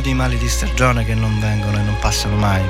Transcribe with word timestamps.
Di 0.00 0.14
mali 0.14 0.38
di 0.38 0.48
stagione 0.48 1.04
che 1.04 1.14
non 1.14 1.38
vengono 1.40 1.78
e 1.78 1.82
non 1.82 1.96
passano 2.00 2.36
mai. 2.36 2.62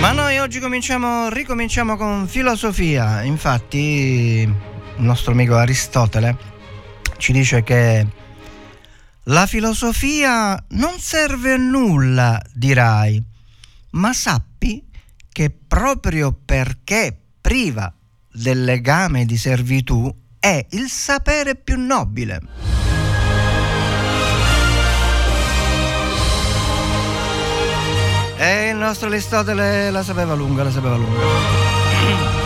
Ma 0.00 0.12
noi 0.12 0.38
oggi 0.38 0.60
cominciamo, 0.60 1.28
ricominciamo 1.28 1.96
con 1.96 2.26
filosofia. 2.26 3.22
Infatti, 3.22 3.78
il 3.78 4.54
nostro 4.96 5.32
amico 5.32 5.56
Aristotele 5.56 6.36
ci 7.18 7.32
dice 7.32 7.62
che 7.62 8.06
la 9.24 9.46
filosofia 9.46 10.62
non 10.70 10.98
serve 10.98 11.52
a 11.52 11.56
nulla, 11.56 12.42
dirai 12.52 13.32
ma 13.94 14.12
sappi 14.12 14.82
che 15.30 15.50
proprio 15.50 16.32
perché 16.32 17.16
priva 17.40 17.92
del 18.32 18.64
legame 18.64 19.24
di 19.24 19.36
servitù 19.36 20.12
è 20.38 20.64
il 20.70 20.88
sapere 20.88 21.56
più 21.56 21.78
nobile. 21.78 22.83
E 28.44 28.68
il 28.68 28.76
nostro 28.76 29.08
Aristotele 29.08 29.90
la 29.90 30.02
sapeva 30.02 30.34
lunga, 30.34 30.64
la 30.64 30.70
sapeva 30.70 30.96
lunga. 30.96 31.18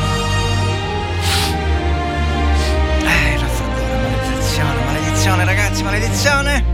Eh, 3.00 3.36
raffreddore, 3.36 3.96
maledizione, 4.02 4.84
maledizione 4.84 5.44
ragazzi, 5.44 5.82
maledizione! 5.82 6.64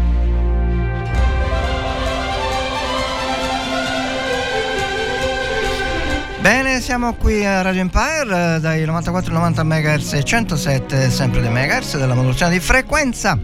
Bene, 6.40 6.80
siamo 6.82 7.14
qui 7.14 7.46
a 7.46 7.62
Radio 7.62 7.80
Empire 7.80 8.56
eh, 8.56 8.60
dai 8.60 8.84
94-90 8.84 9.62
MHz 9.64 10.12
e 10.12 10.24
107 10.24 11.08
sempre 11.08 11.40
dei 11.40 11.48
MHz 11.48 11.96
della 11.96 12.14
modulazione 12.14 12.52
di 12.52 12.60
frequenza 12.60 13.38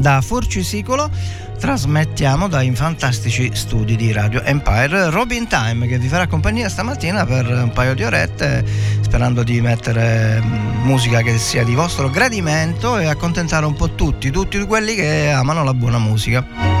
da 0.00 0.20
Forcisicolo 0.22 1.10
trasmettiamo 1.58 2.48
dai 2.48 2.74
fantastici 2.74 3.50
studi 3.52 3.94
di 3.94 4.12
Radio 4.12 4.42
Empire 4.42 5.10
Robin 5.10 5.46
Time 5.46 5.86
che 5.86 5.98
vi 5.98 6.08
farà 6.08 6.26
compagnia 6.26 6.70
stamattina 6.70 7.26
per 7.26 7.46
un 7.46 7.70
paio 7.72 7.94
di 7.94 8.02
orette 8.02 8.64
sperando 9.02 9.42
di 9.42 9.60
mettere 9.60 10.40
mm, 10.42 10.84
musica 10.86 11.20
che 11.20 11.36
sia 11.36 11.64
di 11.64 11.74
vostro 11.74 12.08
gradimento 12.08 12.98
e 12.98 13.06
accontentare 13.06 13.66
un 13.66 13.74
po' 13.74 13.94
tutti, 13.94 14.30
tutti 14.30 14.58
quelli 14.64 14.94
che 14.94 15.30
amano 15.30 15.62
la 15.62 15.74
buona 15.74 15.98
musica. 15.98 16.79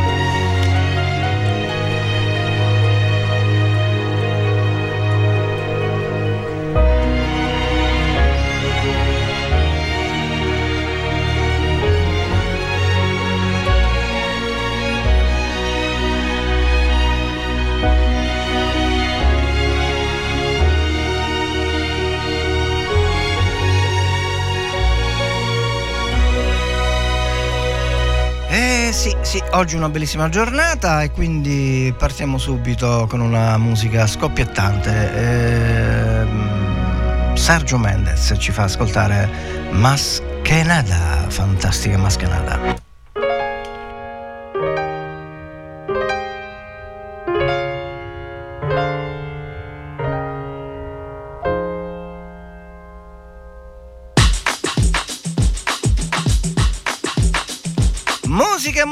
Oggi 29.60 29.76
una 29.76 29.90
bellissima 29.90 30.30
giornata 30.30 31.02
e 31.02 31.10
quindi 31.10 31.94
partiamo 31.96 32.38
subito 32.38 33.06
con 33.10 33.20
una 33.20 33.58
musica 33.58 34.06
scoppiettante. 34.06 36.22
Ehm, 36.22 37.34
Sergio 37.34 37.76
Mendez 37.76 38.34
ci 38.38 38.52
fa 38.52 38.62
ascoltare 38.62 39.28
Maskenada, 39.72 41.26
fantastica 41.28 41.98
Maskenada. 41.98 42.89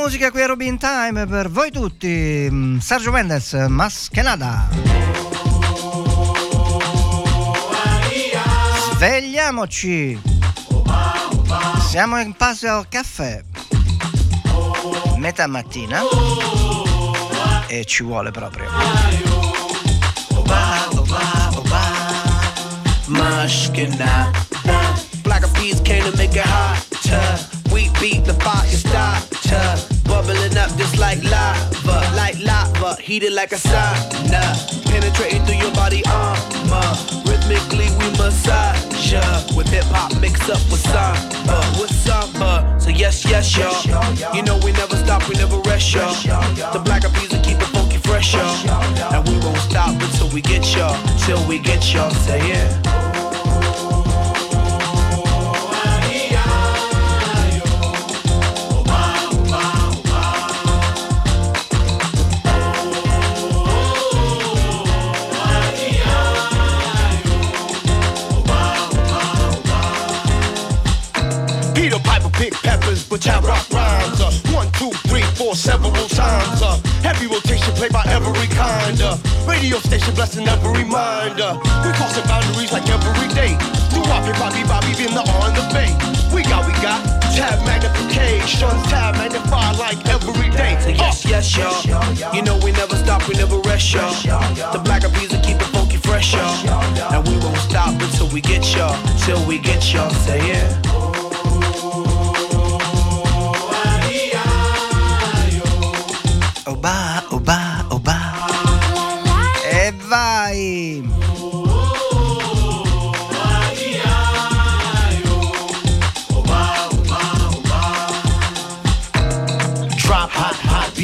Musica 0.08 0.31
qui 0.31 0.40
a 0.40 0.46
Robin 0.46 0.78
Time 0.78 1.26
per 1.26 1.50
voi 1.50 1.70
tutti. 1.70 2.49
Mm, 2.50 2.78
Sergio 2.78 3.10
Mendes, 3.10 3.52
Maschenada. 3.69 4.66
Svegliamoci. 8.94 10.19
Siamo 11.90 12.19
in 12.20 12.32
passo 12.32 12.69
al 12.69 12.88
caffè. 12.88 13.44
Metà 15.19 15.46
mattina. 15.46 16.00
E 17.66 17.84
ci 17.84 18.02
vuole 18.02 18.31
proprio. 18.31 18.70
Maschenada. 23.08 24.31
Black 25.20 25.46
bees 25.52 25.82
came 25.82 26.10
to 26.10 26.16
make 26.16 26.34
it 26.34 26.46
hot. 26.46 26.82
We 27.70 27.90
beat 28.00 28.25
the 28.25 28.32
fire 28.40 28.66
starter. 28.69 29.98
Like 31.08 31.25
lava, 31.25 32.14
like 32.14 32.38
lava. 32.38 33.00
heated 33.00 33.32
like 33.32 33.52
a 33.52 33.55
sauna. 33.55 34.43
Penetrating 34.90 35.43
through 35.46 35.56
your 35.56 35.72
body 35.72 36.02
armor. 36.05 36.84
Rhythmically 37.25 37.88
we 37.96 38.10
massage 38.19 39.10
ya. 39.10 39.22
With 39.56 39.69
hip 39.69 39.84
hop 39.84 40.12
mixed 40.20 40.50
up 40.50 40.60
with 40.70 40.84
samba. 40.84 41.64
With 41.81 41.90
samba. 41.90 42.76
So 42.78 42.90
yes, 42.90 43.25
yes, 43.25 43.56
y'all. 43.56 44.37
You 44.37 44.43
know 44.43 44.58
we 44.62 44.72
never 44.72 44.96
stop, 44.96 45.26
we 45.31 45.34
never 45.37 45.56
rest, 45.60 45.94
y'all. 45.94 46.12
The 46.75 46.82
black 46.84 47.00
peas 47.14 47.32
will 47.32 47.40
keep 47.40 47.56
it 47.56 47.69
funky 47.72 47.96
fresh, 47.96 48.34
y'all. 48.34 49.14
And 49.14 49.26
we 49.31 49.38
won't 49.38 49.56
stop 49.56 49.88
until 50.02 50.28
we 50.28 50.43
get 50.43 50.76
y'all. 50.76 50.94
Till 51.25 51.43
we 51.49 51.58
get 51.58 51.90
y'all. 51.94 52.10
Say 52.10 52.46
yeah. 52.50 52.98
But 73.19 73.29
I 73.29 73.41
rock 73.41 73.70
rhymes. 73.70 74.20
Uh, 74.20 74.31
one, 74.55 74.70
two, 74.73 74.91
three, 75.09 75.23
four, 75.35 75.55
several 75.55 75.93
times. 76.09 76.62
Uh, 76.62 76.79
heavy 77.03 77.26
rotation 77.26 77.73
played 77.75 77.93
by 77.93 78.05
every 78.06 78.47
kind. 78.55 79.00
Uh, 79.00 79.19
radio 79.47 79.79
station 79.79 80.15
blessing 80.15 80.47
every 80.47 80.85
mind. 80.85 81.41
Uh, 81.41 81.59
we 81.85 81.91
crossing 81.99 82.25
boundaries 82.26 82.73
like 82.73 82.87
every 82.88 83.29
day. 83.35 83.59
Do 83.91 84.03
Bobby, 84.06 84.32
Bobby, 84.38 84.62
Bobby, 84.69 84.94
being 84.94 85.15
the 85.15 85.25
on 85.43 85.55
the 85.55 85.67
bay. 85.75 85.91
We 86.35 86.43
got, 86.43 86.67
we 86.67 86.73
got 86.79 87.03
tab 87.35 87.59
magnification, 87.67 88.70
tab 88.87 89.17
magnify 89.17 89.73
like 89.79 89.99
every 90.09 90.50
day. 90.50 90.79
Say 90.81 90.94
yes, 90.94 91.25
yes, 91.25 91.56
y'all. 91.56 92.35
You 92.35 92.43
know 92.43 92.59
we 92.62 92.73
never 92.73 92.94
stop, 92.97 93.26
we 93.29 93.35
never 93.35 93.59
rest, 93.61 93.93
y'all. 93.94 94.15
The 94.73 94.81
black 94.85 95.03
peas 95.15 95.32
will 95.32 95.43
keep 95.43 95.56
it 95.56 95.70
funky 95.75 95.97
fresh, 95.97 96.35
y'all. 96.35 96.55
And 97.12 97.26
we 97.26 97.37
won't 97.38 97.59
stop 97.59 98.00
until 98.00 98.29
we 98.29 98.41
get 98.41 98.62
y'all. 98.76 98.97
Till 99.25 99.44
we 99.47 99.59
get 99.59 99.93
y'all. 99.93 100.11
Say 100.11 100.47
yeah. 100.47 100.99
Oh, 106.70 106.76
bye. 106.76 107.07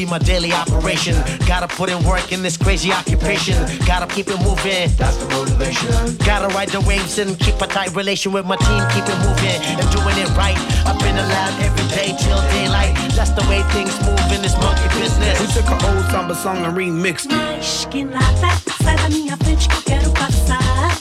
Be 0.04 0.10
my 0.10 0.18
daily 0.18 0.52
operation. 0.52 1.14
Gotta 1.46 1.68
put 1.68 1.88
in 1.90 2.02
work 2.04 2.32
in 2.32 2.42
this 2.42 2.56
crazy 2.56 2.92
occupation. 2.92 3.56
Gotta 3.86 4.06
keep 4.06 4.28
it 4.28 4.38
moving. 4.40 4.90
That's 4.96 5.16
the 5.16 5.28
motivation. 5.28 6.16
Gotta 6.24 6.48
ride 6.54 6.70
the 6.70 6.80
waves 6.80 7.18
and 7.18 7.38
keep 7.38 7.60
a 7.60 7.66
tight 7.66 7.94
relation 7.94 8.32
with 8.32 8.46
my 8.46 8.56
team. 8.56 8.82
Keep 8.94 9.06
it 9.08 9.18
moving 9.26 9.60
and 9.80 9.86
doing 9.92 10.16
it 10.18 10.28
right. 10.36 10.58
I've 10.86 10.98
been 11.00 11.16
lab 11.16 11.60
every 11.60 11.86
day 11.88 12.14
till 12.18 12.40
daylight. 12.50 12.94
That's 13.16 13.30
the 13.30 13.44
way 13.48 13.62
things 13.72 13.94
move 14.04 14.32
in 14.32 14.42
this 14.42 14.56
monkey 14.58 14.88
business. 15.00 15.40
We 15.40 15.46
business. 15.46 15.54
took 15.54 15.70
an 15.72 15.96
old 15.96 16.04
samba 16.10 16.34
song 16.34 16.58
and 16.64 16.76
remixed 16.76 17.30
it. 17.30 17.90
Que 17.90 18.04
nada, 18.04 18.50
sai 18.82 18.96
da 18.96 19.08
minha 19.08 19.36
frente 19.36 19.68
que 19.68 19.76
eu 19.76 19.82
quero 19.82 20.10
passar. 20.12 20.98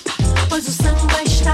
Pois 0.50 0.68
o 0.68 0.72
samba 0.72 1.24
está 1.24 1.54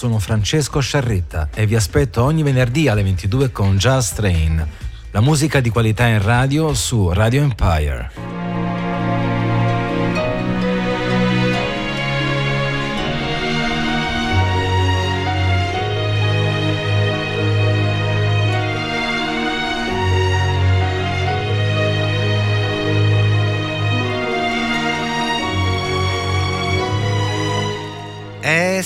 sono 0.00 0.18
Francesco 0.18 0.80
Sciarretta 0.80 1.50
e 1.52 1.66
vi 1.66 1.74
aspetto 1.74 2.22
ogni 2.22 2.42
venerdì 2.42 2.88
alle 2.88 3.02
22 3.02 3.52
con 3.52 3.76
Jazz 3.76 4.12
Train, 4.12 4.66
la 5.10 5.20
musica 5.20 5.60
di 5.60 5.68
qualità 5.68 6.06
in 6.06 6.22
radio 6.22 6.72
su 6.72 7.10
Radio 7.12 7.42
Empire. 7.42 8.19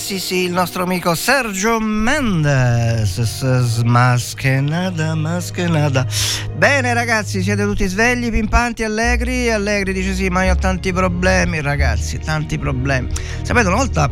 Sì 0.04 0.20
sì, 0.20 0.36
il 0.42 0.52
nostro 0.52 0.82
amico 0.82 1.14
Sergio 1.14 1.80
Mendes. 1.80 3.22
Smaschenada, 3.22 5.14
maschenada. 5.14 6.06
Bene 6.54 6.92
ragazzi, 6.92 7.42
siete 7.42 7.64
tutti 7.64 7.86
svegli, 7.86 8.30
pimpanti, 8.30 8.84
allegri? 8.84 9.50
Allegri 9.50 9.94
dice 9.94 10.12
sì, 10.12 10.28
ma 10.28 10.44
io 10.44 10.52
ho 10.52 10.56
tanti 10.56 10.92
problemi 10.92 11.62
ragazzi, 11.62 12.18
tanti 12.18 12.58
problemi. 12.58 13.08
Sapete, 13.40 13.68
una 13.68 13.76
volta, 13.76 14.10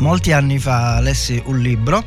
molti 0.00 0.32
anni 0.32 0.58
fa, 0.58 1.00
lessi 1.00 1.42
un 1.46 1.60
libro 1.60 2.04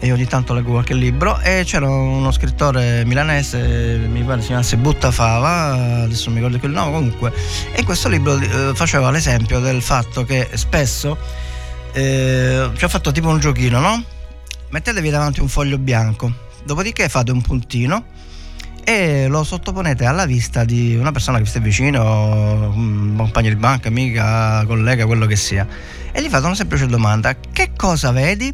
e 0.00 0.10
ogni 0.10 0.26
tanto 0.26 0.54
leggo 0.54 0.72
qualche 0.72 0.94
libro 0.94 1.38
e 1.38 1.62
c'era 1.64 1.88
uno 1.88 2.32
scrittore 2.32 3.04
milanese, 3.04 3.96
mi 4.10 4.24
pare 4.24 4.40
si 4.40 4.48
chiamasse 4.48 4.76
Buttafava, 4.76 6.02
adesso 6.02 6.24
non 6.24 6.34
mi 6.34 6.40
ricordo 6.40 6.58
più 6.58 6.66
il 6.66 6.74
nome 6.74 6.90
comunque, 6.90 7.32
e 7.72 7.78
in 7.78 7.84
questo 7.84 8.08
libro 8.08 8.36
eh, 8.36 8.72
faceva 8.74 9.08
l'esempio 9.12 9.60
del 9.60 9.82
fatto 9.82 10.24
che 10.24 10.48
spesso 10.54 11.46
eh, 11.98 12.70
ci 12.76 12.84
ha 12.84 12.88
fatto 12.88 13.10
tipo 13.10 13.28
un 13.28 13.40
giochino, 13.40 13.80
no? 13.80 14.04
Mettetevi 14.70 15.10
davanti 15.10 15.40
un 15.40 15.48
foglio 15.48 15.78
bianco, 15.78 16.32
dopodiché 16.64 17.08
fate 17.08 17.32
un 17.32 17.40
puntino 17.40 18.04
e 18.84 19.26
lo 19.26 19.42
sottoponete 19.42 20.04
alla 20.04 20.24
vista 20.24 20.64
di 20.64 20.94
una 20.94 21.10
persona 21.10 21.38
che 21.38 21.44
vi 21.44 21.48
sta 21.48 21.58
vicino, 21.58 22.70
un 22.72 23.14
compagno 23.16 23.48
di 23.48 23.56
banca, 23.56 23.88
amica, 23.88 24.64
collega, 24.66 25.06
quello 25.06 25.26
che 25.26 25.36
sia, 25.36 25.66
e 26.12 26.22
gli 26.22 26.28
fate 26.28 26.46
una 26.46 26.54
semplice 26.54 26.86
domanda: 26.86 27.34
che 27.52 27.72
cosa 27.74 28.12
vedi? 28.12 28.52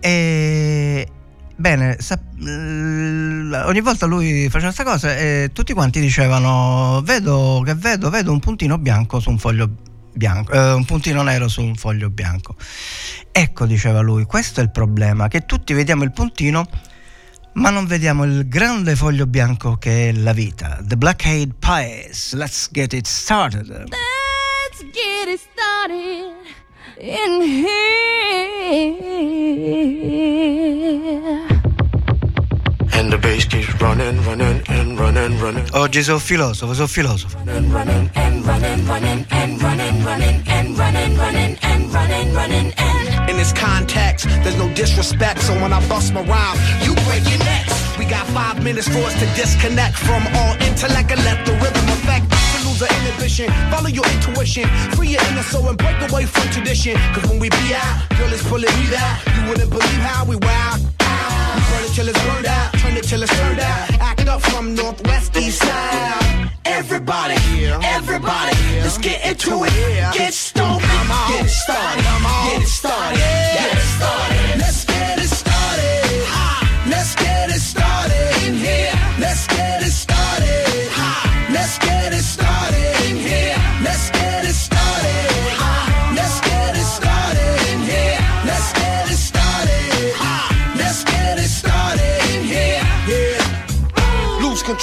E, 0.00 1.08
Bene, 1.58 1.96
sa- 2.00 2.20
ogni 3.66 3.80
volta 3.80 4.04
lui 4.04 4.48
faceva 4.50 4.72
questa 4.72 4.84
cosa 4.84 5.16
e 5.16 5.50
tutti 5.54 5.72
quanti 5.72 6.00
dicevano 6.00 7.00
vedo 7.02 7.62
che 7.64 7.74
vedo, 7.74 8.10
vedo 8.10 8.30
un 8.30 8.40
puntino 8.40 8.76
bianco 8.76 9.20
su 9.20 9.30
un 9.30 9.38
foglio 9.38 9.66
bianco, 9.66 9.95
eh, 10.18 10.72
un 10.72 10.84
puntino 10.84 11.22
nero 11.22 11.48
su 11.48 11.62
un 11.62 11.74
foglio 11.74 12.10
bianco. 12.10 12.56
Ecco, 13.32 13.66
diceva 13.66 14.00
lui, 14.00 14.24
questo 14.24 14.60
è 14.60 14.62
il 14.62 14.70
problema, 14.70 15.28
che 15.28 15.46
tutti 15.46 15.72
vediamo 15.74 16.04
il 16.04 16.12
puntino 16.12 16.68
ma 17.56 17.70
non 17.70 17.86
vediamo 17.86 18.24
il 18.24 18.48
grande 18.48 18.96
foglio 18.96 19.26
bianco 19.26 19.76
che 19.76 20.10
è 20.10 20.12
la 20.12 20.32
vita. 20.32 20.78
The 20.82 20.96
Black 20.96 21.24
Eyed 21.24 21.54
Pies, 21.58 22.34
let's 22.34 22.68
get 22.70 22.92
it 22.92 23.06
started. 23.06 23.68
Let's 23.68 24.82
get 24.92 25.28
it 25.28 25.40
started 25.40 26.34
in 26.98 27.40
here. 27.40 28.26
And 33.06 33.12
the 33.12 33.18
bass 33.18 33.44
keeps 33.44 33.72
running, 33.80 34.20
running, 34.24 34.60
and 34.66 34.98
running, 34.98 35.38
running. 35.38 35.64
Oggi 35.74 36.02
sono 36.02 36.18
filosofo, 36.18 36.74
sono 36.74 36.88
filosofo. 36.88 37.38
And 37.46 37.72
running 37.72 38.10
and 38.16 38.44
running, 38.44 38.84
running 38.84 39.24
and 39.30 39.62
running, 39.62 40.02
running 40.02 40.42
and 40.48 40.76
running, 40.76 41.16
running 41.16 41.56
and 41.62 41.94
running, 41.94 42.34
running 42.34 42.72
and. 42.76 43.30
In 43.30 43.36
this 43.36 43.52
context, 43.52 44.26
there's 44.42 44.56
no 44.56 44.66
disrespect, 44.74 45.40
so 45.42 45.54
when 45.62 45.72
I 45.72 45.78
bust 45.86 46.14
my 46.14 46.22
rhyme, 46.22 46.58
you 46.82 46.96
break 47.06 47.22
your 47.30 47.38
necks. 47.46 47.78
We 47.96 48.06
got 48.06 48.26
five 48.34 48.60
minutes 48.64 48.88
for 48.88 48.98
us 48.98 49.14
to 49.20 49.26
disconnect 49.36 49.94
from 49.98 50.26
all 50.34 50.56
intellect 50.66 51.12
and 51.12 51.22
let 51.22 51.46
the 51.46 51.52
rhythm 51.62 51.86
affect 51.94 52.26
us 52.32 52.58
to 52.58 52.68
lose 52.68 52.82
our 52.82 52.90
inhibition. 52.90 53.52
Follow 53.70 53.88
your 53.88 54.06
intuition, 54.18 54.66
free 54.98 55.10
your 55.14 55.22
inner 55.30 55.44
soul 55.44 55.68
and 55.68 55.78
break 55.78 56.10
away 56.10 56.24
from 56.26 56.50
tradition. 56.50 56.98
Cause 57.14 57.30
when 57.30 57.38
we 57.38 57.50
be 57.50 57.72
out, 57.72 58.02
girl, 58.18 58.32
it's 58.32 58.42
pulling 58.42 58.74
me 58.82 58.96
out. 58.98 59.22
You 59.36 59.48
wouldn't 59.48 59.70
believe 59.70 60.02
how 60.02 60.24
we 60.24 60.34
wow. 60.42 60.95
Burn 61.70 61.84
it 61.84 61.92
till 61.94 62.08
it's 62.08 62.22
burned 62.24 62.46
out, 62.46 62.72
turn 62.74 62.96
it 62.96 63.04
till 63.04 63.22
it's 63.22 63.36
turned 63.38 63.60
out. 63.60 63.90
Act 64.00 64.26
up 64.28 64.40
from 64.42 64.74
northwest, 64.74 65.36
east 65.36 65.62
side. 65.62 66.50
Everybody, 66.64 67.36
everybody, 67.82 68.56
let's 68.82 68.98
get 68.98 69.24
into 69.26 69.64
it. 69.64 70.14
Get 70.14 70.34
stoked, 70.34 70.82
get 70.82 71.44
it 71.44 71.48
started, 71.48 72.04
get 72.50 72.66
started, 72.66 73.18
get 73.18 73.78
started. 73.78 74.26
Get 74.28 74.35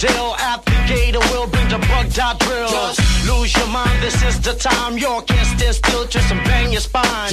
Deal. 0.00 0.34
At 0.40 0.64
the 0.64 0.76
gate, 0.88 1.14
we'll 1.30 1.46
bring 1.46 1.68
the 1.68 1.78
bug 1.86 2.08
dot 2.12 2.40
drills. 2.40 2.96
Lose 3.28 3.54
your 3.54 3.68
mind, 3.68 4.02
this 4.02 4.16
is 4.24 4.40
the 4.40 4.54
time. 4.54 4.96
You 4.96 5.22
can't 5.28 5.46
stand 5.54 5.74
still, 5.76 6.04
twist 6.08 6.32
and 6.32 6.42
bang 6.44 6.72
your 6.72 6.80
spine. 6.80 7.30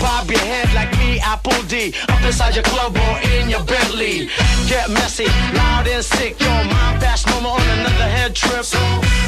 Bob 0.00 0.30
your 0.30 0.40
head 0.40 0.72
like 0.74 0.90
me, 0.98 1.20
Apple 1.20 1.60
D. 1.68 1.92
Up 2.08 2.22
inside 2.24 2.54
your 2.56 2.64
club 2.64 2.96
or 2.96 3.14
in 3.36 3.50
your 3.50 3.62
Bentley. 3.64 4.28
Get 4.66 4.88
messy, 4.90 5.28
loud 5.54 5.86
and 5.86 6.04
sick. 6.04 6.40
Your 6.40 6.64
mind 6.72 7.00
fast, 7.00 7.26
no 7.28 7.40
more 7.40 7.60
on 7.60 7.68
another 7.78 8.08
head 8.16 8.34
trip. 8.34 8.64
So 8.64 8.80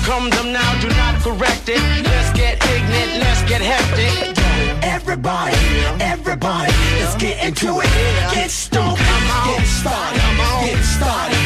Come 0.08 0.30
them 0.30 0.54
now, 0.54 0.80
do 0.80 0.88
not 0.88 1.20
correct 1.20 1.68
it. 1.68 1.82
Let's 2.02 2.32
get 2.32 2.56
ignorant, 2.64 3.20
let's 3.20 3.42
get 3.44 3.60
hectic. 3.60 4.38
Everybody, 4.82 5.54
everybody, 6.00 6.72
let's 6.98 7.14
get 7.16 7.44
into 7.44 7.80
it. 7.80 7.90
Get 8.32 8.50
stoked, 8.50 8.96
get 8.96 9.66
started, 9.66 10.22
get 10.64 10.82
started, 10.82 11.37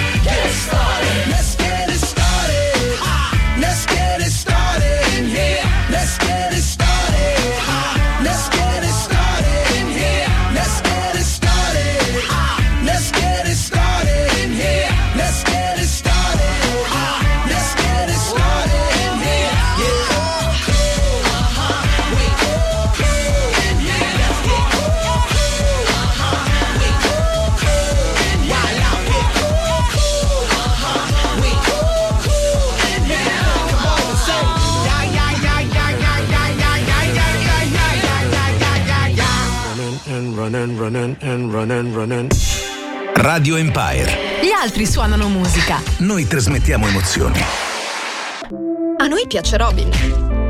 running, 40.82 41.16
and 41.20 41.52
running, 41.52 41.94
running. 41.94 42.28
Radio 43.14 43.54
Empire. 43.54 44.40
Gli 44.42 44.50
altri 44.50 44.84
suonano 44.84 45.28
musica. 45.28 45.80
Noi 45.98 46.26
trasmettiamo 46.26 46.88
emozioni. 46.88 47.40
A 48.96 49.06
noi 49.06 49.26
piace 49.28 49.56
Robin. 49.58 50.41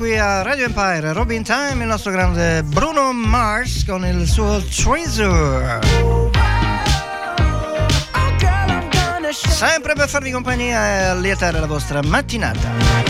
Qui 0.00 0.16
a 0.16 0.40
Radio 0.40 0.64
Empire, 0.64 1.12
Robin 1.12 1.42
Time, 1.42 1.82
il 1.82 1.86
nostro 1.86 2.10
grande 2.10 2.62
Bruno 2.62 3.12
Mars 3.12 3.84
con 3.84 4.06
il 4.06 4.26
suo 4.26 4.58
Treasure. 4.62 5.78
Sempre 9.30 9.92
per 9.92 10.08
farvi 10.08 10.30
compagnia 10.30 10.88
e 10.88 11.02
allietare 11.02 11.60
la 11.60 11.66
vostra 11.66 12.00
mattinata. 12.02 13.09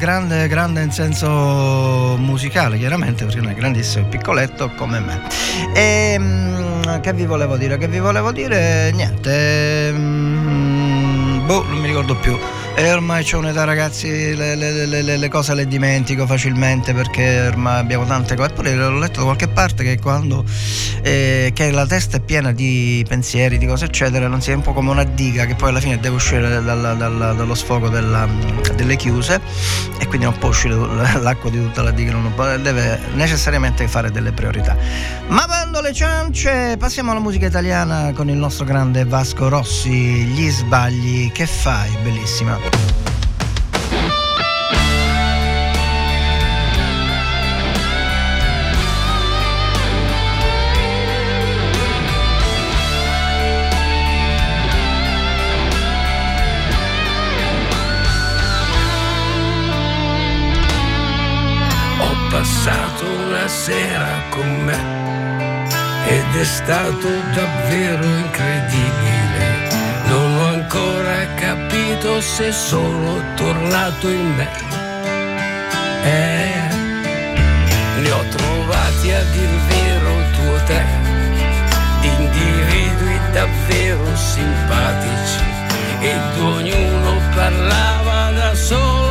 Grande, 0.00 0.48
grande 0.48 0.82
in 0.82 0.90
senso 0.90 2.16
musicale, 2.16 2.78
chiaramente, 2.78 3.26
perché 3.26 3.40
non 3.42 3.50
è 3.50 3.54
grandissimo, 3.54 4.06
è 4.06 4.08
piccoletto 4.08 4.70
come 4.70 4.98
me. 4.98 5.20
E, 5.74 6.16
mm, 6.18 7.00
che 7.00 7.12
vi 7.12 7.26
volevo 7.26 7.58
dire? 7.58 7.76
Che 7.76 7.86
vi 7.86 7.98
volevo 7.98 8.32
dire? 8.32 8.90
Niente. 8.92 9.92
mm, 9.92 11.46
boh, 11.46 11.64
non 11.68 11.78
mi 11.78 11.86
ricordo 11.86 12.16
più. 12.16 12.36
E 12.76 12.90
ormai 12.92 13.22
c'ho 13.24 13.36
un'età, 13.38 13.64
ragazzi, 13.64 14.34
le, 14.34 14.54
le- 14.54 14.86
le- 14.86 15.16
le- 15.16 15.28
cose 15.28 15.54
le 15.54 15.66
dimentico 15.68 16.24
facilmente 16.26 16.94
perché 16.94 17.46
ormai 17.48 17.78
abbiamo 17.78 18.06
tante 18.06 18.34
cose. 18.36 18.48
Eppure 18.50 18.74
l'ho 18.74 18.98
letto 18.98 19.18
da 19.18 19.24
qualche 19.26 19.48
parte 19.48 19.84
che 19.84 19.98
quando 20.00 20.44
eh, 21.02 21.50
che 21.52 21.70
la 21.72 21.84
testa 21.84 22.16
è 22.16 22.20
piena 22.20 22.52
di 22.52 23.04
pensieri, 23.06 23.58
di 23.58 23.66
cose 23.66 23.84
eccetera, 23.84 24.28
non 24.28 24.40
sia 24.40 24.54
un 24.54 24.62
po' 24.62 24.72
come 24.72 24.88
una 24.90 25.04
diga 25.04 25.44
che 25.44 25.54
poi 25.56 25.68
alla 25.70 25.80
fine 25.80 25.98
deve 26.00 26.14
uscire 26.14 26.62
dalla- 26.62 26.94
dalla- 26.94 27.32
dallo 27.34 27.54
sfogo 27.54 27.90
della- 27.90 28.26
delle 28.74 28.96
chiuse 28.96 29.40
e 29.98 30.06
quindi 30.06 30.24
non 30.24 30.38
può 30.38 30.48
uscire 30.48 30.74
l'acqua 31.20 31.50
di 31.50 31.58
tutta 31.60 31.82
la 31.82 31.90
diga, 31.90 32.12
non 32.12 32.32
può- 32.34 32.56
deve 32.56 32.98
necessariamente 33.12 33.86
fare 33.88 34.10
delle 34.10 34.32
priorità. 34.32 34.74
Ma 35.28 35.44
bando 35.46 35.82
le 35.82 35.92
ciance, 35.92 36.76
passiamo 36.78 37.10
alla 37.10 37.20
musica 37.20 37.44
italiana 37.46 38.12
con 38.14 38.30
il 38.30 38.36
nostro 38.36 38.64
grande 38.64 39.04
Vasco 39.04 39.48
Rossi, 39.48 39.90
gli 39.90 40.48
sbagli 40.48 41.30
che 41.30 41.44
fai, 41.46 41.90
bellissima. 42.02 42.59
Passato 62.30 63.04
una 63.04 63.48
sera 63.48 64.22
con 64.30 64.48
me 64.64 64.78
ed 66.06 66.40
è 66.40 66.44
stato 66.44 67.08
davvero 67.34 68.04
incredibile. 68.04 69.68
Non 70.06 70.36
ho 70.38 70.46
ancora 70.46 71.34
capito 71.34 71.69
se 72.20 72.52
sono 72.52 73.22
tornato 73.36 74.08
in 74.08 74.34
me. 74.36 74.48
Eh, 76.04 76.68
li 78.00 78.10
ho 78.10 78.24
trovati 78.28 79.12
a 79.12 79.22
dir 79.32 79.50
vero 79.68 80.12
tu 80.34 80.42
o 80.48 80.60
te, 80.66 80.82
individui 82.02 83.20
davvero 83.32 84.16
simpatici 84.16 85.44
ed 86.00 86.38
ognuno 86.38 87.20
parlava 87.34 88.30
da 88.32 88.54
solo 88.54 89.09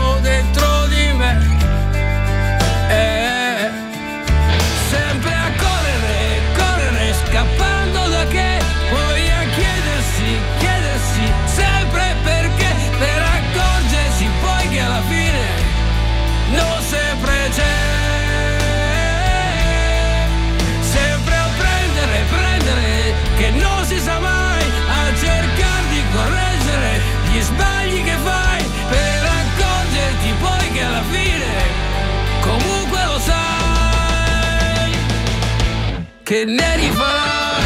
che 36.29 36.45
ne 36.45 36.75
rifarai. 36.75 37.63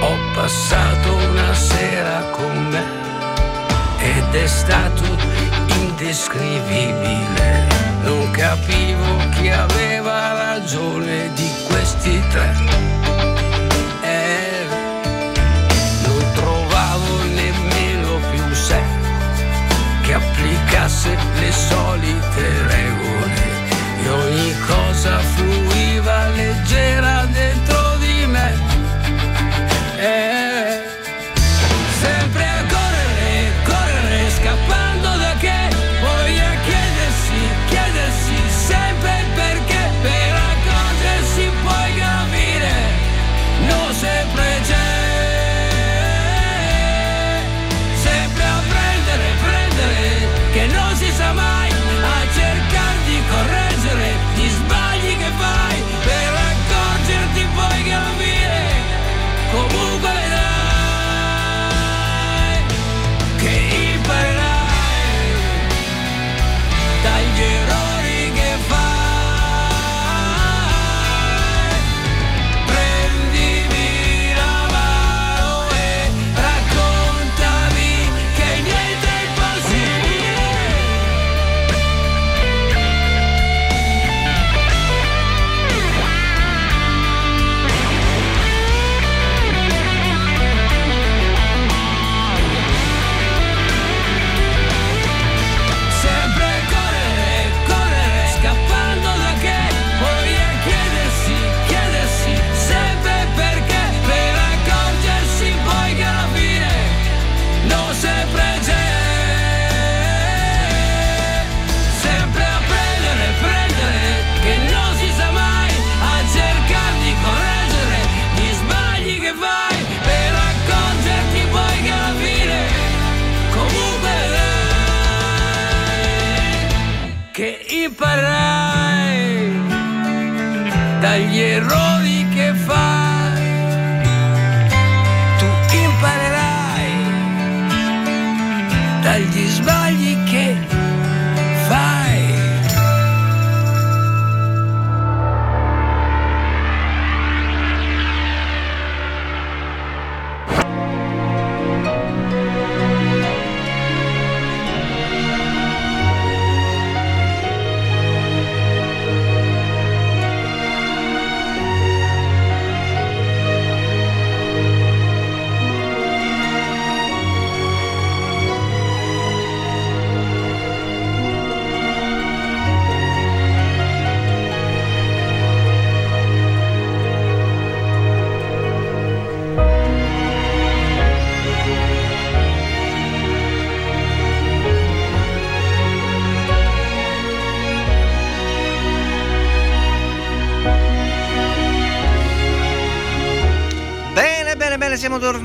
Ho 0.00 0.16
passato 0.34 1.16
una 1.16 1.54
sera 1.54 2.20
con 2.32 2.68
me 2.68 2.84
ed 4.00 4.34
è 4.34 4.46
stato 4.46 5.16
indescrivibile. 5.78 7.68
Non 8.02 8.30
capivo 8.32 9.16
chi 9.30 9.48
aveva 9.48 10.34
ragione 10.34 11.30
di 11.32 11.50
questi 11.66 12.22
tre. 12.28 12.99
Applicasse 20.70 21.16
le 21.40 21.52
solite 21.52 22.62
regole. 22.68 23.58
E 24.02 24.08
ogni 24.08 24.54
cosa 24.66 25.18
fluiva 25.18 26.28
leggera 26.28 27.19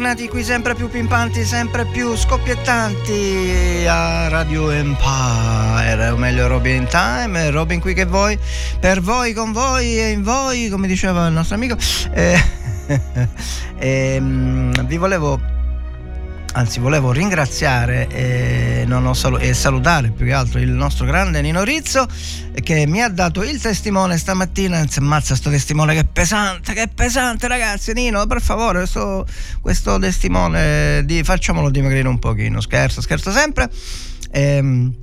siamo 0.05 0.19
tornati 0.19 0.27
qui 0.27 0.43
sempre 0.43 0.75
più 0.75 0.87
pimpanti, 0.87 1.43
sempre 1.43 1.83
più 1.85 2.15
scoppiettanti 2.15 3.87
a 3.87 4.27
Radio 4.27 4.69
Empire, 4.69 6.09
o 6.09 6.17
meglio 6.17 6.45
Robin 6.45 6.75
in 6.75 6.87
Time, 6.87 7.49
Robin 7.49 7.79
qui 7.79 7.95
che 7.95 8.05
voi, 8.05 8.37
per 8.79 9.01
voi, 9.01 9.33
con 9.33 9.51
voi 9.51 9.99
e 9.99 10.09
in 10.09 10.21
voi, 10.21 10.69
come 10.69 10.85
diceva 10.85 11.25
il 11.25 11.33
nostro 11.33 11.55
amico. 11.55 11.75
Eh, 12.11 12.39
ehm, 13.79 14.85
vi 14.85 14.97
volevo 14.97 15.53
anzi 16.53 16.79
volevo 16.79 17.11
ringraziare 17.11 18.07
e, 18.07 18.87
salu- 19.11 19.41
e, 19.41 19.53
salutare 19.53 20.11
più 20.11 20.25
che 20.25 20.33
altro 20.33 20.59
il 20.59 20.69
nostro 20.69 21.05
grande 21.05 21.41
Nino 21.41 21.63
Rizzo 21.63 22.07
che 22.65 22.87
mi 22.87 22.99
ha 22.99 23.09
dato 23.09 23.43
il 23.43 23.61
testimone 23.61 24.17
stamattina, 24.17 24.83
ammazza 24.97 25.35
sto 25.35 25.51
testimone 25.51 25.93
che 25.93 25.99
è 25.99 26.05
pesante, 26.11 26.73
che 26.73 26.81
è 26.81 26.87
pesante 26.87 27.47
ragazzi 27.47 27.93
Nino 27.93 28.25
per 28.25 28.41
favore 28.41 28.79
questo, 28.79 29.27
questo 29.61 29.99
testimone 29.99 31.05
di, 31.05 31.21
facciamolo 31.23 31.69
dimagrire 31.69 32.07
un 32.07 32.17
pochino, 32.17 32.59
scherzo, 32.61 33.01
scherzo 33.01 33.31
sempre. 33.31 33.69
Ehm, 34.31 34.93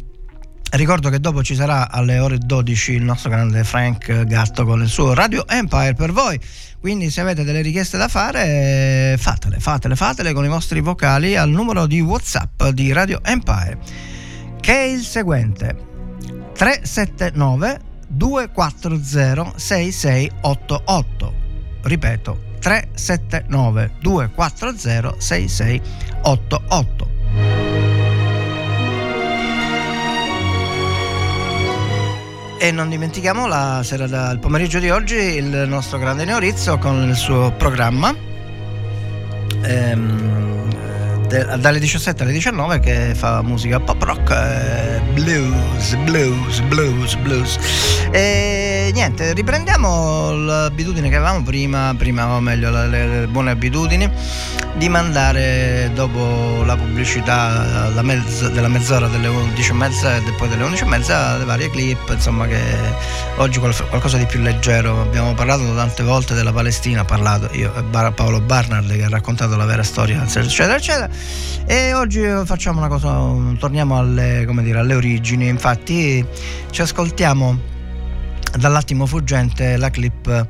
Ricordo 0.73 1.11
che 1.11 1.21
dopo 1.21 1.43
ci 1.43 1.55
sarà 1.55 1.91
alle 1.91 2.19
ore 2.19 2.39
12 2.39 2.93
il 2.93 3.03
nostro 3.03 3.29
grande 3.29 3.63
Frank 3.63 4.25
Gatto 4.25 4.65
con 4.65 4.81
il 4.81 4.89
suo 4.89 5.13
Radio 5.13 5.47
Empire 5.47 5.93
per 5.93 6.13
voi. 6.13 6.41
Quindi 6.81 7.11
se 7.11 7.21
avete 7.21 7.45
delle 7.45 7.61
richieste 7.61 7.99
da 7.99 8.09
fare, 8.09 9.17
fatele, 9.19 9.61
fatele, 9.61 9.97
fatele 9.97 10.33
con 10.33 10.47
i 10.47 10.49
vostri 10.49 10.81
vocali 10.81 11.37
al 11.37 11.51
numero 11.51 11.87
di 11.87 12.01
WhatsApp 12.01 12.69
di 12.69 12.91
Radio 12.91 13.21
Empire, 13.23 13.79
che 14.61 14.73
è 14.73 14.85
il 14.85 15.03
seguente 15.03 15.91
379 16.63 17.81
240 18.07 19.55
6688. 19.57 21.35
Ripeto, 21.83 22.39
379 22.61 23.95
240 24.01 25.17
6688. 25.19 27.11
E 32.61 32.71
non 32.71 32.89
dimentichiamo 32.89 33.49
la 33.49 33.81
sera 33.83 34.07
del 34.07 34.39
pomeriggio 34.39 34.79
di 34.79 34.89
oggi 34.89 35.17
il 35.17 35.65
nostro 35.67 35.99
grande 35.99 36.25
Neorizzo 36.25 36.79
con 36.79 37.09
il 37.09 37.17
suo 37.17 37.51
programma. 37.57 38.15
Ehm, 39.63 40.72
dalle 41.59 41.79
17 41.79 42.23
alle 42.23 42.33
19 42.33 42.81
che 42.81 43.15
fa 43.15 43.43
musica 43.43 43.81
pop 43.81 44.03
rock, 44.03 44.31
eh, 44.31 45.01
blues, 45.15 45.95
blues, 46.05 46.61
blues, 46.61 47.15
blues. 47.17 47.59
E 48.11 48.91
niente, 48.93 49.33
riprendiamo 49.33 50.33
l'abitudine 50.33 51.09
che 51.09 51.17
avevamo 51.17 51.43
prima, 51.43 51.95
prima 51.97 52.35
o 52.35 52.41
meglio 52.41 52.71
le, 52.71 52.87
le 52.89 53.27
buone 53.27 53.51
abitudini 53.51 54.11
di 54.75 54.89
mandare 54.89 55.91
dopo 55.95 56.63
la 56.65 56.77
pubblicità 56.77 57.91
la 57.95 58.03
mezz- 58.03 58.49
della 58.51 58.69
mezz'ora 58.69 59.07
delle 59.07 59.29
11.30 59.29 60.27
e 60.27 60.33
poi 60.33 60.49
delle 60.49 60.65
11.30 60.65 61.39
le 61.39 61.45
varie 61.45 61.71
clip 61.71 62.11
insomma 62.11 62.47
che 62.47 62.61
oggi 63.37 63.59
qual- 63.59 63.89
qualcosa 63.89 64.17
di 64.17 64.25
più 64.25 64.41
leggero 64.41 65.03
abbiamo 65.03 65.35
parlato 65.35 65.63
tante 65.75 66.03
volte 66.03 66.35
della 66.35 66.53
Palestina 66.53 67.03
ha 67.03 67.05
parlato 67.05 67.51
io 67.53 67.73
e 67.75 68.13
Paolo 68.13 68.41
Barnard 68.41 68.91
che 68.95 69.05
ha 69.05 69.09
raccontato 69.09 69.57
la 69.57 69.67
vera 69.67 69.83
storia 69.83 70.23
eccetera 70.23 70.77
eccetera 70.77 71.09
e 71.67 71.95
oggi 71.95 72.21
facciamo 72.45 72.79
una 72.79 72.89
cosa 72.89 73.57
torniamo 73.59 73.97
alle, 73.99 74.47
dire, 74.63 74.79
alle 74.79 74.95
origini 74.95 75.49
infatti 75.49 76.25
ci 76.71 76.83
ascoltiamo 76.83 77.59
dall'attimo 78.59 79.07
fuggente 79.07 79.77
la 79.77 79.91
clip 79.91 80.49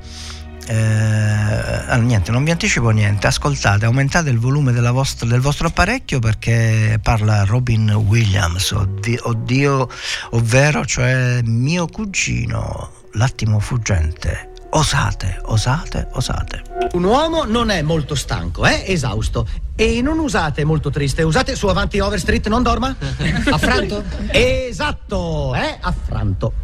eh, 0.66 1.96
niente, 1.98 2.30
non 2.30 2.44
vi 2.44 2.52
anticipo 2.52 2.90
niente, 2.90 3.26
ascoltate, 3.26 3.84
aumentate 3.84 4.30
il 4.30 4.38
volume 4.38 4.72
vostra, 4.92 5.26
del 5.26 5.40
vostro 5.40 5.68
apparecchio 5.68 6.20
perché 6.20 7.00
parla 7.02 7.44
Robin 7.44 7.90
Williams, 7.90 8.70
oddio, 8.70 9.28
oddio, 9.28 9.88
ovvero 10.30 10.86
cioè 10.86 11.40
mio 11.42 11.86
cugino, 11.86 12.90
l'attimo 13.12 13.58
fuggente. 13.58 14.51
Osate, 14.74 15.38
osate, 15.44 16.08
osate. 16.12 16.62
Un 16.92 17.04
uomo 17.04 17.44
non 17.44 17.68
è 17.68 17.82
molto 17.82 18.14
stanco, 18.14 18.64
è 18.64 18.84
esausto. 18.86 19.46
E 19.76 20.00
non 20.00 20.18
usate 20.18 20.64
molto 20.64 20.88
triste, 20.88 21.22
usate 21.22 21.54
su 21.56 21.66
avanti 21.66 22.00
Overstreet 22.00 22.48
non 22.48 22.62
dorma? 22.62 22.96
Affranto? 23.52 24.02
esatto, 24.30 25.52
è 25.52 25.76
affranto. 25.78 26.54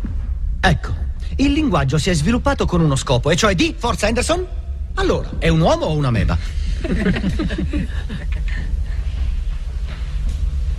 Ecco. 0.59 1.07
Il 1.37 1.53
linguaggio 1.53 1.99
si 1.99 2.09
è 2.09 2.15
sviluppato 2.15 2.65
con 2.65 2.81
uno 2.81 2.97
scopo, 2.97 3.31
e 3.31 3.37
cioè 3.37 3.55
di 3.55 3.75
Forza 3.77 4.07
Anderson? 4.07 4.47
Allora, 4.95 5.29
è 5.39 5.49
un 5.49 5.61
uomo 5.61 5.85
o 5.85 5.95
una 5.95 6.11
meba? 6.11 6.35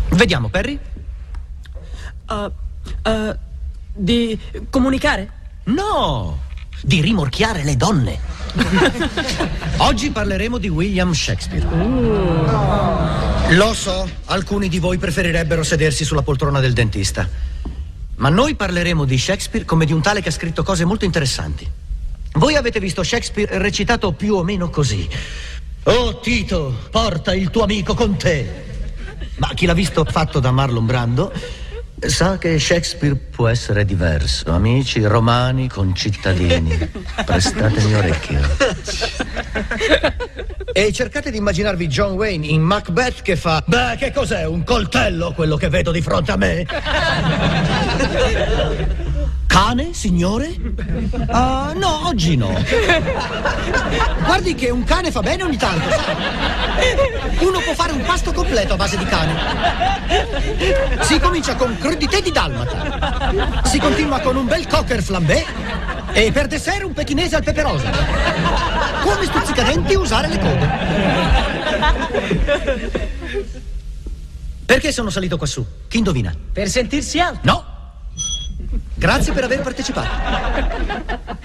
Vediamo, 0.10 0.50
Perry. 0.50 0.80
Uh, 2.28 2.52
uh, 3.08 3.38
di 3.94 4.40
comunicare? 4.72 5.38
No, 5.66 6.48
di 6.82 7.02
rimorchiare 7.02 7.64
le 7.64 7.76
donne. 7.76 8.20
Oggi 9.78 10.12
parleremo 10.12 10.58
di 10.58 10.70
William 10.70 11.12
Shakespeare. 11.14 11.68
Lo 13.50 13.74
so, 13.74 14.10
alcuni 14.26 14.70
di 14.70 14.80
voi 14.80 14.98
preferirebbero 14.98 15.64
sedersi 15.64 16.04
sulla 16.04 16.22
poltrona 16.22 16.60
del 16.60 16.74
dentista. 16.74 17.28
Ma 18.16 18.30
noi 18.30 18.56
parleremo 18.56 19.06
di 19.06 19.18
Shakespeare 19.18 19.66
come 19.66 19.86
di 19.86 19.94
un 19.94 20.02
tale 20.02 20.22
che 20.22 20.30
ha 20.30 20.34
scritto 20.34 20.64
cose 20.64 20.86
molto 20.86 21.06
interessanti. 21.06 21.68
Voi 22.34 22.56
avete 22.56 22.80
visto 22.80 23.02
Shakespeare 23.02 23.58
recitato 23.58 24.12
più 24.12 24.36
o 24.36 24.44
meno 24.44 24.70
così. 24.70 25.08
Oh 25.84 26.20
Tito, 26.20 26.88
porta 26.92 27.34
il 27.34 27.50
tuo 27.50 27.64
amico 27.64 27.94
con 27.94 28.18
te. 28.18 28.68
Ma 29.38 29.52
chi 29.56 29.66
l'ha 29.66 29.74
visto 29.74 30.04
fatto 30.06 30.40
da 30.40 30.52
Marlon 30.52 30.86
Brando 30.86 31.32
sa 32.08 32.38
che 32.38 32.60
Shakespeare 32.60 33.16
può 33.16 33.48
essere 33.48 33.86
diverso. 33.86 34.52
Amici 34.52 35.04
romani 35.04 35.68
concittadini, 35.68 36.90
prestatemi 37.26 37.94
orecchio. 37.94 38.40
E 40.72 40.94
cercate 40.94 41.32
di 41.32 41.38
immaginarvi 41.38 41.88
John 41.88 42.14
Wayne 42.14 42.46
in 42.46 42.62
Macbeth 42.62 43.22
che 43.22 43.36
fa 43.36 43.64
Beh, 43.66 43.96
che 43.98 44.12
cos'è? 44.12 44.46
Un 44.46 44.64
coltello 44.64 45.34
quello 45.34 45.58
che 45.58 45.68
vedo 45.68 45.92
di 45.92 46.02
fronte 46.02 46.32
a 46.32 46.38
me? 46.38 46.66
Cane, 49.50 49.94
signore? 49.94 50.56
Uh, 51.28 51.76
no, 51.76 52.06
oggi 52.06 52.38
no. 52.38 52.54
Guardi 54.24 54.54
che 54.54 54.70
un 54.70 54.84
cane 54.84 55.10
fa 55.10 55.22
bene 55.22 55.42
ogni 55.42 55.58
tanto, 55.58 55.90
sa? 55.90 56.16
Uno 57.40 57.60
può 57.60 57.74
fare 57.74 57.92
un 57.92 58.02
pasto 58.02 58.32
completo 58.32 58.74
a 58.74 58.76
base 58.76 58.96
di 58.96 59.06
cane. 59.06 59.34
Si 61.02 61.20
comincia 61.20 61.56
con 61.56 61.76
crudité 61.80 62.22
di 62.22 62.32
dalmata. 62.32 63.64
Si 63.66 63.80
continua 63.80 64.20
con 64.20 64.36
un 64.36 64.46
bel 64.46 64.68
cocker 64.68 65.02
flambé 65.02 65.44
e 66.14 66.32
per 66.32 66.46
dessert 66.46 66.84
un 66.84 66.94
pechinese 66.94 67.36
al 67.36 67.44
pepe 67.44 67.64
rosa. 67.64 67.90
Come 69.02 69.26
stuzzicadenti 69.26 69.96
usare 69.96 70.28
le 70.28 70.40
code. 70.40 70.70
Perché 74.64 74.92
sono 74.92 75.10
salito 75.10 75.38
quassù? 75.38 75.66
Chi 75.88 75.98
indovina? 75.98 76.32
Per 76.54 76.70
sentirsi 76.70 77.20
alto. 77.20 77.40
No. 77.42 77.69
Grazie 78.96 79.34
per 79.34 79.44
aver 79.44 79.62
partecipato. 79.62 80.10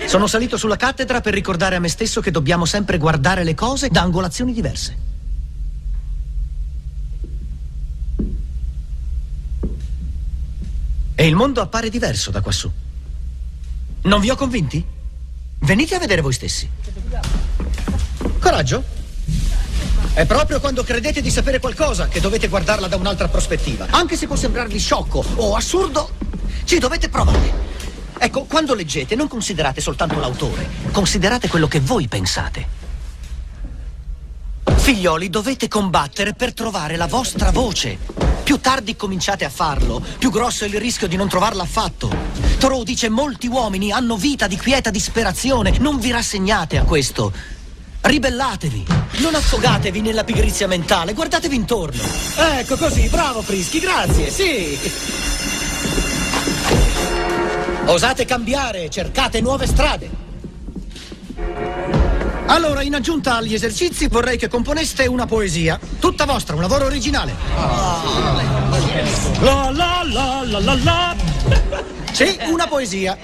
Sono 0.07 0.27
salito 0.27 0.57
sulla 0.57 0.77
cattedra 0.77 1.21
per 1.21 1.33
ricordare 1.33 1.77
a 1.77 1.79
me 1.81 1.89
stesso 1.89 2.21
che 2.21 2.31
dobbiamo 2.31 2.65
sempre 2.65 2.99
guardare 2.99 3.45
le 3.45 3.55
cose 3.55 3.89
da 3.89 4.03
angolazioni 4.03 4.53
diverse. 4.53 4.97
E 11.15 11.27
il 11.27 11.37
mondo 11.37 11.61
appare 11.61 11.89
diverso 11.89 12.31
da 12.31 12.41
quassù. 12.41 12.71
Non 14.03 14.21
vi 14.21 14.31
ho 14.31 14.37
convinti? 14.37 14.85
Venite 15.61 15.95
a 15.95 15.99
vedere 15.99 16.21
voi 16.21 16.33
stessi. 16.33 16.69
Coraggio? 18.39 18.94
È 20.15 20.27
proprio 20.27 20.61
quando 20.61 20.85
credete 20.85 21.21
di 21.21 21.29
sapere 21.29 21.59
qualcosa 21.59 22.07
che 22.07 22.21
dovete 22.21 22.47
guardarla 22.47 22.87
da 22.87 22.95
un'altra 22.95 23.27
prospettiva. 23.27 23.89
Anche 23.91 24.17
se 24.17 24.29
può 24.29 24.37
sembrarvi 24.37 24.79
sciocco 24.79 25.25
o 25.35 25.57
assurdo, 25.57 26.09
ci 26.63 26.79
dovete 26.79 27.09
provare. 27.09 27.53
Ecco, 28.17 28.45
quando 28.45 28.75
leggete 28.75 29.17
non 29.17 29.27
considerate 29.27 29.81
soltanto 29.81 30.21
l'autore, 30.21 30.69
considerate 30.93 31.49
quello 31.49 31.67
che 31.67 31.81
voi 31.81 32.07
pensate. 32.07 32.65
Figlioli, 34.77 35.29
dovete 35.31 35.67
combattere 35.67 36.33
per 36.33 36.55
trovare 36.55 36.95
la 36.95 37.09
vostra 37.09 37.51
voce. 37.51 37.99
Più 38.45 38.61
tardi 38.61 38.95
cominciate 38.95 39.45
a 39.45 39.51
farlo, 39.51 40.01
più 40.19 40.31
grosso 40.31 40.63
è 40.63 40.69
il 40.69 40.79
rischio 40.79 41.09
di 41.09 41.17
non 41.17 41.29
trovarla 41.29 41.65
affatto. 41.65 42.09
Thoreau 42.59 42.85
dice 42.85 43.09
molti 43.09 43.49
uomini 43.49 43.91
hanno 43.91 44.17
vita 44.17 44.47
di 44.47 44.57
quieta 44.57 44.91
disperazione. 44.91 45.77
Non 45.79 45.99
vi 45.99 46.13
rassegnate 46.13 46.79
a 46.79 46.85
questo. 46.85 47.33
Ribellatevi. 48.07 48.85
Non 49.21 49.35
affogatevi 49.35 50.03
nella 50.03 50.25
pigrizia 50.25 50.67
mentale. 50.69 51.15
Guardatevi 51.15 51.57
intorno. 51.57 52.03
Ecco 52.37 52.77
così, 52.77 53.09
bravo 53.09 53.41
Frischi, 53.41 53.81
grazie, 53.81 54.31
sì. 54.31 54.79
Osate 57.87 58.27
cambiare, 58.27 58.91
cercate 58.91 59.41
nuove 59.41 59.67
strade. 59.67 60.11
Allora, 62.47 62.83
in 62.83 62.95
aggiunta 62.95 63.37
agli 63.37 63.55
esercizi, 63.55 64.07
vorrei 64.09 64.37
che 64.37 64.49
componeste 64.49 65.07
una 65.07 65.25
poesia, 65.25 65.81
tutta 65.99 66.27
vostra, 66.27 66.55
un 66.55 66.61
lavoro 66.61 66.85
originale. 66.85 67.33
La 69.41 69.71
la 69.71 70.03
la 70.05 70.43
la 70.45 70.61
la 70.61 70.75
la. 70.75 71.17
Sì, 72.13 72.39
una 72.51 72.67
poesia. 72.67 73.17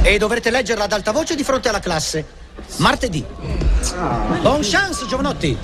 E 0.00 0.16
dovrete 0.16 0.50
leggerla 0.50 0.84
ad 0.84 0.92
alta 0.92 1.12
voce 1.12 1.34
di 1.34 1.44
fronte 1.44 1.68
alla 1.68 1.80
classe. 1.80 2.44
Martedì. 2.78 3.24
Buon 4.40 4.60
chance, 4.62 5.06
giovanotti. 5.06 5.56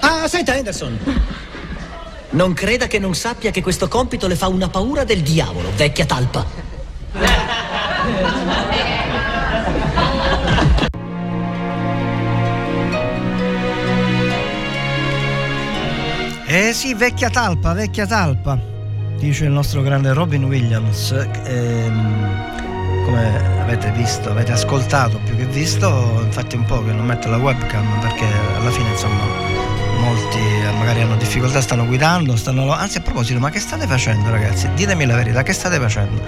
Ah, 0.00 0.28
senta, 0.28 0.52
Anderson. 0.52 0.98
Non 2.30 2.52
creda 2.52 2.86
che 2.86 2.98
non 2.98 3.14
sappia 3.14 3.50
che 3.50 3.62
questo 3.62 3.88
compito 3.88 4.26
le 4.26 4.36
fa 4.36 4.48
una 4.48 4.68
paura 4.68 5.04
del 5.04 5.22
diavolo, 5.22 5.70
vecchia 5.76 6.04
talpa. 6.04 6.44
Eh 16.46 16.72
sì, 16.72 16.94
vecchia 16.94 17.30
talpa, 17.30 17.72
vecchia 17.72 18.06
talpa, 18.06 18.58
dice 19.18 19.44
il 19.44 19.50
nostro 19.50 19.82
grande 19.82 20.12
Robin 20.12 20.44
Williams. 20.44 21.10
Ehm, 21.44 22.63
come 23.04 23.60
avete 23.60 23.90
visto, 23.92 24.30
avete 24.30 24.52
ascoltato 24.52 25.18
più 25.24 25.36
che 25.36 25.46
visto, 25.46 26.22
infatti 26.24 26.56
un 26.56 26.64
po' 26.64 26.82
che 26.84 26.92
non 26.92 27.04
metto 27.04 27.28
la 27.28 27.36
webcam 27.36 28.00
perché 28.00 28.26
alla 28.56 28.70
fine 28.70 28.90
insomma 28.90 29.24
molti 30.00 30.38
eh, 30.38 30.70
magari 30.76 31.02
hanno 31.02 31.16
difficoltà, 31.16 31.60
stanno 31.60 31.86
guidando, 31.86 32.36
stanno... 32.36 32.72
Anzi 32.72 32.98
a 32.98 33.00
proposito, 33.00 33.38
ma 33.38 33.50
che 33.50 33.60
state 33.60 33.86
facendo 33.86 34.30
ragazzi? 34.30 34.68
Ditemi 34.74 35.06
la 35.06 35.16
verità, 35.16 35.42
che 35.42 35.52
state 35.52 35.78
facendo? 35.78 36.22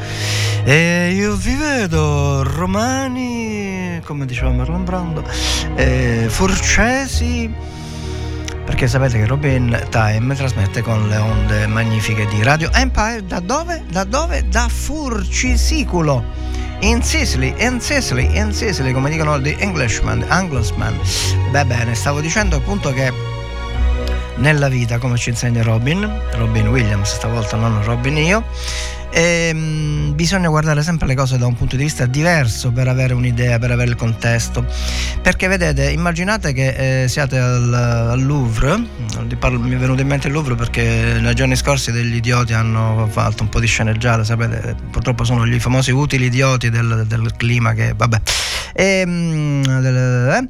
Eh, 0.64 1.12
io 1.14 1.34
vi 1.36 1.54
vedo 1.54 2.42
romani, 2.42 4.00
come 4.04 4.24
diceva 4.24 4.50
Marlon 4.50 4.84
Brando, 4.84 5.24
eh, 5.74 6.26
furcesi 6.28 7.50
perché 8.64 8.88
sapete 8.88 9.18
che 9.18 9.26
Robin 9.26 9.86
Time 9.90 10.34
trasmette 10.34 10.82
con 10.82 11.08
le 11.08 11.16
onde 11.16 11.66
magnifiche 11.68 12.26
di 12.26 12.42
Radio 12.42 12.68
Empire 12.72 13.24
da 13.24 13.38
dove? 13.38 13.84
Da 13.88 14.02
dove? 14.02 14.48
Da 14.48 14.68
Furcisiculo 14.68 16.24
in 16.80 17.02
Sicily, 17.02 17.54
in 17.58 17.80
Sicily, 17.80 18.36
in 18.36 18.52
Sicily, 18.52 18.92
come 18.92 19.10
dicono 19.10 19.38
gli 19.38 19.54
Englishman, 19.58 20.24
Anglosman. 20.28 20.98
Beh 21.50 21.64
bene, 21.64 21.94
stavo 21.94 22.20
dicendo 22.20 22.56
appunto 22.56 22.92
che 22.92 23.12
nella 24.36 24.68
vita, 24.68 24.98
come 24.98 25.16
ci 25.16 25.30
insegna 25.30 25.62
Robin, 25.62 26.08
Robin 26.32 26.68
Williams, 26.68 27.14
stavolta 27.14 27.56
non 27.56 27.82
Robin 27.84 28.16
io, 28.16 28.44
ehm, 29.10 30.14
bisogna 30.14 30.48
guardare 30.48 30.82
sempre 30.82 31.06
le 31.06 31.14
cose 31.14 31.38
da 31.38 31.46
un 31.46 31.54
punto 31.54 31.76
di 31.76 31.84
vista 31.84 32.06
diverso 32.06 32.70
per 32.70 32.88
avere 32.88 33.14
un'idea, 33.14 33.58
per 33.58 33.70
avere 33.70 33.90
il 33.90 33.96
contesto. 33.96 34.64
Perché 35.22 35.48
vedete, 35.48 35.90
immaginate 35.90 36.52
che 36.52 37.02
eh, 37.02 37.08
siate 37.08 37.38
al, 37.38 37.72
al 37.72 38.22
Louvre, 38.22 38.82
parlo, 39.38 39.58
mi 39.58 39.74
è 39.74 39.78
venuto 39.78 40.02
in 40.02 40.08
mente 40.08 40.26
il 40.28 40.34
Louvre 40.34 40.54
perché 40.54 41.18
nei 41.20 41.34
giorni 41.34 41.56
scorsi 41.56 41.90
degli 41.92 42.16
idioti 42.16 42.52
hanno 42.52 43.08
fatto 43.10 43.42
un 43.42 43.48
po' 43.48 43.60
di 43.60 43.66
sceneggiata, 43.66 44.22
sapete, 44.24 44.76
purtroppo 44.90 45.24
sono 45.24 45.46
gli 45.46 45.58
famosi 45.58 45.90
utili 45.90 46.26
idioti 46.26 46.70
del, 46.70 47.04
del 47.06 47.32
clima 47.36 47.72
che, 47.72 47.94
vabbè. 47.96 48.20
Ehm, 48.74 49.62
eh, 49.64 50.48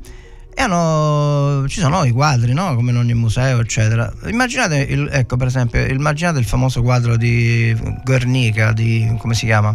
e 0.59 0.63
hanno, 0.63 1.69
ci 1.69 1.81
sono 1.81 2.05
i 2.05 2.13
quadri, 2.13 2.55
no? 2.55 2.75
come 2.75 2.91
in 2.91 2.97
ogni 2.97 3.13
museo, 3.13 3.61
eccetera. 3.61 4.11
Immaginate, 4.25 4.79
il, 4.79 5.07
ecco 5.13 5.37
per 5.37 5.49
esempio, 5.49 5.85
immaginate 5.85 6.39
il 6.39 6.47
famoso 6.47 6.81
quadro 6.81 7.19
di 7.19 7.77
Guernica, 8.03 8.73
di, 8.73 9.15
come 9.19 9.35
si 9.35 9.45
chiama? 9.45 9.75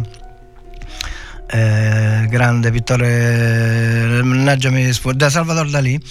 Eh, 1.48 2.26
grande 2.28 2.72
pittore, 2.72 4.22
mannaggiami, 4.24 4.90
da 5.14 5.30
Salvador 5.30 5.70
Dalì, 5.70 6.02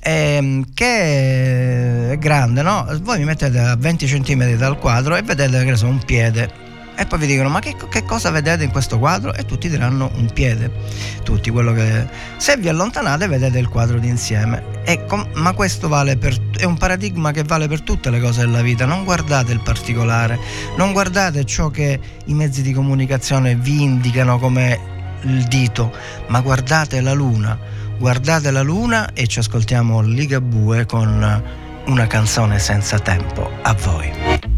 eh, 0.00 0.64
che 0.72 2.10
è 2.12 2.16
grande, 2.18 2.62
no? 2.62 2.86
Voi 3.02 3.18
mi 3.18 3.26
mettete 3.26 3.58
a 3.58 3.76
20 3.76 4.06
cm 4.06 4.54
dal 4.56 4.78
quadro 4.78 5.16
e 5.16 5.22
vedete 5.22 5.62
che 5.66 5.76
so, 5.76 5.86
un 5.86 6.02
piede 6.02 6.67
e 6.98 7.06
poi 7.06 7.20
vi 7.20 7.26
dicono 7.26 7.48
ma 7.48 7.60
che, 7.60 7.76
che, 7.88 8.02
cosa 8.02 8.30
vedete 8.30 8.64
in 8.64 8.72
questo 8.72 8.98
quadro? 8.98 9.32
E 9.32 9.44
tutti 9.44 9.68
diranno 9.68 10.10
un 10.16 10.28
piede. 10.32 10.68
Tutti 11.22 11.48
quello 11.48 11.72
che 11.72 12.06
se 12.38 12.56
vi 12.56 12.68
allontanate 12.68 13.28
vedete 13.28 13.56
il 13.60 13.68
quadro 13.68 14.00
d'insieme. 14.00 14.76
Com- 15.06 15.28
ma 15.34 15.52
questo 15.52 15.86
vale 15.86 16.16
per 16.16 16.36
è 16.58 16.64
un 16.64 16.76
paradigma 16.76 17.30
che 17.30 17.44
vale 17.44 17.68
per 17.68 17.82
tutte 17.82 18.10
le 18.10 18.18
cose 18.18 18.40
della 18.40 18.62
vita. 18.62 18.84
Non 18.84 19.04
guardate 19.04 19.52
il 19.52 19.60
particolare 19.60 20.40
non 20.76 20.92
guardate 20.92 21.44
ciò 21.44 21.68
che 21.68 22.00
i 22.24 22.34
mezzi 22.34 22.62
di 22.62 22.72
comunicazione 22.72 23.54
vi 23.54 23.80
indicano 23.80 24.40
come 24.40 24.80
il 25.22 25.44
dito 25.44 25.94
ma 26.26 26.40
guardate 26.40 27.00
la 27.00 27.12
luna. 27.12 27.56
Guardate 27.96 28.50
la 28.50 28.62
luna 28.62 29.12
e 29.12 29.28
ci 29.28 29.38
ascoltiamo 29.38 30.00
Ligabue 30.00 30.84
con 30.84 31.42
una 31.86 32.06
canzone 32.08 32.58
senza 32.58 32.98
tempo 32.98 33.50
a 33.62 33.72
voi 33.74 34.56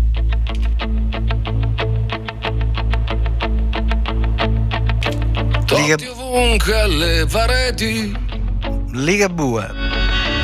Liga... 5.76 5.96
ovunque 6.10 6.80
alle 6.80 7.26
pareti. 7.30 8.12
Ligabue 8.92 9.70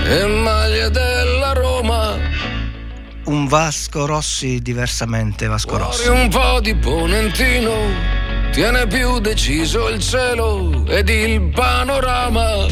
e 0.04 0.26
maglie 0.26 0.88
della 0.90 1.52
Roma. 1.52 2.16
Un 3.24 3.48
Vasco 3.48 4.06
Rossi 4.06 4.60
diversamente 4.60 5.48
Vasco 5.48 5.78
Rossi. 5.78 6.04
Fuori 6.04 6.20
un 6.20 6.28
po' 6.28 6.60
di 6.60 6.76
ponentino 6.76 7.72
tiene 8.52 8.86
più 8.86 9.18
deciso 9.18 9.88
il 9.88 10.00
cielo 10.00 10.86
ed 10.86 11.08
il 11.08 11.50
panorama. 11.50 12.66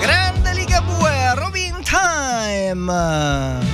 Grande 0.00 0.54
Ligabue 0.54 1.34
Robin 1.34 1.82
Time 1.82 3.73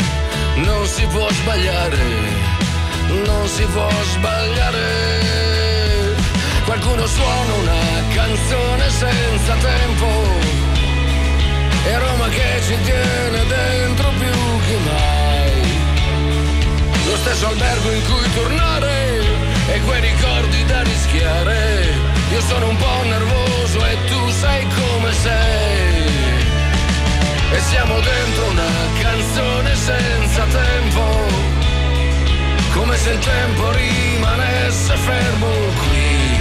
non 0.63 0.85
si 0.85 1.05
può 1.07 1.27
sbagliare, 1.29 1.97
non 3.25 3.47
si 3.47 3.65
può 3.65 3.89
sbagliare. 4.13 6.15
Qualcuno 6.65 7.05
suona 7.05 7.53
una 7.53 7.81
canzone 8.13 8.89
senza 8.89 9.55
tempo 9.55 10.07
e 11.85 11.97
Roma 11.97 12.27
che 12.29 12.61
ci 12.65 12.77
tiene 12.83 13.45
dentro 13.45 14.09
più 14.17 14.31
che 14.67 14.77
mai. 14.89 15.61
Lo 17.05 17.15
stesso 17.17 17.47
albergo 17.47 17.91
in 17.91 18.03
cui 18.05 18.33
tornare 18.33 18.70
se 33.01 33.09
il 33.13 33.19
tempo 33.19 33.71
rimanesse 33.71 34.95
fermo 34.95 35.49
qui. 35.79 36.37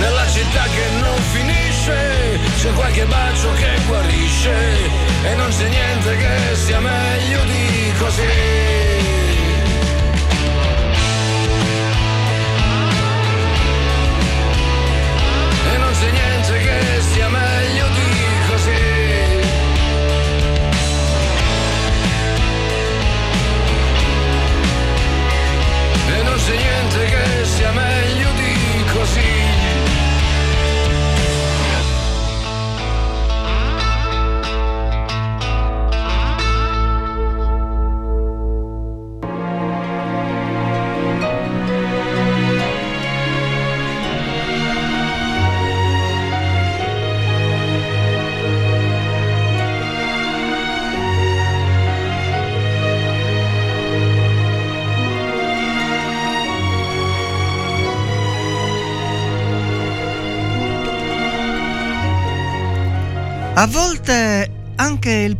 Nella 0.00 0.26
città 0.26 0.64
che 0.64 0.86
non 1.00 1.18
finisce, 1.32 2.38
c'è 2.58 2.72
qualche 2.72 3.04
bacio 3.04 3.52
che 3.52 3.70
guarisce. 3.86 4.54
E 5.22 5.34
non 5.36 5.48
c'è 5.50 5.68
niente 5.68 6.16
che 6.16 6.56
sia 6.56 6.80
meglio 6.80 7.44
di 7.44 7.92
così. 7.98 9.25
Così. 29.06 29.35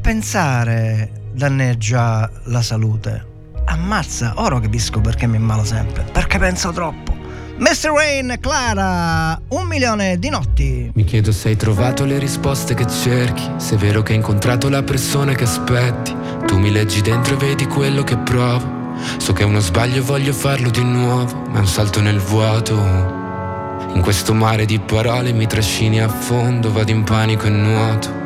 Pensare 0.06 1.10
danneggia 1.32 2.30
la 2.44 2.62
salute. 2.62 3.26
Ammazza, 3.64 4.34
ora 4.36 4.60
capisco 4.60 5.00
perché 5.00 5.26
mi 5.26 5.34
ammalo 5.34 5.64
sempre, 5.64 6.04
perché 6.04 6.38
penso 6.38 6.70
troppo. 6.70 7.12
Mr. 7.58 7.90
Rain, 7.92 8.36
Clara, 8.38 9.36
un 9.48 9.66
milione 9.66 10.16
di 10.20 10.28
notti. 10.28 10.92
Mi 10.94 11.02
chiedo 11.02 11.32
se 11.32 11.48
hai 11.48 11.56
trovato 11.56 12.04
le 12.04 12.20
risposte 12.20 12.74
che 12.74 12.86
cerchi, 12.86 13.50
se 13.56 13.74
è 13.74 13.78
vero 13.78 14.04
che 14.04 14.12
hai 14.12 14.18
incontrato 14.18 14.68
la 14.68 14.84
persona 14.84 15.34
che 15.34 15.42
aspetti. 15.42 16.14
Tu 16.46 16.56
mi 16.56 16.70
leggi 16.70 17.00
dentro 17.00 17.34
e 17.34 17.38
vedi 17.38 17.66
quello 17.66 18.04
che 18.04 18.16
provo. 18.16 18.94
So 19.16 19.32
che 19.32 19.42
è 19.42 19.44
uno 19.44 19.58
sbaglio 19.58 19.96
e 19.96 20.02
voglio 20.02 20.32
farlo 20.32 20.70
di 20.70 20.84
nuovo, 20.84 21.46
ma 21.48 21.56
è 21.56 21.60
un 21.62 21.66
salto 21.66 22.00
nel 22.00 22.20
vuoto. 22.20 22.76
In 23.92 24.02
questo 24.02 24.32
mare 24.34 24.66
di 24.66 24.78
parole 24.78 25.32
mi 25.32 25.48
trascini 25.48 26.00
a 26.00 26.08
fondo, 26.08 26.70
vado 26.70 26.92
in 26.92 27.02
panico 27.02 27.46
e 27.46 27.50
nuoto. 27.50 28.25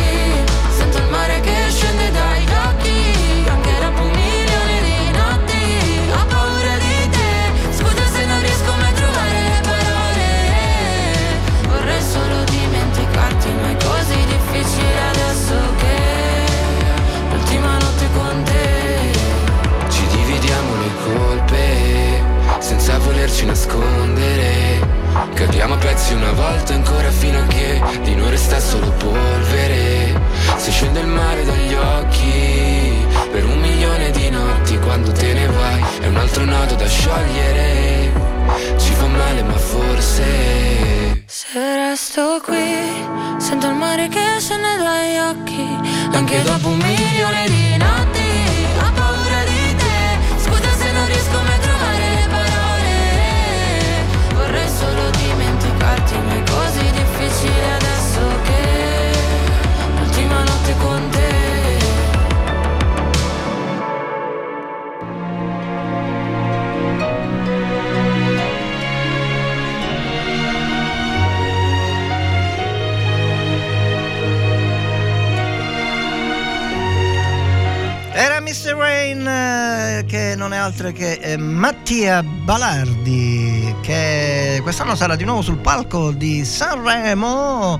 eh, 80.99 81.37
Mattia 81.37 82.23
Balardi, 82.23 83.75
che 83.81 84.59
quest'anno 84.61 84.95
sarà 84.95 85.15
di 85.15 85.23
nuovo 85.23 85.41
sul 85.41 85.57
palco 85.57 86.11
di 86.11 86.43
Sanremo 86.43 87.79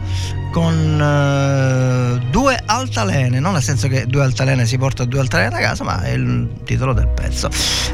con 0.51 1.01
eh, 1.01 2.29
due 2.29 2.61
altalene, 2.65 3.39
non 3.39 3.53
nel 3.53 3.63
senso 3.63 3.87
che 3.87 4.05
due 4.05 4.23
altalene 4.23 4.65
si 4.65 4.77
porta 4.77 5.05
due 5.05 5.19
altalene 5.19 5.49
da 5.49 5.59
casa, 5.59 5.83
ma 5.83 6.01
è 6.03 6.11
il 6.11 6.47
titolo 6.63 6.93
del 6.93 7.07
pezzo. 7.07 7.49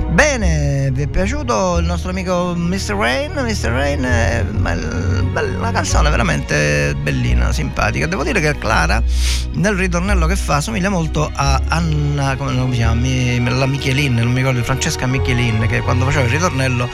Bene, 0.09 0.89
vi 0.91 1.01
è 1.03 1.07
piaciuto 1.07 1.77
il 1.77 1.85
nostro 1.85 2.09
amico 2.09 2.53
Mr. 2.55 2.95
Rain? 2.95 3.31
Mr. 3.33 3.69
Rain 3.69 4.03
è 4.03 4.43
bel- 4.43 5.55
una 5.57 5.71
canzone 5.71 6.09
veramente 6.09 6.95
bellina, 7.01 7.51
simpatica. 7.51 8.07
Devo 8.07 8.23
dire 8.23 8.39
che 8.39 8.57
Clara 8.57 9.01
nel 9.53 9.73
ritornello 9.73 10.27
che 10.27 10.35
fa 10.35 10.61
somiglia 10.61 10.89
molto 10.89 11.29
a 11.33 11.61
Anna, 11.67 12.35
come 12.35 12.53
si 12.71 12.77
chiama? 12.77 13.49
La 13.49 13.65
Michelin, 13.65 14.15
non 14.15 14.31
mi 14.31 14.37
ricordo, 14.37 14.63
Francesca 14.63 15.07
Michelin, 15.07 15.65
che 15.67 15.81
quando 15.81 16.05
faceva 16.05 16.25
il 16.25 16.31
ritornello 16.31 16.87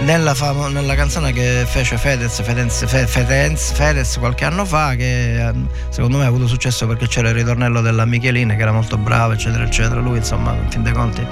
nella, 0.00 0.34
famo- 0.34 0.68
nella 0.68 0.94
canzone 0.94 1.32
che 1.32 1.64
fece 1.66 1.96
Fedez, 1.98 2.42
Fedez, 2.42 2.86
Fe- 2.86 3.06
Fedez, 3.06 3.72
Fedez 3.72 4.16
qualche 4.18 4.44
anno 4.44 4.64
fa, 4.64 4.94
che 4.94 5.38
ehm, 5.46 5.68
secondo 5.90 6.16
me 6.18 6.24
ha 6.24 6.28
avuto 6.28 6.46
successo 6.46 6.86
perché 6.86 7.06
c'era 7.06 7.28
il 7.28 7.34
ritornello 7.34 7.80
della 7.80 8.04
Michelin 8.06 8.48
che 8.48 8.62
era 8.62 8.72
molto 8.72 8.96
bravo, 8.96 9.32
eccetera, 9.34 9.64
eccetera. 9.64 10.00
Lui, 10.00 10.16
insomma, 10.18 10.54
in 10.54 10.70
fin 10.70 10.82
dei 10.82 10.92
conti, 10.92 11.24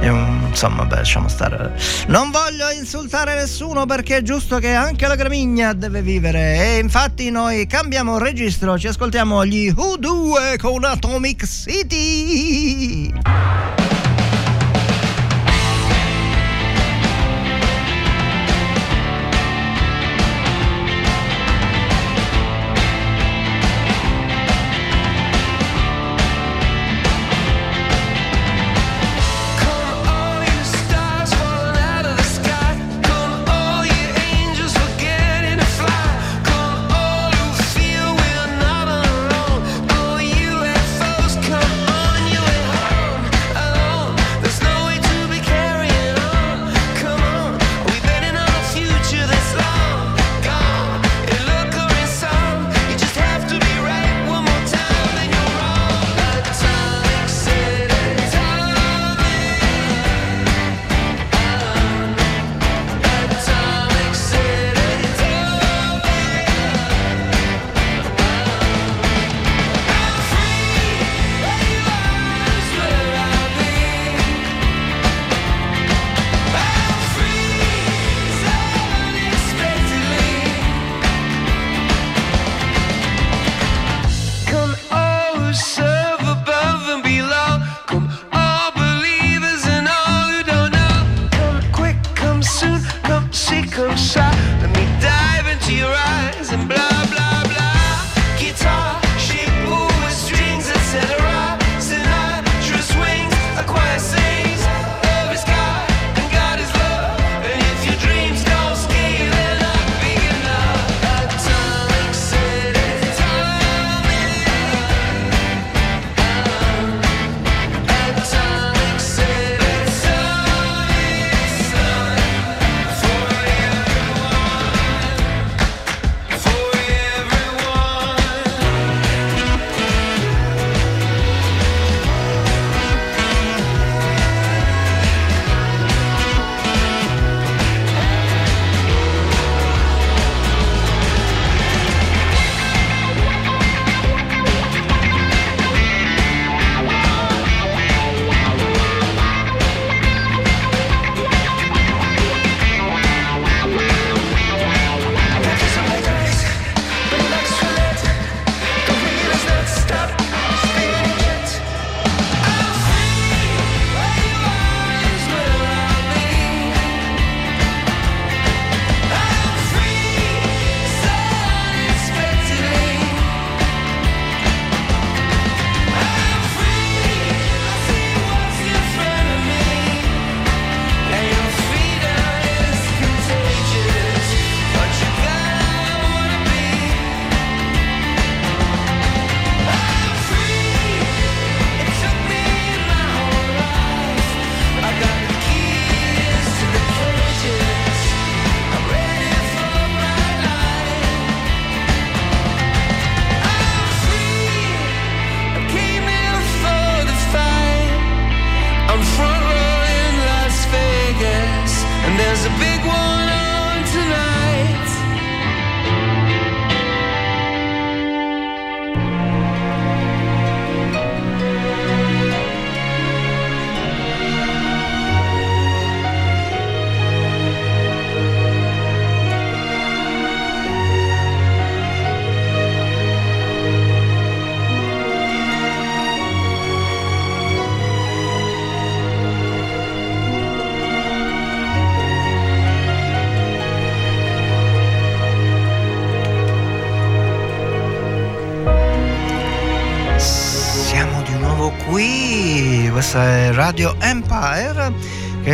è 0.00 0.08
un- 0.08 0.44
insomma, 0.48 0.84
beh, 0.84 0.96
lasciamo 0.96 1.28
stare. 1.28 1.72
Non 2.08 2.30
voglio 2.30 2.70
insultare 2.78 3.34
nessuno 3.34 3.86
perché 3.86 4.18
è 4.18 4.22
giusto 4.22 4.58
che 4.58 4.72
anche 4.74 5.06
la 5.06 5.14
gramigna 5.14 5.72
deve 5.72 6.02
vivere. 6.02 6.74
E 6.74 6.78
infatti 6.78 7.30
noi 7.30 7.66
cambiamo 7.66 8.18
registro, 8.18 8.78
ci 8.78 8.86
ascoltiamo 8.88 9.44
gli 9.46 9.70
U2 9.70 10.56
con 10.58 10.84
Atomic 10.84 11.46
City. 11.46 13.12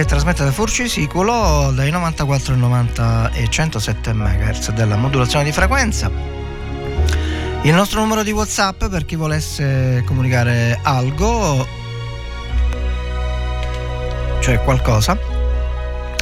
Trasmette 0.07 0.45
da 0.45 0.53
Furcisicolo 0.53 1.73
dai 1.73 1.91
94 1.91 2.55
ai 2.55 2.61
90 2.61 3.33
e 3.33 3.49
107 3.49 4.13
MHz 4.13 4.71
della 4.71 4.97
modulazione 4.97 5.45
di 5.45 5.53
frequenza. 5.53 6.11
Il 7.63 7.75
nostro 7.75 8.01
numero 8.01 8.23
di 8.23 8.31
WhatsApp 8.31 8.87
per 8.87 9.05
chi 9.05 9.17
volesse 9.17 10.05
comunicare 10.07 10.79
algo, 10.83 11.67
cioè 14.41 14.63
qualcosa, 14.63 15.19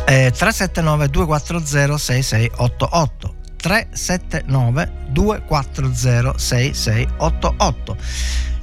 è 0.05 0.31
379 0.31 1.11
240 1.11 1.99
6688. 1.99 3.35
379 3.57 4.93
240 5.11 6.39
6688 6.39 7.97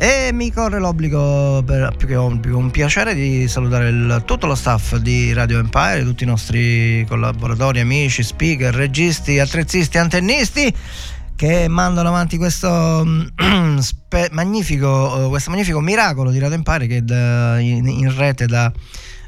e 0.02 0.32
mi 0.34 0.52
corre 0.52 0.80
l'obbligo 0.80 1.62
per, 1.64 1.94
più 1.96 2.08
che 2.08 2.16
obbligo 2.16 2.58
un 2.58 2.72
piacere 2.72 3.14
di 3.14 3.48
salutare 3.48 3.90
il, 3.90 4.24
tutto 4.26 4.48
lo 4.48 4.56
staff 4.56 4.96
di 4.96 5.32
Radio 5.32 5.60
Empire 5.60 6.02
tutti 6.04 6.24
i 6.24 6.26
nostri 6.26 7.06
collaboratori 7.08 7.82
amici 7.82 8.24
speaker 8.24 8.74
registi 8.74 9.38
attrezzisti 9.38 10.00
antennisti 10.00 10.74
che 11.36 11.68
mandano 11.68 12.10
avanti 12.10 12.38
questo 12.38 13.06
spe, 13.78 14.30
magnifico, 14.32 15.30
questo 15.30 15.52
magnifico 15.52 15.80
miracolo 15.82 16.32
di 16.32 16.40
Radio 16.40 16.56
Empire 16.56 16.88
che 16.88 17.04
da, 17.04 17.60
in, 17.60 17.88
in 17.88 18.18
rete 18.18 18.48
da 18.48 18.74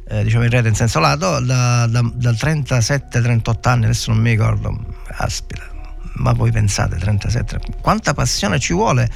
eh, 0.07 0.23
diciamo 0.23 0.43
in 0.43 0.49
rete 0.49 0.69
in 0.69 0.75
senso 0.75 0.99
lato 0.99 1.39
da, 1.39 1.85
da, 1.85 2.01
dal 2.15 2.33
37-38 2.33 3.53
anni 3.61 3.83
adesso 3.83 4.11
non 4.11 4.23
mi 4.23 4.31
ricordo 4.31 4.75
aspetta 5.17 5.72
ma 6.15 6.33
voi 6.33 6.51
pensate 6.51 6.97
37 6.97 7.59
quanta 7.81 8.13
passione 8.13 8.59
ci 8.59 8.73
vuole 8.73 9.09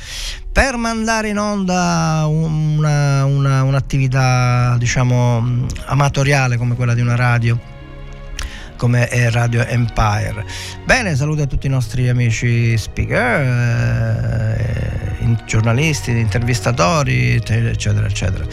per 0.52 0.78
mandare 0.78 1.30
in 1.30 1.38
onda 1.38 2.26
una, 2.28 3.26
una, 3.26 3.64
un'attività 3.64 4.76
diciamo 4.78 5.66
amatoriale 5.86 6.58
come 6.58 6.76
quella 6.76 6.94
di 6.94 7.02
una 7.02 7.16
radio 7.16 7.76
come 8.78 9.08
è 9.08 9.30
Radio 9.32 9.66
Empire. 9.66 10.46
Bene, 10.86 11.16
saluto 11.16 11.42
a 11.42 11.48
tutti 11.48 11.66
i 11.68 11.70
nostri 11.70 12.08
amici 12.08 12.78
speaker, 12.78 13.42
eh, 13.42 15.36
giornalisti, 15.46 16.12
intervistatori, 16.12 17.34
eccetera, 17.34 18.06
eccetera. 18.06 18.46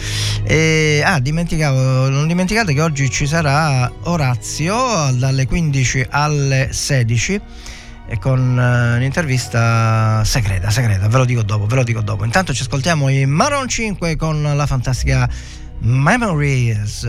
E, 0.42 1.02
ah, 1.04 1.20
dimenticavo, 1.20 2.08
non 2.08 2.26
dimenticate 2.26 2.72
che 2.72 2.80
oggi 2.80 3.08
ci 3.10 3.26
sarà 3.26 3.90
Orazio 4.04 5.12
dalle 5.12 5.46
15 5.46 6.06
alle 6.10 6.68
16 6.72 7.40
e 8.14 8.18
con 8.18 8.40
uh, 8.40 8.96
un'intervista 8.96 10.22
segreta, 10.24 10.70
segreta, 10.70 11.08
ve 11.08 11.18
lo 11.18 11.24
dico 11.24 11.42
dopo, 11.42 11.66
ve 11.66 11.74
lo 11.74 11.82
dico 11.82 12.00
dopo. 12.00 12.24
Intanto 12.24 12.54
ci 12.54 12.62
ascoltiamo 12.62 13.08
i 13.08 13.26
Maroon 13.26 13.68
5 13.68 14.16
con 14.16 14.42
la 14.42 14.66
fantastica 14.66 15.28
Memories. 15.80 17.08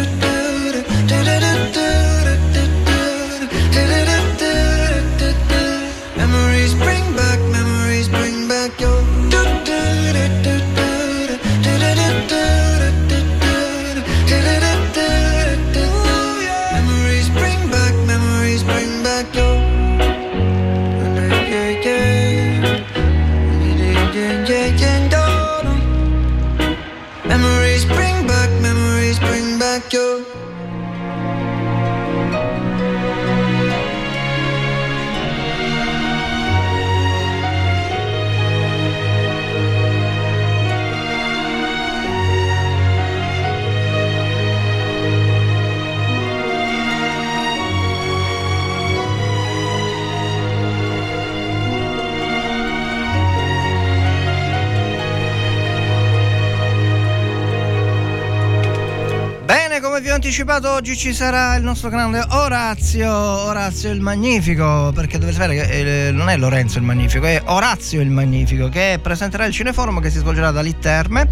anticipato, 60.23 60.69
oggi 60.69 60.95
ci 60.95 61.15
sarà 61.15 61.55
il 61.55 61.63
nostro 61.63 61.89
grande 61.89 62.23
Orazio, 62.29 63.09
Orazio 63.11 63.89
il 63.89 64.01
Magnifico, 64.01 64.91
perché 64.93 65.17
dovete 65.17 65.35
sapere 65.35 65.55
che 65.55 66.09
eh, 66.09 66.11
non 66.11 66.29
è 66.29 66.37
Lorenzo 66.37 66.77
il 66.77 66.83
Magnifico, 66.83 67.25
è 67.25 67.41
Orazio 67.45 68.01
il 68.01 68.11
Magnifico, 68.11 68.69
che 68.69 68.99
presenterà 69.01 69.45
il 69.45 69.51
Cineforum 69.51 69.99
che 69.99 70.11
si 70.11 70.19
svolgerà 70.19 70.51
da 70.51 70.61
Litterme 70.61 71.27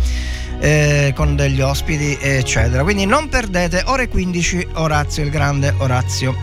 eh, 0.59 1.13
con 1.15 1.35
degli 1.35 1.61
ospiti, 1.61 2.17
eccetera. 2.19 2.81
Quindi 2.81 3.05
non 3.05 3.29
perdete, 3.29 3.83
ore 3.85 4.07
15, 4.07 4.69
Orazio 4.73 5.23
il 5.23 5.29
grande 5.29 5.71
Orazio. 5.77 6.35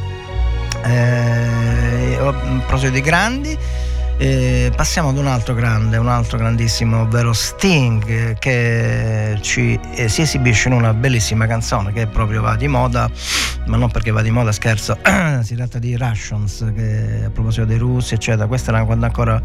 Eh, 0.84 2.16
a 2.16 2.32
proposito 2.32 2.92
di 2.92 3.00
grandi, 3.00 3.58
eh, 4.18 4.72
passiamo 4.74 5.10
ad 5.10 5.18
un 5.18 5.26
altro 5.26 5.54
grande, 5.54 5.96
un 5.98 6.08
altro 6.08 6.38
grandissimo, 6.38 7.02
ovvero 7.02 7.32
Sting, 7.32 8.38
che 8.38 9.38
ci, 9.42 9.78
eh, 9.94 10.08
si 10.08 10.22
esibisce 10.22 10.68
in 10.68 10.74
una 10.74 10.94
bellissima 10.94 11.46
canzone 11.46 11.92
che 11.92 12.06
proprio 12.06 12.40
va 12.40 12.56
di 12.56 12.66
moda, 12.66 13.10
ma 13.66 13.76
non 13.76 13.90
perché 13.90 14.10
va 14.10 14.22
di 14.22 14.30
moda, 14.30 14.52
scherzo, 14.52 14.98
si 15.42 15.54
tratta 15.54 15.78
di 15.78 15.96
Russians, 15.96 16.64
che 16.74 17.24
a 17.26 17.30
proposito 17.30 17.66
dei 17.66 17.78
russi, 17.78 18.14
eccetera. 18.14 18.46
Questa 18.46 18.70
era 18.70 18.84
quando 18.84 19.04
ancora 19.04 19.40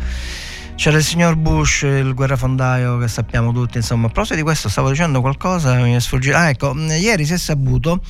c'era 0.81 0.97
il 0.97 1.03
signor 1.03 1.35
Bush, 1.35 1.83
il 1.83 2.11
guerrafondaio 2.15 2.97
che 2.97 3.07
sappiamo 3.07 3.53
tutti, 3.53 3.77
insomma. 3.77 4.07
A 4.07 4.09
proposito 4.09 4.37
di 4.37 4.41
questo 4.41 4.67
stavo 4.67 4.89
dicendo 4.89 5.21
qualcosa, 5.21 5.75
mi 5.75 5.93
è 5.93 5.99
sfuggito. 5.99 6.35
Ah, 6.35 6.49
ecco, 6.49 6.73
ieri 6.75 7.23
si 7.23 7.33
è 7.33 7.37
saputo, 7.37 8.01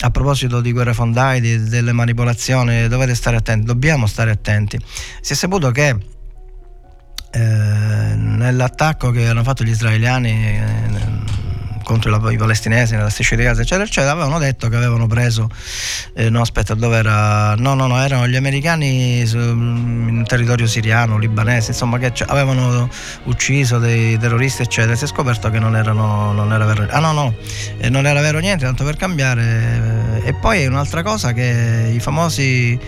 a 0.00 0.10
proposito 0.10 0.60
di 0.60 0.72
guerrafondai, 0.72 1.40
di, 1.40 1.62
delle 1.68 1.92
manipolazioni, 1.92 2.88
dovete 2.88 3.14
stare 3.14 3.36
attenti, 3.36 3.66
dobbiamo 3.66 4.08
stare 4.08 4.32
attenti. 4.32 4.80
Si 5.20 5.32
è 5.32 5.36
saputo 5.36 5.70
che 5.70 5.96
eh, 7.30 7.38
nell'attacco 7.38 9.12
che 9.12 9.28
hanno 9.28 9.44
fatto 9.44 9.62
gli 9.62 9.70
israeliani 9.70 10.30
eh, 10.58 11.37
contro 11.88 12.30
i 12.30 12.36
palestinesi 12.36 12.94
nella 12.94 13.08
striscia 13.08 13.34
di 13.34 13.44
Gaza, 13.44 13.62
eccetera, 13.62 13.84
eccetera, 13.84 14.12
avevano 14.12 14.38
detto 14.38 14.68
che 14.68 14.76
avevano 14.76 15.06
preso, 15.06 15.48
eh, 16.12 16.28
no 16.28 16.42
aspetta, 16.42 16.74
dove 16.74 16.98
era? 16.98 17.54
No, 17.54 17.72
no, 17.72 17.86
no, 17.86 17.98
erano 18.02 18.28
gli 18.28 18.36
americani 18.36 19.26
su, 19.26 19.38
in 19.38 20.22
territorio 20.26 20.66
siriano, 20.66 21.16
libanese, 21.16 21.70
insomma, 21.70 21.96
che 21.96 22.12
avevano 22.26 22.90
ucciso 23.24 23.78
dei 23.78 24.18
terroristi, 24.18 24.62
eccetera. 24.62 24.94
Si 24.94 25.04
è 25.04 25.06
scoperto 25.06 25.48
che 25.48 25.58
non, 25.58 25.76
erano, 25.76 26.32
non 26.32 26.52
era 26.52 26.66
vero. 26.66 26.86
Ah 26.90 27.00
no, 27.00 27.12
no, 27.12 27.34
eh, 27.78 27.88
non 27.88 28.06
era 28.06 28.20
vero 28.20 28.38
niente, 28.38 28.66
tanto 28.66 28.84
per 28.84 28.96
cambiare. 28.96 30.20
E 30.24 30.34
poi 30.34 30.66
un'altra 30.66 31.02
cosa 31.02 31.32
che 31.32 31.90
i 31.94 32.00
famosi 32.00 32.78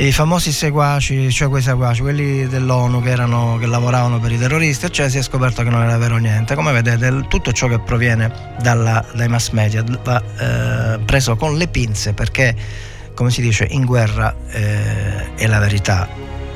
i 0.00 0.12
famosi 0.12 0.52
seguaci, 0.52 1.28
cioè 1.32 1.48
quei 1.48 1.60
seguaci, 1.60 2.02
quelli 2.02 2.46
dell'ONU 2.46 3.02
che, 3.02 3.10
erano, 3.10 3.56
che 3.58 3.66
lavoravano 3.66 4.20
per 4.20 4.30
i 4.30 4.38
terroristi, 4.38 4.92
cioè 4.92 5.10
si 5.10 5.18
è 5.18 5.22
scoperto 5.22 5.64
che 5.64 5.70
non 5.70 5.82
era 5.82 5.96
vero 5.98 6.18
niente. 6.18 6.54
Come 6.54 6.70
vedete, 6.70 7.24
tutto 7.26 7.50
ciò 7.50 7.66
che 7.66 7.80
proviene 7.80 8.54
dalla, 8.60 9.04
dai 9.12 9.26
mass 9.26 9.50
media 9.50 9.82
va 10.04 10.22
eh, 10.38 10.98
preso 11.00 11.34
con 11.34 11.56
le 11.56 11.66
pinze 11.66 12.12
perché, 12.12 12.54
come 13.14 13.30
si 13.30 13.40
dice, 13.40 13.66
in 13.70 13.84
guerra 13.84 14.32
eh, 14.50 15.34
è 15.34 15.46
la 15.48 15.58
verità, 15.58 16.08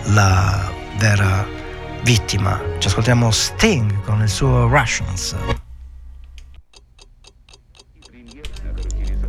la 0.05 0.71
vera 0.99 1.45
vittima. 2.05 2.61
Ci 2.79 2.87
ascoltiamo 2.87 3.29
Sting 3.33 4.05
con 4.05 4.23
il 4.23 4.29
suo 4.29 4.69
Russians. 4.69 5.35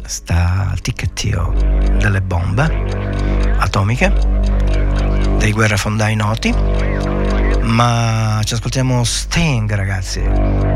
Sta 0.06 0.70
al 0.72 0.82
ticchettio 0.82 1.54
delle 1.98 2.22
bombe 2.22 2.64
atomiche, 3.58 4.12
dei 5.38 5.52
guerrafondai 5.52 6.16
noti, 6.16 6.54
ma 7.62 8.42
ci 8.44 8.54
ascoltiamo 8.54 9.04
Sting 9.04 9.74
ragazzi, 9.74 10.22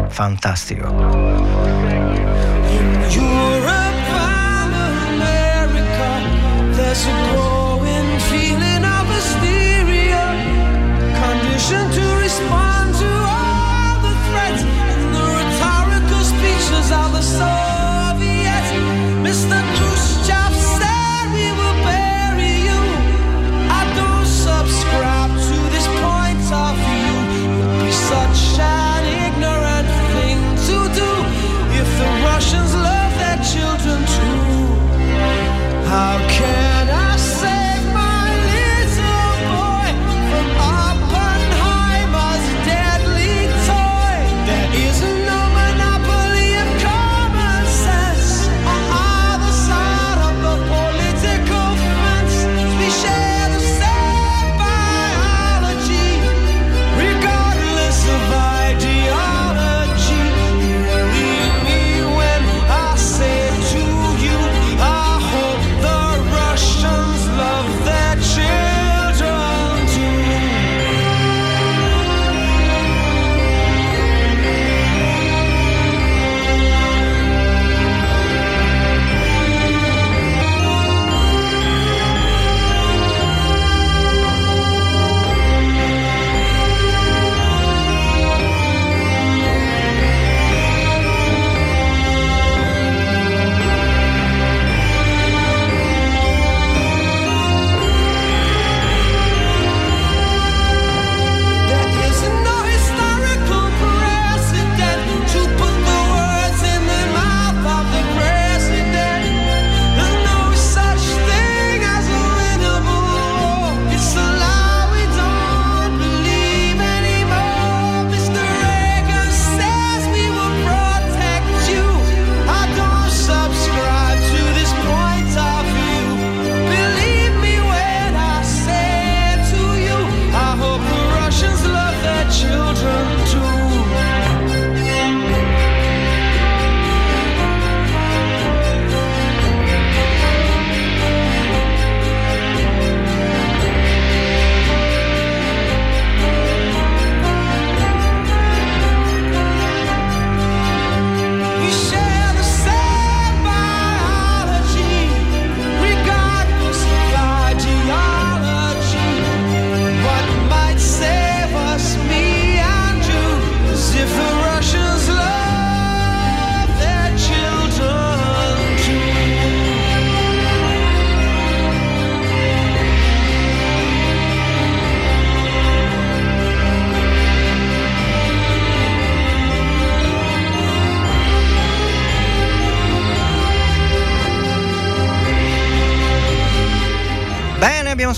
fantastico. 0.10 1.87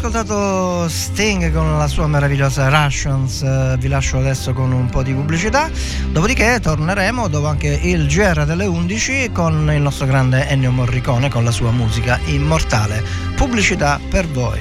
Ascoltato 0.10 0.90
Sting 0.90 1.54
con 1.54 1.78
la 1.78 1.88
sua 1.88 2.08
meravigliosa 2.08 2.68
Russians, 2.68 3.44
eh, 3.44 3.76
vi 3.78 3.88
lascio 3.88 4.18
adesso 4.18 4.54
con 4.54 4.72
un 4.72 4.90
po' 4.90 5.04
di 5.04 5.14
pubblicità, 5.14 5.70
dopodiché 6.10 6.60
torneremo 6.60 7.28
dopo 7.28 7.46
anche 7.46 7.80
il 7.84 8.08
GR 8.08 8.44
delle 8.44 8.66
11 8.66 9.30
con 9.32 9.72
il 9.72 9.80
nostro 9.80 10.08
grande 10.08 10.48
Ennio 10.48 10.72
Morricone 10.72 11.30
con 11.30 11.44
la 11.44 11.52
sua 11.52 11.70
musica 11.70 12.20
immortale. 12.26 13.04
Pubblicità 13.36 14.00
per 14.10 14.28
voi. 14.28 14.60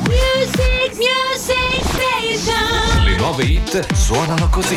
Music, 0.00 0.98
music. 0.98 2.52
Le 3.06 3.16
nuove 3.16 3.42
hit 3.44 3.94
suonano 3.94 4.48
così. 4.50 4.76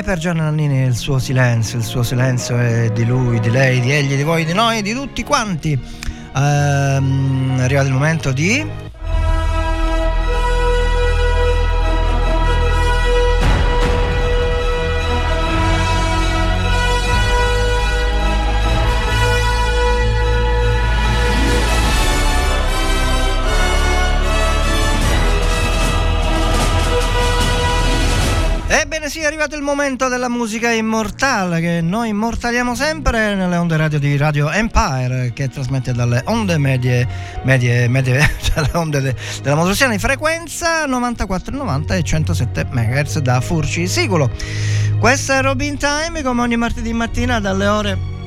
E 0.00 0.02
per 0.02 0.16
Gianna 0.16 0.44
Nannini 0.44 0.86
il 0.86 0.96
suo 0.96 1.18
silenzio, 1.18 1.76
il 1.76 1.84
suo 1.84 2.02
silenzio 2.02 2.56
è 2.56 2.90
di 2.90 3.04
lui, 3.04 3.38
di 3.38 3.50
lei, 3.50 3.82
di 3.82 3.92
egli, 3.92 4.16
di 4.16 4.22
voi, 4.22 4.46
di 4.46 4.54
noi, 4.54 4.80
di 4.80 4.94
tutti 4.94 5.22
quanti. 5.22 5.78
Ehm, 6.34 7.58
è 7.58 7.62
arrivato 7.64 7.88
il 7.88 7.92
momento 7.92 8.32
di... 8.32 8.89
sì, 29.10 29.18
è 29.18 29.24
arrivato 29.24 29.56
il 29.56 29.62
momento 29.62 30.06
della 30.06 30.28
musica 30.28 30.70
immortale 30.70 31.60
che 31.60 31.80
noi 31.80 32.10
immortaliamo 32.10 32.76
sempre 32.76 33.34
nelle 33.34 33.56
onde 33.56 33.76
radio 33.76 33.98
di 33.98 34.16
Radio 34.16 34.48
Empire 34.50 35.32
che 35.34 35.48
trasmette 35.48 35.92
dalle 35.92 36.22
onde 36.26 36.58
medie, 36.58 37.08
medie, 37.42 37.88
medie 37.88 38.20
dalle 38.54 38.70
onde 38.74 39.00
de- 39.00 39.16
della 39.42 39.56
modulazione 39.56 39.94
di 39.94 39.98
frequenza 39.98 40.86
94,90 40.86 41.92
e 41.94 42.02
107 42.04 42.66
MHz 42.70 43.18
da 43.18 43.40
Furci 43.40 43.88
Siculo. 43.88 44.30
Questa 45.00 45.38
è 45.38 45.42
Robin 45.42 45.76
Time 45.76 46.22
come 46.22 46.42
ogni 46.42 46.56
martedì 46.56 46.92
mattina 46.92 47.40
dalle 47.40 47.66
ore 47.66 48.19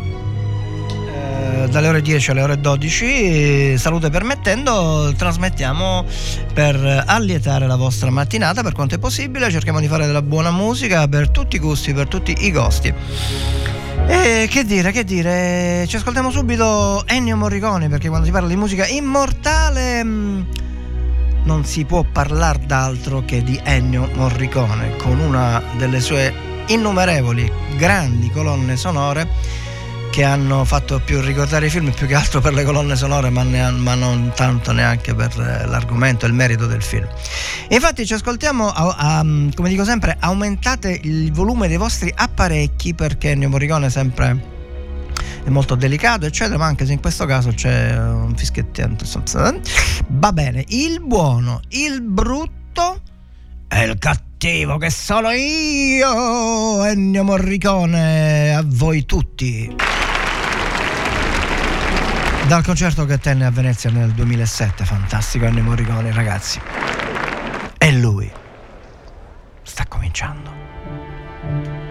dalle 1.70 1.88
ore 1.88 2.02
10 2.02 2.32
alle 2.32 2.42
ore 2.42 2.60
12, 2.60 3.78
salute 3.78 4.10
permettendo, 4.10 5.14
trasmettiamo 5.18 6.06
per 6.54 7.04
allietare 7.08 7.66
la 7.66 7.76
vostra 7.76 8.10
mattinata 8.12 8.62
per 8.62 8.74
quanto 8.74 8.96
è 8.96 9.00
possibile, 9.00 9.50
cerchiamo 9.50 9.80
di 9.80 9.88
fare 9.88 10.06
della 10.06 10.22
buona 10.22 10.52
musica 10.52 11.08
per 11.08 11.30
tutti 11.30 11.56
i 11.56 11.60
gusti, 11.60 11.94
per 11.94 12.08
tutti 12.08 12.36
i 12.38 12.52
costi. 12.52 12.94
E 14.08 14.48
che 14.50 14.66
dire, 14.66 14.92
che 14.92 15.04
dire, 15.04 15.86
ci 15.88 15.96
ascoltiamo 15.96 16.30
subito 16.30 17.04
Ennio 17.08 17.38
Morricone 17.38 17.90
perché 17.90 18.08
quando 18.08 18.26
si 18.26 18.32
parla 18.32 18.50
di 18.50 18.56
musica 18.56 18.86
immortale 18.86 20.04
mh, 20.04 20.48
non 21.46 21.66
si 21.66 21.86
può 21.86 22.04
parlare 22.04 22.60
d'altro 22.66 23.24
che 23.26 23.42
di 23.42 23.60
Ennio 23.64 24.10
Morricone 24.14 24.96
con 24.98 25.20
una 25.20 25.62
delle 25.78 26.02
sue 26.02 26.34
innumerevoli 26.68 27.52
grandi 27.78 28.30
colonne 28.30 28.76
sonore 28.78 29.28
che 30.14 30.24
hanno 30.24 30.64
fatto 30.64 31.00
più 31.04 31.20
ricordare 31.22 31.66
i 31.66 31.70
film 31.72 31.90
più 31.90 32.06
che 32.06 32.14
altro 32.14 32.40
per 32.40 32.54
le 32.54 32.64
colonne 32.64 32.96
sonore 32.96 33.32
ma, 33.32 33.42
ne 33.42 33.72
ma 33.72 33.96
non 33.96 34.32
tanto 34.36 34.72
neanche 34.72 35.16
per 35.16 35.32
eh, 35.40 35.66
l'argomento 35.66 36.26
e 36.26 36.28
il 36.28 36.36
merito 36.36 36.68
del 36.68 36.84
film. 36.84 37.08
Infatti 37.70 38.06
ci 38.06 38.14
ascoltiamo 38.14 38.70
a- 38.70 38.96
a- 38.96 39.26
come 39.56 39.70
dico 39.70 39.84
sempre 39.84 40.16
aumentate 40.20 41.00
il 41.02 41.32
volume 41.32 41.68
dei 41.68 41.78
vostri 41.78 42.14
apparecchi 42.16 42.94
perché 42.94 43.32
Ennio 43.32 43.50
Morricone 43.50 43.88
è 43.88 43.90
sempre 43.90 44.52
è 45.44 45.50
molto 45.50 45.74
delicato 45.74 46.28
eccetera 46.28 46.60
ma 46.60 46.68
anche 46.68 46.86
se 46.86 46.94
in 46.94 47.02
questo 47.02 47.26
caso 47.26 47.50
c'è 47.50 47.98
un 47.98 48.36
fischiettino 48.36 48.96
insomma, 49.00 49.56
va 50.10 50.32
bene 50.32 50.64
il 50.68 51.02
buono 51.04 51.60
il 51.70 52.04
brutto 52.04 53.02
e 53.68 53.84
il 53.84 53.98
cattivo 53.98 54.33
che 54.78 54.90
sono 54.90 55.32
io 55.32 56.84
Ennio 56.84 57.24
Morricone 57.24 58.54
a 58.54 58.62
voi 58.66 59.06
tutti 59.06 59.74
Dal 62.48 62.62
concerto 62.62 63.06
che 63.06 63.20
tenne 63.20 63.46
a 63.46 63.52
Venezia 63.52 63.90
nel 63.90 64.12
2007, 64.12 64.84
fantastico 64.84 65.46
Ennio 65.46 65.64
Morricone, 65.64 66.12
ragazzi. 66.12 66.60
E 67.78 67.92
lui 67.94 68.30
sta 69.62 69.86
cominciando. 69.88 71.83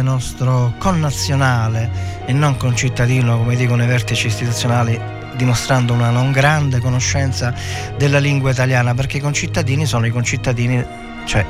L'immortale 0.00 0.02
nostro 0.02 0.74
connazionale 0.78 1.90
e 2.26 2.32
non 2.32 2.56
concittadino, 2.56 3.38
come 3.38 3.56
dicono 3.56 3.84
i 3.84 3.86
vertici 3.86 4.26
istituzionali, 4.26 4.98
dimostrando 5.36 5.92
una 5.92 6.10
non 6.10 6.32
grande 6.32 6.80
conoscenza 6.80 7.54
della 7.96 8.18
lingua 8.18 8.50
italiana, 8.50 8.94
perché 8.94 9.18
i 9.18 9.20
concittadini 9.20 9.86
sono 9.86 10.06
i 10.06 10.10
concittadini, 10.10 10.84
cioè, 11.24 11.44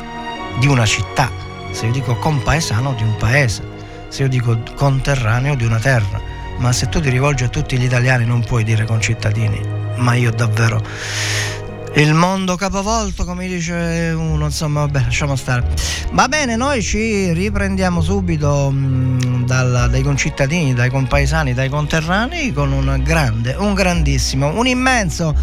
di 0.59 0.66
una 0.66 0.84
città. 0.84 1.30
Se 1.72 1.86
io 1.86 1.92
dico 1.92 2.16
compaesano 2.16 2.94
di 2.94 3.03
un 3.03 3.16
paese, 3.16 3.62
se 4.09 4.22
io 4.22 4.28
dico 4.28 4.59
conterraneo 4.74 5.55
di 5.55 5.64
una 5.64 5.78
terra, 5.78 6.20
ma 6.59 6.72
se 6.72 6.88
tu 6.88 7.01
ti 7.01 7.09
rivolgi 7.09 7.44
a 7.44 7.48
tutti 7.48 7.78
gli 7.78 7.84
italiani 7.84 8.26
non 8.26 8.44
puoi 8.44 8.64
dire 8.64 8.84
concittadini, 8.84 9.61
ma 9.96 10.14
io 10.14 10.30
davvero 10.30 10.82
il 11.95 12.14
mondo 12.14 12.57
capovolto, 12.57 13.24
come 13.24 13.47
dice 13.49 14.12
uno, 14.16 14.45
insomma, 14.45 14.80
vabbè, 14.80 15.01
lasciamo 15.03 15.36
stare. 15.36 15.66
Va 16.12 16.28
bene, 16.28 16.57
noi 16.57 16.82
ci 16.82 17.32
riprendiamo 17.32 18.01
subito 18.01 18.70
mh, 18.70 19.45
dal- 19.47 19.88
dai 19.91 20.03
concittadini, 20.03 20.74
dai 20.74 20.91
compaesani, 20.91 21.55
dai 21.55 21.68
conterranei 21.68 22.53
con 22.53 22.72
un 22.72 23.01
grande, 23.05 23.55
un 23.59 23.74
grandissimo, 23.74 24.57
un 24.59 24.66
immenso 24.66 25.34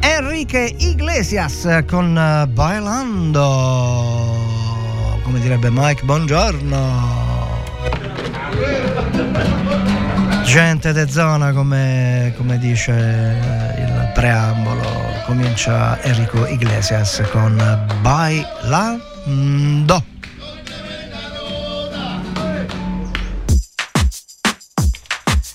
Enrique 0.00 0.74
Iglesias 0.78 1.84
con 1.86 2.16
eh, 2.16 2.46
Bailando, 2.48 3.42
come 5.22 5.40
direbbe 5.40 5.68
Mike, 5.70 6.04
buongiorno. 6.04 7.28
Gente 10.44 10.92
de 10.92 11.08
zona, 11.08 11.52
come, 11.52 12.32
come 12.36 12.58
dice 12.58 12.90
il 13.76 14.10
preambolo, 14.14 14.89
comincia 15.30 15.96
Enrico 16.02 16.44
Iglesias 16.48 17.22
con 17.32 17.56
Bailando. 18.02 19.04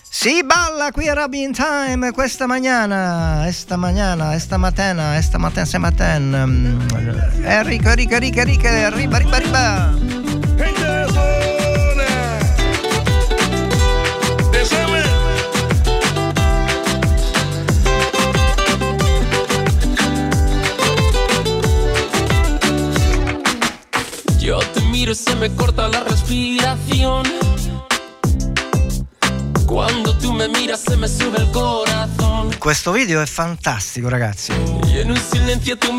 Si 0.09 0.41
balla 0.43 0.91
qui 0.93 1.09
a 1.09 1.13
Robin 1.13 1.51
Time 1.51 2.13
questa 2.13 2.47
mañana, 2.47 3.49
esta 3.49 3.75
mañana, 3.75 4.33
esta 4.35 4.57
mattina, 4.57 5.17
esta 5.17 5.37
mattina, 5.37 5.63
esta 5.63 5.79
mattina. 5.79 6.47
Mm, 6.47 6.79
Enrico, 7.43 7.89
Enrico, 7.89 8.15
Enrico, 8.15 8.39
Enrico, 8.39 8.67
arriba, 8.69 9.17
arriba, 9.17 9.37
arriba. 9.37 10.24
Miro 25.05 25.13
y 25.13 25.23
se 25.23 25.35
me 25.35 25.53
corta 25.53 25.87
la 25.87 26.03
respiración. 26.03 27.23
Cuando 29.67 30.17
tú 30.17 30.33
me 30.33 30.47
miras 30.47 30.81
se 30.81 30.97
me 30.97 31.07
sube 31.07 31.37
el 31.37 31.51
corazón. 31.51 32.51
Questo 32.57 32.91
video 32.91 33.21
è 33.21 33.27
fantastico, 33.27 34.09
ragazzi. 34.09 34.51
Tu. 34.51 35.93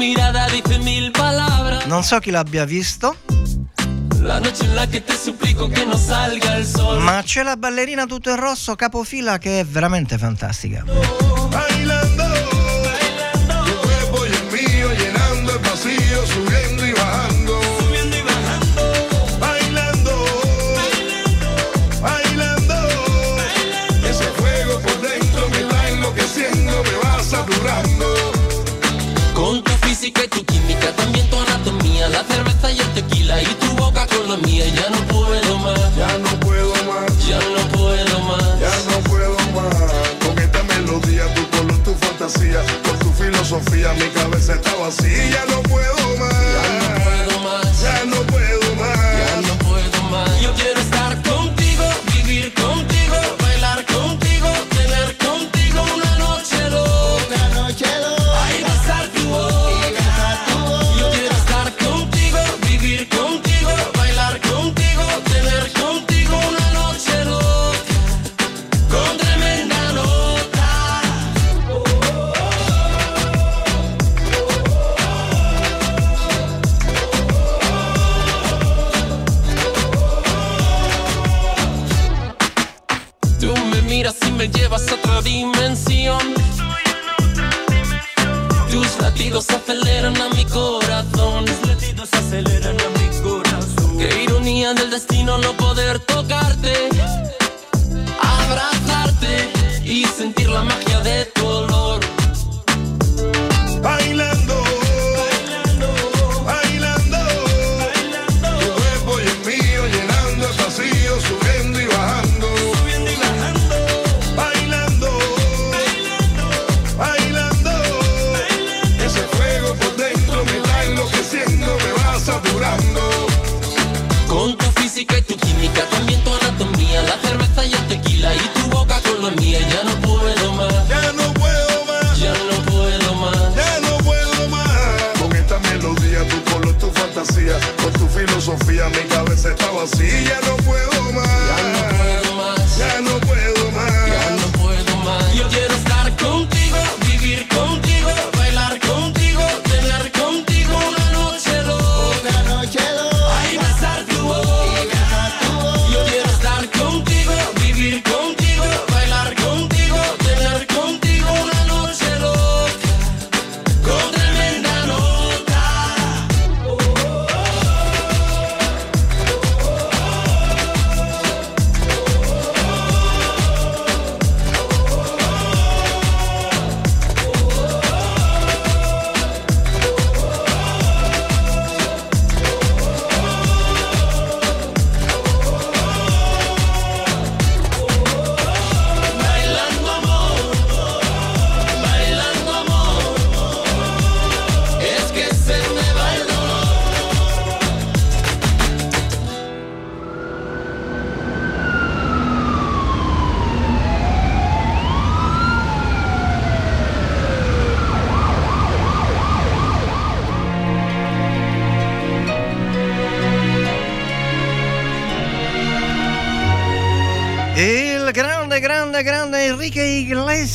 Non 1.86 2.02
so 2.02 2.18
chi 2.18 2.32
l'abbia 2.32 2.64
visto, 2.64 3.16
ma 6.98 7.22
c'è 7.22 7.42
la 7.44 7.56
ballerina 7.56 8.06
tutto 8.06 8.30
in 8.30 8.36
rosso 8.40 8.74
capofila 8.74 9.38
che 9.38 9.60
è 9.60 9.64
veramente 9.64 10.18
fantastica. 10.18 10.84
física 29.96 30.24
y 30.24 30.28
tu 30.28 30.44
química, 30.44 30.92
también 30.92 31.28
tu 31.30 31.36
anatomía, 31.36 32.08
la 32.08 32.22
cerveza 32.24 32.70
y 32.70 32.78
el 32.78 32.88
tequila 32.94 33.42
y 33.42 33.46
tu 33.46 33.66
boca 33.76 34.06
con 34.06 34.28
la 34.28 34.36
mía. 34.36 34.66
Ya 34.66 34.90
no 34.90 34.98
puedo 35.08 35.58
más, 35.58 35.96
ya 35.96 36.18
no 36.18 36.40
puedo 36.40 36.74
más, 36.84 37.26
ya 37.26 37.38
no 37.38 37.68
puedo 37.72 38.20
más, 38.20 38.60
ya 38.60 38.74
no 38.90 38.98
puedo 39.08 39.36
más. 39.54 39.92
Con 40.24 40.38
esta 40.38 40.62
melodía, 40.64 41.24
tu 41.34 41.48
color, 41.50 41.78
tu 41.82 41.94
fantasía, 41.94 42.60
con 42.84 42.98
tu 42.98 43.10
filosofía, 43.12 43.92
mi 43.94 44.08
cabeza 44.08 44.54
está 44.54 44.74
vacía. 44.74 45.44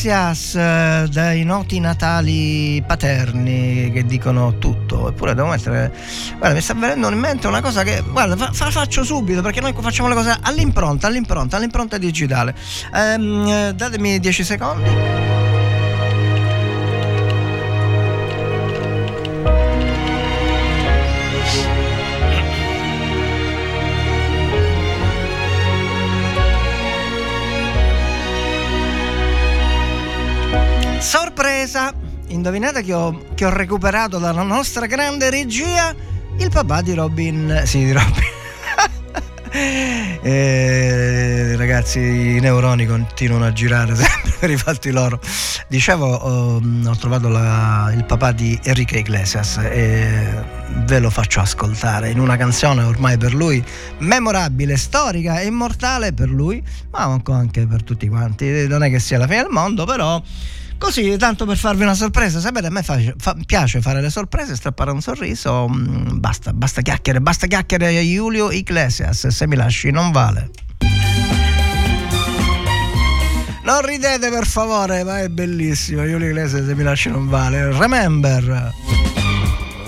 Iglesias 0.01 0.55
eh, 0.55 1.07
dai 1.11 1.43
noti 1.43 1.79
natali 1.79 2.83
paterni 2.85 3.91
che 3.93 4.03
dicono 4.03 4.57
tutto. 4.57 5.09
Eppure 5.09 5.35
devo 5.35 5.49
mettere. 5.49 5.93
Guarda, 6.39 6.55
mi 6.55 6.61
sta 6.61 6.73
venendo 6.73 7.11
in 7.11 7.19
mente 7.19 7.45
una 7.45 7.61
cosa 7.61 7.83
che. 7.83 8.01
Guarda, 8.01 8.35
fa- 8.35 8.51
fa- 8.51 8.71
faccio 8.71 9.03
subito 9.03 9.43
perché 9.43 9.61
noi 9.61 9.75
facciamo 9.79 10.09
le 10.09 10.15
cose 10.15 10.35
all'impronta, 10.41 11.05
all'impronta, 11.05 11.57
all'impronta 11.57 11.99
digitale. 11.99 12.55
Ehm, 12.95 13.47
eh, 13.47 13.73
datemi 13.75 14.19
10 14.19 14.43
secondi. 14.43 15.50
Sorpresa! 31.68 31.93
Indovinate 32.30 32.82
che 32.82 32.93
ho, 32.93 33.26
che 33.36 33.45
ho 33.45 33.49
recuperato 33.49 34.18
dalla 34.18 34.41
nostra 34.41 34.88
grande 34.88 35.30
regia 35.30 35.93
il 36.38 36.49
papà 36.49 36.82
di 36.82 36.93
Robin. 36.93 37.62
Sì, 37.66 37.84
di 37.86 37.91
Robin. 37.91 38.24
Eh, 40.24 41.55
ragazzi, 41.57 41.99
i 41.99 42.39
neuroni 42.39 42.86
continuano 42.86 43.45
a 43.45 43.51
girare 43.51 43.93
sempre 43.99 44.32
per 44.39 44.49
i 44.49 44.55
fatti 44.57 44.91
loro. 44.91 45.20
Dicevo, 45.68 46.05
ho, 46.05 46.55
ho 46.86 46.95
trovato 46.95 47.28
la- 47.28 47.91
il 47.93 48.05
papà 48.05 48.32
di 48.32 48.57
Enrique 48.64 48.99
Iglesias 48.99 49.57
e 49.57 50.43
ve 50.86 50.99
lo 50.99 51.09
faccio 51.09 51.41
ascoltare 51.41 52.12
in 52.12 52.20
una 52.20 52.38
canzone 52.38 52.84
ormai 52.84 53.18
per 53.18 53.34
lui 53.34 53.62
memorabile, 53.99 54.78
storica 54.78 55.41
e 55.41 55.47
immortale 55.47 56.14
per 56.14 56.30
lui, 56.30 56.64
ma 56.91 57.20
anche 57.26 57.68
per 57.68 57.84
tutti 57.84 58.07
quanti. 58.07 58.68
Non 58.68 58.84
è 58.84 58.89
che 58.89 58.99
sia 58.99 59.18
la 59.18 59.28
fine 59.28 59.41
del 59.41 59.51
mondo, 59.51 59.86
però. 59.86 60.22
Così, 60.82 61.15
tanto 61.15 61.45
per 61.45 61.57
farvi 61.57 61.84
una 61.84 61.93
sorpresa, 61.93 62.39
sapete, 62.39 62.65
a 62.65 62.71
me 62.71 62.82
fa- 62.82 62.97
fa- 63.15 63.36
piace 63.45 63.82
fare 63.82 64.01
le 64.01 64.09
sorprese, 64.09 64.55
strappare 64.55 64.89
un 64.89 64.99
sorriso, 64.99 65.69
mm, 65.69 66.17
basta, 66.17 66.53
basta 66.53 66.82
chiacchiere, 66.82 67.21
basta 67.21 67.45
chiacchiere 67.45 68.03
Giulio 68.03 68.49
Iglesias, 68.49 69.27
se 69.27 69.47
mi 69.47 69.55
lasci 69.55 69.91
non 69.91 70.11
vale. 70.11 70.49
Non 73.63 73.86
ridete 73.86 74.29
per 74.32 74.47
favore, 74.47 75.03
ma 75.03 75.21
è 75.21 75.29
bellissimo, 75.29 76.03
Giulio 76.07 76.29
Iglesias 76.29 76.65
se 76.65 76.73
mi 76.73 76.84
lasci 76.84 77.09
non 77.09 77.27
vale. 77.29 77.71
Remember. 77.77 78.73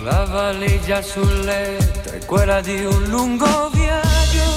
La 0.04 0.26
valigia 0.26 1.02
sul 1.02 1.40
letto 1.40 2.12
è 2.12 2.24
quella 2.24 2.62
di 2.62 2.86
un 2.86 3.04
lungo 3.06 3.72
viaggio. 3.74 4.53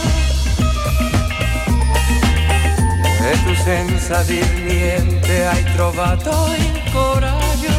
E 3.28 3.32
tu 3.42 3.54
senza 3.54 4.22
dir 4.22 4.46
niente 4.62 5.46
hai 5.46 5.64
trovato 5.74 6.30
il 6.56 6.92
coraggio. 6.92 7.78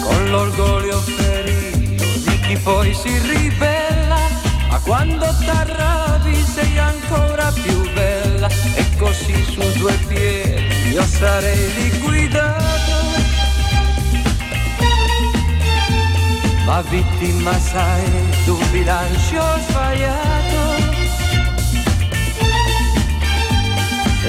Con 0.00 0.30
l'orgoglio 0.30 0.98
ferito 1.00 2.04
di 2.24 2.40
chi 2.40 2.56
poi 2.56 2.94
si 2.94 3.12
ribella. 3.18 4.20
Ma 4.70 4.78
quando 4.78 5.26
t'arrabbi 5.44 6.34
sei 6.54 6.78
ancora 6.78 7.52
più 7.52 7.92
bella. 7.92 8.48
E 8.74 8.84
così 8.96 9.34
su 9.44 9.60
due 9.78 9.92
piedi 10.08 10.92
io 10.92 11.04
sarei 11.04 11.72
liquidato. 11.74 12.98
ma 16.70 16.82
vittima 16.82 17.58
sai 17.58 18.08
d'un 18.44 18.70
bilancio 18.70 19.42
sbagliato. 19.66 20.99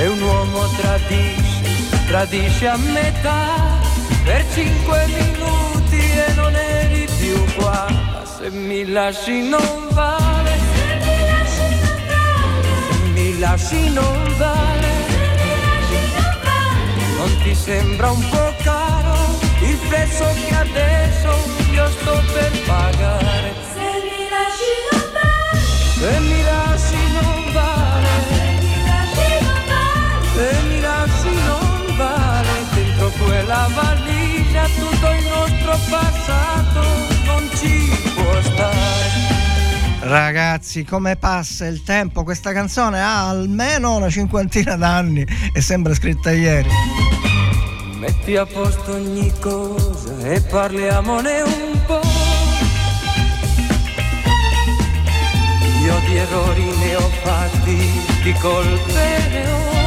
Se 0.01 0.07
un 0.07 0.19
uomo 0.19 0.67
tradisce, 0.77 1.61
tradisce 2.07 2.67
a 2.67 2.75
metà 2.75 3.77
per 4.23 4.43
cinque 4.51 5.05
minuti 5.05 5.99
e 5.99 6.33
non 6.33 6.55
eri 6.55 7.07
più 7.19 7.37
qua. 7.53 7.85
Ma 7.87 8.25
se 8.25 8.49
mi 8.49 8.83
lasci 8.89 9.47
non 9.47 9.89
vale, 9.91 10.57
se 11.53 11.69
mi 13.13 13.37
lasci 13.37 13.89
non 13.93 14.35
vale, 14.37 14.89
non 17.17 17.37
ti 17.43 17.53
sembra 17.53 18.09
un 18.09 18.27
po' 18.27 18.53
caro 18.63 19.37
il 19.61 19.77
prezzo 19.87 20.25
che 20.47 20.55
adesso 20.55 21.29
io 21.73 21.87
sto 21.91 22.23
per 22.33 22.51
pagare? 22.65 23.53
Se 23.71 23.85
mi 24.09 24.27
lasci 24.33 24.73
non 24.89 25.03
vale, 25.13 25.59
Se 25.99 26.19
mi 26.21 26.43
lasci 26.43 26.60
dentro 33.21 33.25
quella 33.25 33.67
valigia 33.73 34.65
tutto 34.65 35.11
il 35.11 35.25
nostro 35.27 35.79
passato 35.89 36.81
non 37.25 37.49
ci 37.55 37.89
può 38.15 38.41
stare. 38.41 39.19
Ragazzi, 40.01 40.83
come 40.83 41.15
passa 41.15 41.67
il 41.67 41.83
tempo? 41.83 42.23
Questa 42.23 42.51
canzone 42.51 43.01
ha 43.01 43.29
almeno 43.29 43.95
una 43.95 44.09
cinquantina 44.09 44.75
d'anni 44.75 45.25
e 45.53 45.61
sembra 45.61 45.93
scritta 45.93 46.31
ieri. 46.31 46.69
Metti 47.99 48.35
a 48.35 48.45
posto 48.45 48.93
ogni 48.93 49.31
cosa 49.39 50.17
e 50.23 50.41
parliamone 50.41 51.41
un 51.41 51.79
po'. 51.85 52.01
Io 55.83 55.99
di 56.07 56.15
errori 56.17 56.77
ne 56.77 56.95
ho 56.95 57.09
fatti, 57.23 57.77
di 58.23 58.33
colpe 58.33 59.27
ne 59.29 59.51
ho. 59.51 59.80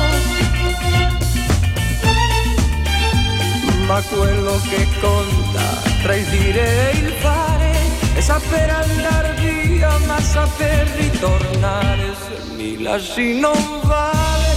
Ma 3.86 4.00
quello 4.02 4.60
che 4.68 4.86
conta 5.00 5.82
tra 6.02 6.14
il 6.14 6.24
dire 6.26 6.90
e 6.90 6.98
il 6.98 7.12
fare 7.20 7.72
è 8.14 8.20
saper 8.20 8.70
andare 8.70 9.34
via, 9.40 9.96
ma 10.06 10.20
saper 10.20 10.86
ritornare. 10.96 12.14
Se 12.26 12.54
mi 12.56 12.82
lasci 12.82 13.38
non 13.38 13.80
vale, 13.82 14.54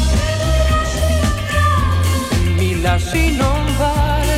mi 2.55 2.81
lasci 2.81 3.35
non 3.35 3.75
vale. 3.77 4.35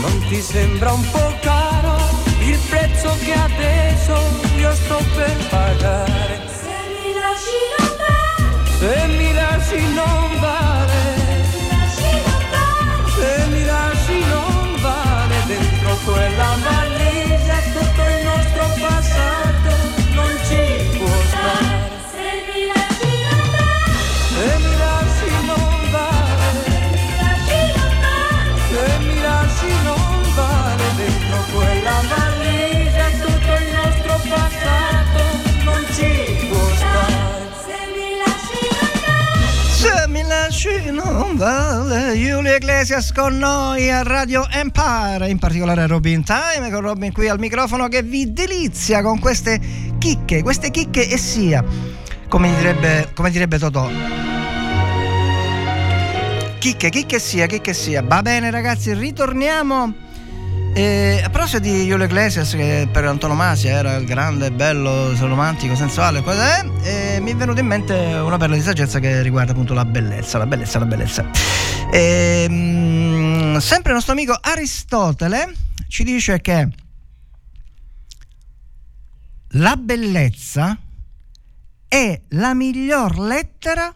Non 0.00 0.26
ti 0.28 0.40
sembra 0.40 0.92
un 0.92 1.10
po' 1.10 1.34
caro 1.40 1.96
il 2.40 2.58
prezzo 2.68 3.16
che 3.24 3.32
adesso 3.32 4.16
io 4.56 4.72
sto 4.74 4.98
per 5.14 5.36
pagare? 5.48 6.40
Se 6.46 6.74
mi 7.02 7.12
lasci 7.18 7.58
non 7.76 7.90
vale, 7.98 8.78
Se 8.78 9.06
mi 9.06 9.32
lasci 9.32 9.94
non 9.94 10.40
vale, 10.40 10.75
vale 41.36 42.16
Giulio 42.16 42.54
Iglesias 42.54 43.12
con 43.12 43.36
noi 43.36 43.90
a 43.90 44.02
Radio 44.02 44.46
Empire 44.50 45.28
In 45.28 45.38
particolare 45.38 45.86
Robin 45.86 46.24
Time 46.24 46.70
Con 46.70 46.80
Robin 46.80 47.12
qui 47.12 47.28
al 47.28 47.38
microfono 47.38 47.88
che 47.88 48.02
vi 48.02 48.32
delizia 48.32 49.02
Con 49.02 49.18
queste 49.18 49.60
chicche 49.98 50.42
Queste 50.42 50.70
chicche 50.70 51.08
e 51.08 51.18
sia 51.18 51.62
Come 52.28 52.52
direbbe, 52.56 53.10
come 53.14 53.30
direbbe 53.30 53.58
Totò. 53.58 53.88
Chicche, 56.58 56.90
chicche 56.90 57.16
e 57.16 57.18
sia, 57.20 57.46
chicche 57.46 57.70
e 57.70 57.74
sia. 57.74 58.02
Va 58.02 58.22
bene 58.22 58.50
ragazzi, 58.50 58.92
ritorniamo 58.92 60.05
eh, 60.76 61.22
a 61.24 61.30
proposito 61.30 61.60
di 61.60 61.86
Giulio 61.86 62.04
Iglesias 62.04 62.50
che 62.50 62.86
per 62.92 63.06
antonomasia 63.06 63.78
era 63.78 63.94
il 63.94 64.04
grande, 64.04 64.52
bello, 64.52 65.16
romantico, 65.18 65.74
sensuale, 65.74 66.22
cosa 66.22 66.58
è, 66.58 67.18
mi 67.18 67.32
è 67.32 67.34
venuta 67.34 67.60
in 67.60 67.66
mente 67.66 67.94
una 67.94 68.36
perla 68.36 68.56
di 68.56 68.60
saggezza 68.60 68.98
che 68.98 69.22
riguarda 69.22 69.52
appunto 69.52 69.72
la 69.72 69.86
bellezza, 69.86 70.36
la 70.36 70.44
bellezza, 70.44 70.78
la 70.78 70.84
bellezza. 70.84 71.30
Ehm, 71.90 73.56
sempre 73.58 73.88
il 73.88 73.94
nostro 73.94 74.12
amico 74.12 74.38
Aristotele 74.38 75.54
ci 75.88 76.04
dice 76.04 76.42
che 76.42 76.68
la 79.52 79.76
bellezza 79.76 80.76
è 81.88 82.20
la 82.28 82.52
miglior 82.52 83.18
lettera 83.18 83.94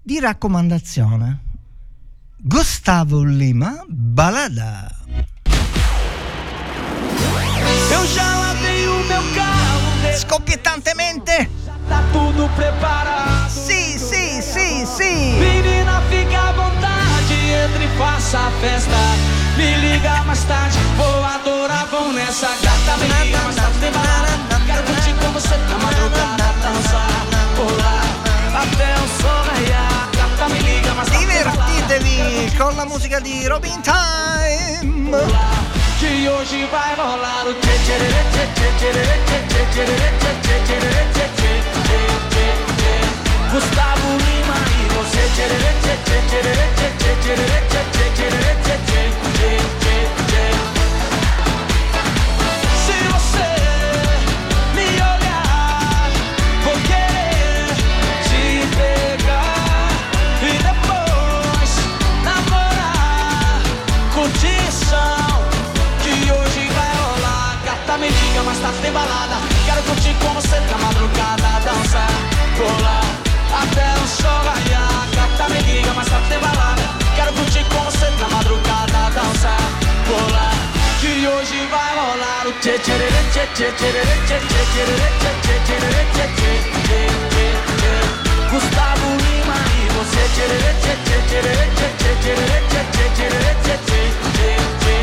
di 0.00 0.20
raccomandazione. 0.20 1.40
Gustavo 2.36 3.24
Lima 3.24 3.82
Balada. 3.88 4.88
Eu 8.06 8.12
já 8.14 8.38
lavei 8.38 8.86
o 8.86 9.04
meu 9.06 9.22
carro, 9.34 10.16
Scoppiettantemente. 10.16 11.50
tá 11.88 12.04
tudo 12.12 12.48
preparado. 12.54 13.50
Sì, 13.50 13.98
sì, 13.98 14.40
sì, 14.40 14.86
sì. 14.86 15.34
Menina, 15.40 16.00
fica 16.08 16.38
à 16.38 16.52
vontade, 16.52 17.34
entre 17.64 17.84
e 17.84 17.98
faça 17.98 18.38
a 18.38 18.50
festa. 18.60 18.94
Me 19.56 19.76
liga 19.78 20.22
mais 20.22 20.44
tarde, 20.44 20.78
vou 20.96 21.24
adorar, 21.24 21.86
vão 21.90 22.12
nessa 22.12 22.46
gata. 22.62 22.96
Me 23.00 23.08
liga 23.24 23.38
mais 23.38 23.56
tarde, 23.56 23.78
tem 23.80 23.90
balada. 23.90 24.60
Quero 24.66 24.82
curtir 24.84 25.14
com 25.14 25.32
você 25.32 25.56
na 25.56 25.78
madrugada, 25.78 26.54
dançar, 26.62 27.26
pular, 27.56 28.06
até 28.62 28.94
o 29.02 29.20
sol 29.20 29.42
raiar. 29.50 30.10
Gata, 30.14 30.48
me 30.48 30.60
liga 30.60 30.94
mais 30.94 31.08
tarde. 31.08 31.26
Divertitevi 31.26 32.56
con 32.56 32.76
la 32.76 32.84
musica 32.84 33.18
di 33.18 33.48
Robin 33.48 33.82
Time. 33.82 35.10
Que 36.26 36.30
hoje 36.30 36.64
vai 36.72 36.92
rolar 36.96 37.46
o 37.46 37.54
tchê 37.54 37.74
tchê 37.86 37.96
tchê 38.32 38.44
tchê 38.56 38.66
tchê 38.66 39.06
tchê 39.22 39.86
tchê 39.86 40.10
tchê 40.66 40.82
tchê 40.82 41.26
tchê 41.38 42.92
Gustavo 43.52 44.10
Lima 44.24 44.58
e 44.74 44.88
você 44.94 45.22
tchê 45.36 45.46
tchê 45.82 45.94
tchê 46.04 46.18
tchê 46.26 46.40
tchê 46.46 46.88
tchê 47.36 47.46
tchê 47.96 48.34
tchê 48.58 48.64
tchê 48.64 48.82
tchê 48.86 49.85
tá 68.66 68.72
tem 68.82 68.92
balada. 68.92 69.36
Quero 69.64 69.82
curtir 69.82 70.14
com 70.14 70.34
você 70.34 70.58
na 70.58 70.78
madrugada, 70.78 71.60
dançar, 71.64 72.10
rolar 72.58 73.06
até 73.62 73.86
o 74.02 74.06
sol 74.08 74.40
raiar. 74.44 75.06
Gata 75.14 75.48
me 75.50 75.60
liga, 75.60 75.92
mas 75.94 76.08
tá 76.08 76.20
tem 76.28 76.38
balada. 76.38 76.82
Quero 77.14 77.32
curtir 77.34 77.64
com 77.64 77.84
você 77.84 78.10
na 78.20 78.28
madrugada, 78.28 79.10
dançar, 79.14 79.60
rolar. 80.08 80.54
Que 81.00 81.26
hoje 81.28 81.66
vai 81.70 81.94
rolar 81.94 82.46
o 82.46 82.52
tchê 82.60 82.78
tchê 82.78 82.94
tchê 83.32 83.46
tchê 83.54 83.66
tchê 83.66 83.78
tchê 84.16 84.38
tchê 84.46 84.90
tchê 85.46 85.76
tchê 85.76 86.50
tchê 86.86 87.00
Gustavo 88.50 89.08
Lima 89.22 89.58
e 89.76 89.88
você 89.94 90.22
tchê 90.34 90.46
tchê 90.82 90.94
tchê 91.06 91.22
tchê 91.26 91.38
tchê 91.38 91.78
tchê 91.78 92.22
tchê 92.22 92.40
tchê 92.40 93.06
tchê 93.14 93.36
tchê 93.36 93.56
tchê 93.56 93.84
tchê 93.86 94.14
tchê 94.16 94.96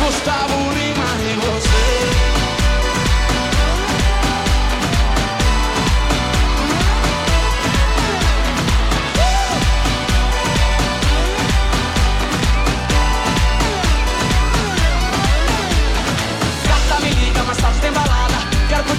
Gustavo 0.00 0.58
Lima 0.74 1.10
e 1.20 1.32
você 1.36 1.57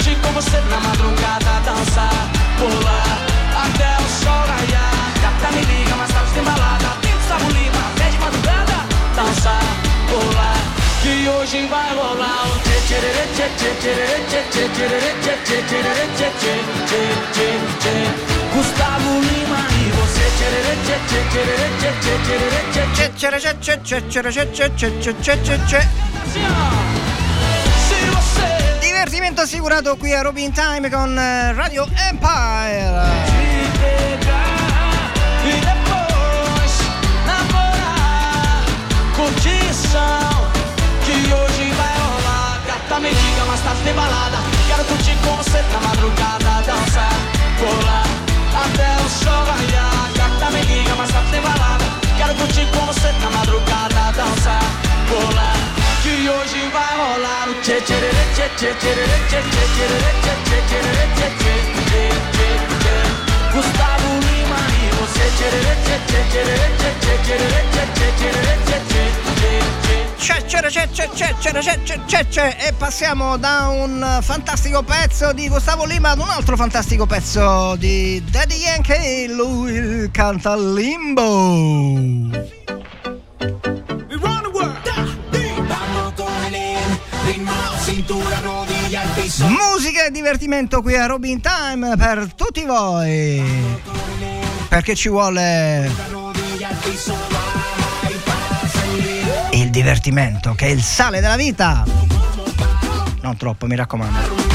Curtir 0.09 0.21
com 0.21 0.31
você 0.33 0.59
na 0.69 0.79
madrugada 0.79 1.59
Dançar, 1.65 2.29
pular, 2.57 3.25
até 3.63 3.89
o 4.01 4.07
sol 4.23 4.41
raiar 4.47 5.13
Gata 5.21 5.51
me 5.55 5.61
liga, 5.61 5.95
mas 5.97 6.09
tá 6.11 6.23
tem 6.33 6.43
balada 6.43 6.97
Gustavo 7.13 7.49
Lima, 7.51 7.81
até 7.93 8.09
de 8.09 8.17
madrugada 8.17 8.85
Dançar, 9.15 9.61
pular, 10.09 10.57
que 11.01 11.29
hoje 11.29 11.67
vai 11.67 11.93
rolar 11.93 12.47
o 12.47 12.59
tchê 12.59 12.79
tchê 12.87 12.99
tchê 13.35 13.49
tchê 13.57 13.75
tchê 14.29 14.41
tchê 14.49 14.69
tchê 14.69 14.69
tchê 14.69 14.97
tchê 14.99 15.61
tchê 15.61 15.61
tchê 15.61 15.87
tchê 16.09 16.29
tchê 16.39 16.53
tchê 16.87 17.01
tchê 17.33 17.47
tchê 17.79 17.95
Gustavo 18.53 19.11
Lima 19.19 19.61
e 19.69 19.91
você 19.91 20.25
tchê 20.37 20.47
tchê 20.85 20.97
tchê 21.07 21.19
tchê 21.19 21.51
tchê 21.59 21.63
tchê 21.63 21.63
tchê 22.63 22.85
tchê 22.89 23.13
tchê 23.13 23.29
c'è, 23.29 23.39
c'è, 23.39 23.53
c'è, 23.61 23.77
c'è, 23.83 24.89
c'è, 24.99 25.13
c'è, 25.21 25.35
c'è, 25.43 25.57
c'è. 25.67 25.81
Se 26.31 26.39
você 26.39 27.18
Divertimento 28.99 29.39
assicurato 29.39 29.95
qui 29.95 30.13
a 30.13 30.21
Robin 30.21 30.51
Time 30.51 30.89
con 30.89 31.17
eh, 31.17 31.53
Radio 31.53 31.87
Empire. 32.11 32.91
E 35.45 35.61
curtição 39.15 40.51
Que 41.05 41.13
hoje 41.33 41.71
vai 41.77 41.95
rolar 41.97 42.59
Gata 42.67 42.99
me 42.99 43.09
liga, 43.09 43.45
mas 43.47 43.61
tá 43.61 43.73
tem 43.85 43.93
balada 43.93 44.37
Quero 44.67 44.83
curtir 44.83 45.15
com 45.23 45.33
você 45.37 45.63
na 45.71 45.79
madrugada 45.79 46.61
Dançar, 46.67 47.13
colar, 47.57 48.03
até 48.65 48.97
o 49.01 49.07
sol 49.07 49.45
raiar 49.45 50.11
Gata 50.13 50.51
me 50.51 50.61
liga, 50.63 50.93
mas 50.97 51.09
tá 51.09 51.23
tem 51.31 51.39
balada 51.39 51.85
Quero 52.17 52.35
curtir 52.35 52.67
com 52.73 52.85
você 52.85 53.13
na 53.13 53.29
madrugada 53.29 54.11
Dançar, 54.11 54.61
colar 55.07 55.78
Que 56.09 56.15
Figlio 56.15 56.33
ci 56.47 56.63
va 56.71 56.87
volare 56.97 57.53
Ce 57.61 57.83
ce 57.85 57.93
re 57.93 58.09
ce 58.33 58.49
ce 58.55 58.75
ce 58.79 58.93
re 58.93 59.05
ce 59.29 59.43
ce 59.51 59.63
ce 59.75 59.85
re 59.93 60.11
ce 60.23 60.33
ce 60.49 60.57
ce 60.69 60.77
re 60.81 61.05
ce 61.17 61.27
ce 61.37 61.53
ce 61.85 62.01
ce 62.33 62.47
ce 62.81 62.93
Gustavo 63.53 64.09
Lima 64.17 64.61
ce 65.13 65.25
ce 65.37 65.47
C'è, 70.17 70.37
c'è, 70.45 70.59
c'è, 70.67 70.85
c'è, 70.89 71.07
c'è, 71.13 71.29
c'è, 71.39 71.51
c'è, 71.51 71.77
c'è, 71.83 71.99
c'è, 72.05 72.27
c'è. 72.27 72.57
E 72.67 72.73
passiamo 72.73 73.37
da 73.37 73.67
un 73.69 74.19
fantastico 74.21 74.83
pezzo 74.83 75.31
di 75.33 75.47
Gustavo 75.47 75.85
Lima 75.85 76.09
ad 76.09 76.19
un 76.19 76.29
altro 76.29 76.55
fantastico 76.55 77.05
pezzo 77.05 77.75
di 77.77 78.23
Daddy 78.29 78.55
Yankee. 78.55 79.27
Lui 79.27 80.09
canta 80.11 80.55
Limbo. 80.55 82.57
Musica 89.47 90.05
e 90.05 90.11
divertimento 90.11 90.81
qui 90.81 90.95
a 90.95 91.05
Robin 91.05 91.41
Time 91.41 91.97
per 91.97 92.33
tutti 92.33 92.63
voi. 92.63 93.43
Perché 94.69 94.95
ci 94.95 95.09
vuole 95.09 95.91
il 99.51 99.69
divertimento 99.69 100.53
che 100.53 100.67
è 100.67 100.69
il 100.69 100.81
sale 100.81 101.19
della 101.19 101.35
vita. 101.35 101.83
Non 103.21 103.35
troppo, 103.35 103.65
mi 103.65 103.75
raccomando. 103.75 104.47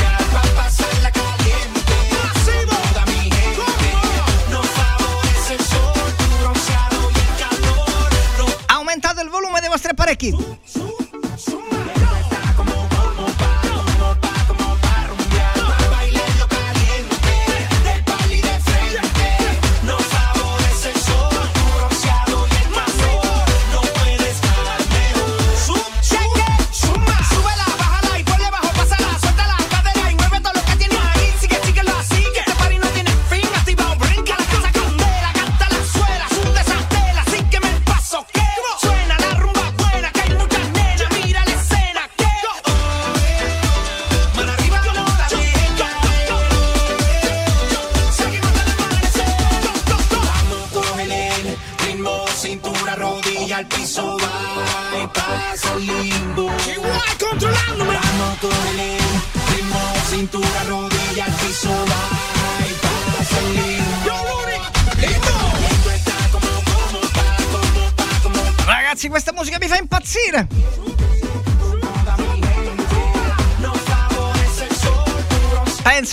Aumentate 8.66 9.22
il 9.22 9.28
volume 9.28 9.60
dei 9.60 9.68
vostri 9.68 9.90
apparecchi. 9.90 10.62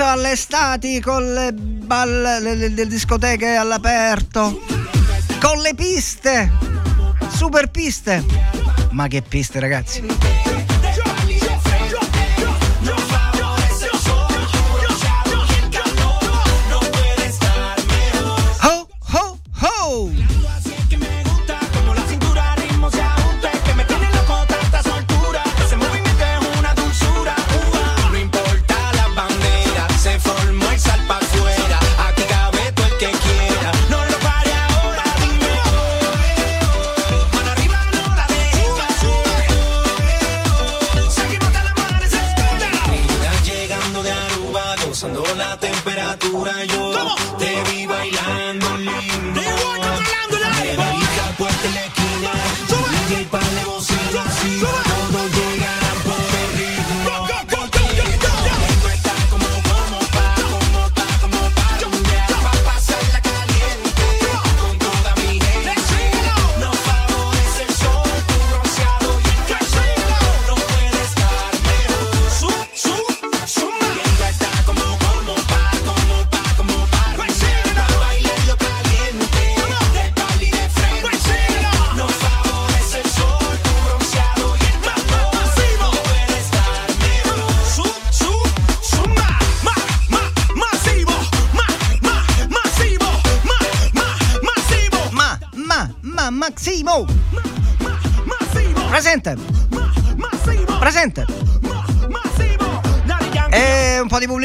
Bronce- 0.01 0.03
Penso 0.03 0.05
alle 0.05 0.31
estati 0.31 0.99
con 0.99 1.33
le 1.33 1.53
balle, 1.53 2.39
le, 2.39 2.55
le- 2.55 2.69
le 2.69 2.87
discoteche 2.87 3.55
all'aperto, 3.55 4.61
con 5.39 5.59
le 5.61 5.73
piste, 5.75 6.51
super 7.29 7.69
piste. 7.69 8.23
Ma 8.91 9.07
che 9.07 9.21
piste, 9.21 9.59
ragazzi? 9.59 10.03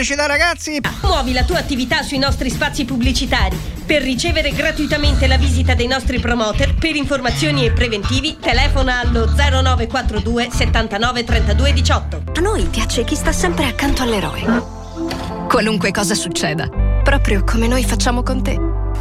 Pubblicità, 0.07 0.27
ragazzi. 0.27 0.81
Muovi 1.03 1.33
la 1.33 1.43
tua 1.43 1.59
attività 1.59 2.03
sui 2.03 2.19
nostri 2.19 2.49
spazi 2.51 2.85
pubblicitari. 2.85 3.59
Per 3.85 4.03
ricevere 4.03 4.51
gratuitamente 4.53 5.27
la 5.27 5.37
visita 5.37 5.75
dei 5.75 5.89
nostri 5.89 6.21
promoter, 6.21 6.75
per 6.75 6.95
informazioni 6.95 7.65
e 7.65 7.73
preventivi, 7.73 8.37
telefona 8.41 9.01
allo 9.01 9.27
0942 9.27 10.49
79 10.53 11.25
32 11.25 11.73
18. 11.73 12.23
A 12.37 12.41
noi 12.41 12.65
piace 12.65 13.05
chi 13.05 13.17
sta 13.17 13.33
sempre 13.33 13.67
accanto 13.67 14.03
all'eroe. 14.03 14.45
Qualunque 15.49 15.91
cosa 15.91 16.15
succeda, 16.15 16.69
proprio 17.03 17.43
come 17.43 17.67
noi 17.67 17.85
facciamo 17.85 18.23
con 18.23 18.43
te. 18.43 18.57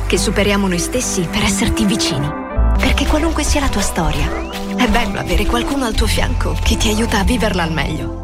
Che 0.07 0.17
superiamo 0.17 0.67
noi 0.67 0.79
stessi 0.79 1.21
per 1.21 1.43
esserti 1.43 1.85
vicini. 1.85 2.27
Perché 2.79 3.05
qualunque 3.05 3.43
sia 3.43 3.61
la 3.61 3.69
tua 3.69 3.81
storia, 3.81 4.27
è 4.75 4.87
bello 4.87 5.19
avere 5.19 5.45
qualcuno 5.45 5.85
al 5.85 5.93
tuo 5.93 6.07
fianco 6.07 6.57
che 6.63 6.77
ti 6.77 6.89
aiuta 6.89 7.19
a 7.19 7.23
viverla 7.23 7.63
al 7.63 7.71
meglio. 7.71 8.14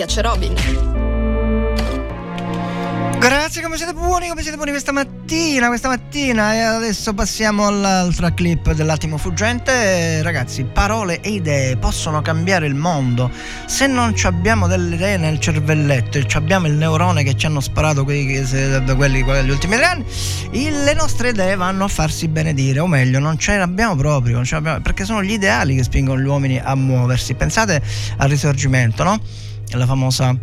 Piace 0.00 0.22
Robin. 0.22 0.54
Grazie, 3.18 3.60
come 3.60 3.76
siete 3.76 3.92
buoni, 3.92 4.28
come 4.28 4.40
siete 4.40 4.56
buoni 4.56 4.70
questa 4.70 4.92
mattina, 4.92 5.66
questa 5.66 5.88
mattina. 5.88 6.54
E 6.54 6.60
adesso 6.60 7.12
passiamo 7.12 7.66
all'altra 7.66 8.32
clip 8.32 8.72
dell'attimo 8.72 9.18
fuggente. 9.18 10.22
Ragazzi, 10.22 10.64
parole 10.64 11.20
e 11.20 11.32
idee 11.32 11.76
possono 11.76 12.22
cambiare 12.22 12.66
il 12.66 12.74
mondo. 12.74 13.30
Se 13.66 13.86
non 13.86 14.14
abbiamo 14.22 14.66
delle 14.66 14.94
idee 14.94 15.18
nel 15.18 15.38
cervelletto 15.38 16.16
e 16.16 16.26
abbiamo 16.32 16.66
il 16.66 16.72
neurone 16.72 17.22
che 17.22 17.36
ci 17.36 17.44
hanno 17.44 17.60
sparato 17.60 18.02
quelli, 18.04 18.42
da 18.82 18.96
quelli 18.96 19.22
degli 19.22 19.50
ultimi 19.50 19.76
tre 19.76 19.84
anni, 19.84 20.04
le 20.52 20.94
nostre 20.94 21.28
idee 21.28 21.56
vanno 21.56 21.84
a 21.84 21.88
farsi 21.88 22.26
benedire, 22.26 22.80
o 22.80 22.86
meglio, 22.86 23.18
non 23.18 23.36
ce 23.36 23.56
ne 23.56 23.62
abbiamo 23.62 23.96
proprio, 23.96 24.42
ce 24.46 24.54
ne 24.54 24.58
abbiamo- 24.60 24.80
perché 24.80 25.04
sono 25.04 25.22
gli 25.22 25.32
ideali 25.32 25.76
che 25.76 25.82
spingono 25.82 26.18
gli 26.18 26.26
uomini 26.26 26.58
a 26.58 26.74
muoversi. 26.74 27.34
Pensate 27.34 27.82
al 28.16 28.30
risorgimento, 28.30 29.02
no? 29.02 29.20
La 29.72 29.86
famosa 29.86 30.36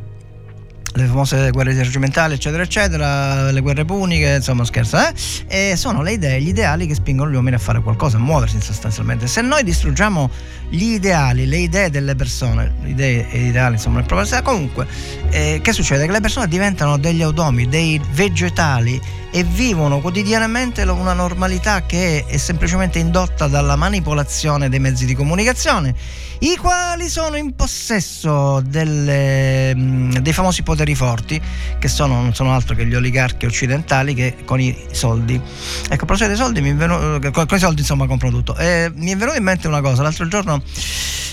le 0.98 1.06
famose 1.06 1.52
guerre 1.52 1.72
risorgimentali, 1.72 2.34
eccetera, 2.34 2.64
eccetera, 2.64 3.52
le 3.52 3.62
guerre 3.62 3.86
puniche, 3.86 4.36
insomma, 4.38 4.66
scherzo, 4.66 4.98
eh? 4.98 5.14
E 5.48 5.76
sono 5.76 6.02
le 6.02 6.14
idee, 6.14 6.42
gli 6.42 6.48
ideali 6.48 6.88
che 6.88 6.96
spingono 6.96 7.30
gli 7.30 7.36
uomini 7.36 7.56
a 7.56 7.60
fare 7.60 7.82
qualcosa, 7.82 8.18
a 8.18 8.20
muoversi 8.20 8.60
sostanzialmente. 8.60 9.28
Se 9.28 9.42
noi 9.42 9.64
distruggiamo 9.64 10.30
gli 10.70 10.94
ideali, 10.94 11.46
le 11.46 11.58
idee 11.58 11.90
delle 11.90 12.16
persone, 12.16 12.74
le 12.82 12.90
idee 12.90 13.30
e 13.30 13.46
ideali, 13.46 13.76
insomma, 13.76 13.98
nel 13.98 14.06
proprio 14.06 14.42
comunque, 14.42 14.88
eh, 15.30 15.60
che 15.62 15.72
succede? 15.72 16.06
Che 16.06 16.12
le 16.12 16.22
persone 16.22 16.48
diventano 16.48 16.98
degli 16.98 17.22
automi, 17.22 17.68
dei 17.68 18.02
vegetali 18.14 19.00
e 19.38 19.44
vivono 19.44 20.00
quotidianamente 20.00 20.82
una 20.82 21.14
normalità 21.14 21.84
che 21.86 22.26
è 22.26 22.38
semplicemente 22.38 22.98
indotta 22.98 23.46
dalla 23.46 23.76
manipolazione 23.76 24.68
dei 24.68 24.80
mezzi 24.80 25.06
di 25.06 25.14
comunicazione, 25.14 25.94
i 26.40 26.56
quali 26.56 27.08
sono 27.08 27.36
in 27.36 27.54
possesso 27.54 28.62
delle, 28.62 29.76
dei 30.20 30.34
famosi 30.34 30.64
poteri 30.64 30.96
forti, 30.96 31.40
che 31.78 31.88
sono, 31.88 32.20
non 32.20 32.34
sono 32.34 32.52
altro 32.52 32.74
che 32.74 32.88
gli 32.88 32.96
oligarchi 32.96 33.46
occidentali 33.46 34.16
che 34.16 34.38
con 34.44 34.60
i 34.60 34.76
soldi. 34.92 35.36
Ecco, 35.36 35.94
a 35.94 35.98
proposito 35.98 36.30
dei 36.30 36.36
soldi, 36.36 36.62
mi 36.62 36.74
venuto, 36.74 37.20
con, 37.32 37.46
con 37.46 37.58
i 37.58 37.60
soldi 37.60 37.82
insomma 37.82 38.08
compro 38.08 38.32
tutto. 38.32 38.56
E 38.56 38.92
mi 38.96 39.12
è 39.12 39.16
venuta 39.16 39.38
in 39.38 39.44
mente 39.44 39.68
una 39.68 39.82
cosa, 39.82 40.02
l'altro 40.02 40.28
giorno 40.28 40.64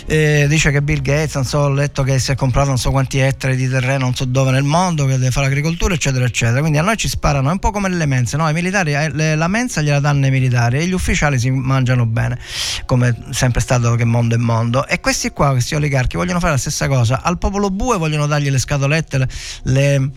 eh, 0.06 0.46
dice 0.48 0.70
che 0.70 0.82
Bill 0.82 1.00
Gates, 1.00 1.34
non 1.34 1.44
so, 1.44 1.58
ho 1.60 1.70
letto 1.70 2.02
che 2.02 2.18
si 2.18 2.30
è 2.30 2.34
comprato 2.34 2.68
non 2.68 2.78
so 2.78 2.90
quanti 2.90 3.18
ettari 3.18 3.56
di 3.56 3.68
terreno, 3.68 4.04
non 4.04 4.14
so 4.14 4.24
dove 4.24 4.50
nel 4.50 4.62
mondo, 4.62 5.06
che 5.06 5.12
deve 5.12 5.30
fare 5.30 5.46
agricoltura, 5.46 5.94
eccetera, 5.94 6.24
eccetera. 6.24 6.60
Quindi 6.60 6.78
a 6.78 6.82
noi 6.82 6.96
ci 6.96 7.08
sparano, 7.08 7.48
è 7.48 7.52
un 7.52 7.58
po' 7.58 7.70
come 7.70 7.88
nelle 7.94 8.06
mense, 8.06 8.36
no? 8.36 8.48
I 8.48 8.52
militari, 8.52 8.92
eh, 8.92 9.10
le- 9.10 9.34
la 9.36 9.48
mensa 9.48 9.80
gliela 9.80 10.00
danno 10.00 10.26
i 10.26 10.30
militari 10.30 10.78
e 10.80 10.86
gli 10.86 10.92
ufficiali 10.92 11.38
si 11.38 11.50
mangiano 11.50 12.04
bene, 12.06 12.38
come 12.84 13.16
sempre 13.30 13.60
stato 13.60 13.94
che 13.94 14.04
mondo 14.04 14.34
è 14.34 14.38
mondo. 14.38 14.86
E 14.86 15.00
questi 15.00 15.30
qua, 15.30 15.50
questi 15.52 15.74
oligarchi, 15.74 16.16
vogliono 16.16 16.40
fare 16.40 16.52
la 16.52 16.58
stessa 16.58 16.88
cosa. 16.88 17.22
Al 17.22 17.38
popolo 17.38 17.70
bue 17.70 17.96
vogliono 17.96 18.26
dargli 18.26 18.50
le 18.50 18.58
scatolette, 18.58 19.18
le- 19.18 19.28
le 19.64 20.10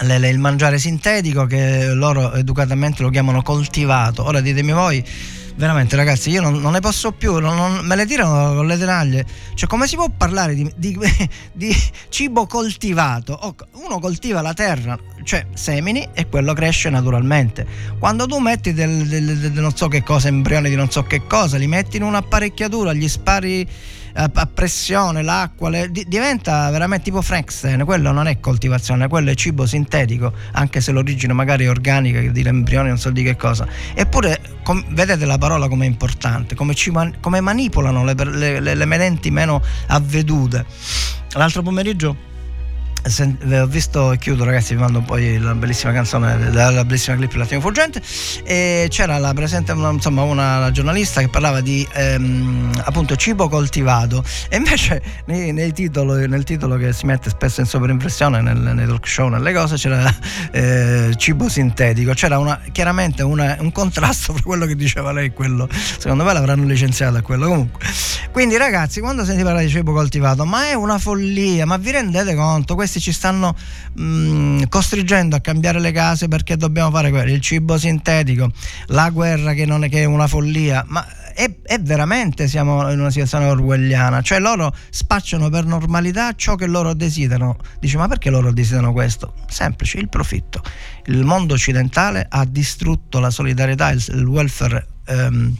le- 0.00 0.18
le- 0.18 0.28
il 0.28 0.40
mangiare 0.40 0.76
sintetico 0.78 1.46
che 1.46 1.92
loro 1.94 2.32
educatamente 2.32 3.00
lo 3.02 3.10
chiamano 3.10 3.42
coltivato. 3.42 4.24
Ora 4.24 4.40
ditemi 4.40 4.72
voi, 4.72 5.04
veramente 5.56 5.96
ragazzi, 5.96 6.30
io 6.30 6.40
non, 6.40 6.54
non 6.60 6.72
ne 6.72 6.80
posso 6.80 7.12
più, 7.12 7.38
non- 7.38 7.56
non- 7.56 7.84
me 7.86 7.96
le 7.96 8.06
tirano 8.06 8.54
con 8.54 8.66
le 8.66 8.76
tenaglie. 8.78 9.26
Cioè 9.54 9.68
come 9.68 9.86
si 9.86 9.96
può 9.96 10.08
parlare 10.16 10.54
di, 10.54 10.70
di- 10.76 10.98
di 11.52 11.74
cibo 12.08 12.46
coltivato? 12.46 13.56
Uno 13.72 13.98
coltiva 14.00 14.40
la 14.40 14.54
terra, 14.54 14.98
cioè 15.22 15.46
semini 15.54 16.08
e 16.12 16.28
quello 16.28 16.52
cresce 16.54 16.90
naturalmente. 16.90 17.66
Quando 17.98 18.26
tu 18.26 18.38
metti 18.38 18.72
del, 18.72 19.06
del- 19.06 19.38
del- 19.38 19.52
non 19.52 19.74
so 19.76 19.88
che 19.88 20.02
cosa, 20.02 20.28
embrioni 20.28 20.68
di 20.68 20.76
non 20.76 20.90
so 20.90 21.02
che 21.04 21.26
cosa, 21.26 21.56
li 21.56 21.66
metti 21.66 21.96
in 21.96 22.02
un'apparecchiatura, 22.02 22.92
gli 22.92 23.08
spari 23.08 23.66
a, 24.14 24.30
a 24.32 24.46
pressione, 24.46 25.22
l'acqua, 25.22 25.68
le- 25.70 25.90
di- 25.90 26.04
diventa 26.06 26.70
veramente 26.70 27.04
tipo 27.04 27.22
Frankenstein, 27.22 27.84
quello 27.84 28.12
non 28.12 28.26
è 28.26 28.40
coltivazione, 28.40 29.08
quello 29.08 29.30
è 29.30 29.34
cibo 29.34 29.66
sintetico, 29.66 30.32
anche 30.52 30.80
se 30.80 30.92
l'origine 30.92 31.32
magari 31.32 31.64
è 31.64 31.68
organica, 31.68 32.20
di 32.20 32.42
embrioni 32.42 32.88
non 32.88 32.98
so 32.98 33.10
di 33.10 33.22
che 33.22 33.36
cosa. 33.36 33.66
Eppure 33.94 34.40
com- 34.62 34.84
vedete 34.90 35.24
la 35.24 35.38
parola 35.38 35.68
come 35.68 35.84
è 35.84 35.88
importante, 35.88 36.54
come, 36.54 36.74
ci 36.74 36.90
come 37.20 37.40
manipolano 37.40 38.04
le, 38.04 38.14
le- 38.14 38.60
le- 38.60 38.74
meno 39.30 39.62
avvedute. 39.88 40.64
L'altro 41.32 41.62
pomeriggio 41.62 42.32
sen- 43.04 43.38
ho 43.60 43.66
visto 43.66 44.12
e 44.12 44.18
chiudo 44.18 44.44
ragazzi 44.44 44.74
vi 44.74 44.80
mando 44.80 45.00
poi 45.02 45.38
la 45.38 45.54
bellissima 45.54 45.92
canzone 45.92 46.50
la, 46.52 46.84
bellissima 46.84 47.16
clip 47.16 47.32
L'attimo 47.34 47.60
fuggente 47.60 48.00
e 48.44 48.86
c'era 48.90 49.18
la 49.18 49.32
presente 49.34 49.72
insomma 49.72 50.22
una 50.22 50.70
giornalista 50.70 51.20
che 51.20 51.28
parlava 51.28 51.60
di 51.60 51.86
ehm, 51.92 52.82
appunto 52.84 53.16
cibo 53.16 53.48
coltivato. 53.48 54.24
E 54.48 54.56
invece 54.56 55.02
nei, 55.26 55.52
nei 55.52 55.72
titolo- 55.72 56.26
nel 56.26 56.44
titolo 56.44 56.76
che 56.76 56.92
si 56.92 57.06
mette 57.06 57.30
spesso 57.30 57.60
in 57.60 57.66
sovraimpressione 57.66 58.40
nel, 58.40 58.58
nei 58.58 58.86
talk 58.86 59.06
show 59.06 59.28
nelle 59.28 59.52
cose 59.52 59.76
c'era 59.76 60.12
eh, 60.52 61.12
cibo 61.16 61.48
sintetico. 61.48 62.12
C'era 62.12 62.38
una, 62.38 62.60
chiaramente 62.72 63.22
una- 63.22 63.56
un 63.60 63.72
contrasto 63.72 64.32
fra 64.32 64.42
quello 64.42 64.66
che 64.66 64.76
diceva 64.76 65.12
lei 65.12 65.26
e 65.26 65.32
quello 65.32 65.68
secondo 65.70 66.24
me 66.24 66.32
l'avranno 66.32 66.64
licenziato 66.64 67.16
a 67.16 67.22
quello. 67.22 67.46
Comunque 67.48 67.80
quindi 68.30 68.56
ragazzi 68.56 69.00
quando 69.00 69.24
senti 69.24 69.42
parlare 69.42 69.66
di 69.66 69.70
cibo 69.70 69.92
coltivato 69.92 70.44
ma 70.44 70.66
è 70.66 70.74
una 70.74 70.98
follia 70.98 71.66
ma 71.66 71.76
vi 71.76 71.92
rendete 71.92 72.34
conto? 72.34 72.74
Questi 72.74 72.93
ci 73.00 73.12
stanno 73.12 73.54
mh, 73.94 74.64
costringendo 74.68 75.36
a 75.36 75.40
cambiare 75.40 75.80
le 75.80 75.92
case 75.92 76.28
perché 76.28 76.56
dobbiamo 76.56 76.90
fare 76.90 77.10
quello 77.10 77.32
il 77.32 77.40
cibo 77.40 77.78
sintetico 77.78 78.50
la 78.86 79.10
guerra 79.10 79.52
che 79.52 79.66
non 79.66 79.84
è 79.84 79.88
che 79.88 80.02
è 80.02 80.04
una 80.04 80.26
follia 80.26 80.84
ma 80.88 81.06
è, 81.34 81.52
è 81.62 81.80
veramente 81.80 82.46
siamo 82.48 82.90
in 82.90 83.00
una 83.00 83.10
situazione 83.10 83.46
orwelliana. 83.46 84.22
Cioè 84.22 84.38
loro 84.38 84.74
spacciano 84.88 85.50
per 85.50 85.66
normalità 85.66 86.32
ciò 86.34 86.54
che 86.54 86.66
loro 86.66 86.94
desiderano. 86.94 87.58
Dice 87.80 87.96
ma 87.96 88.08
perché 88.08 88.30
loro 88.30 88.52
desiderano 88.52 88.92
questo? 88.92 89.34
semplice 89.48 89.98
il 89.98 90.08
profitto. 90.08 90.62
Il 91.06 91.24
mondo 91.24 91.54
occidentale 91.54 92.26
ha 92.28 92.44
distrutto 92.44 93.18
la 93.18 93.30
solidarietà 93.30 93.90
il, 93.90 94.02
il 94.08 94.24
welfare 94.24 94.86
ehm, 95.06 95.56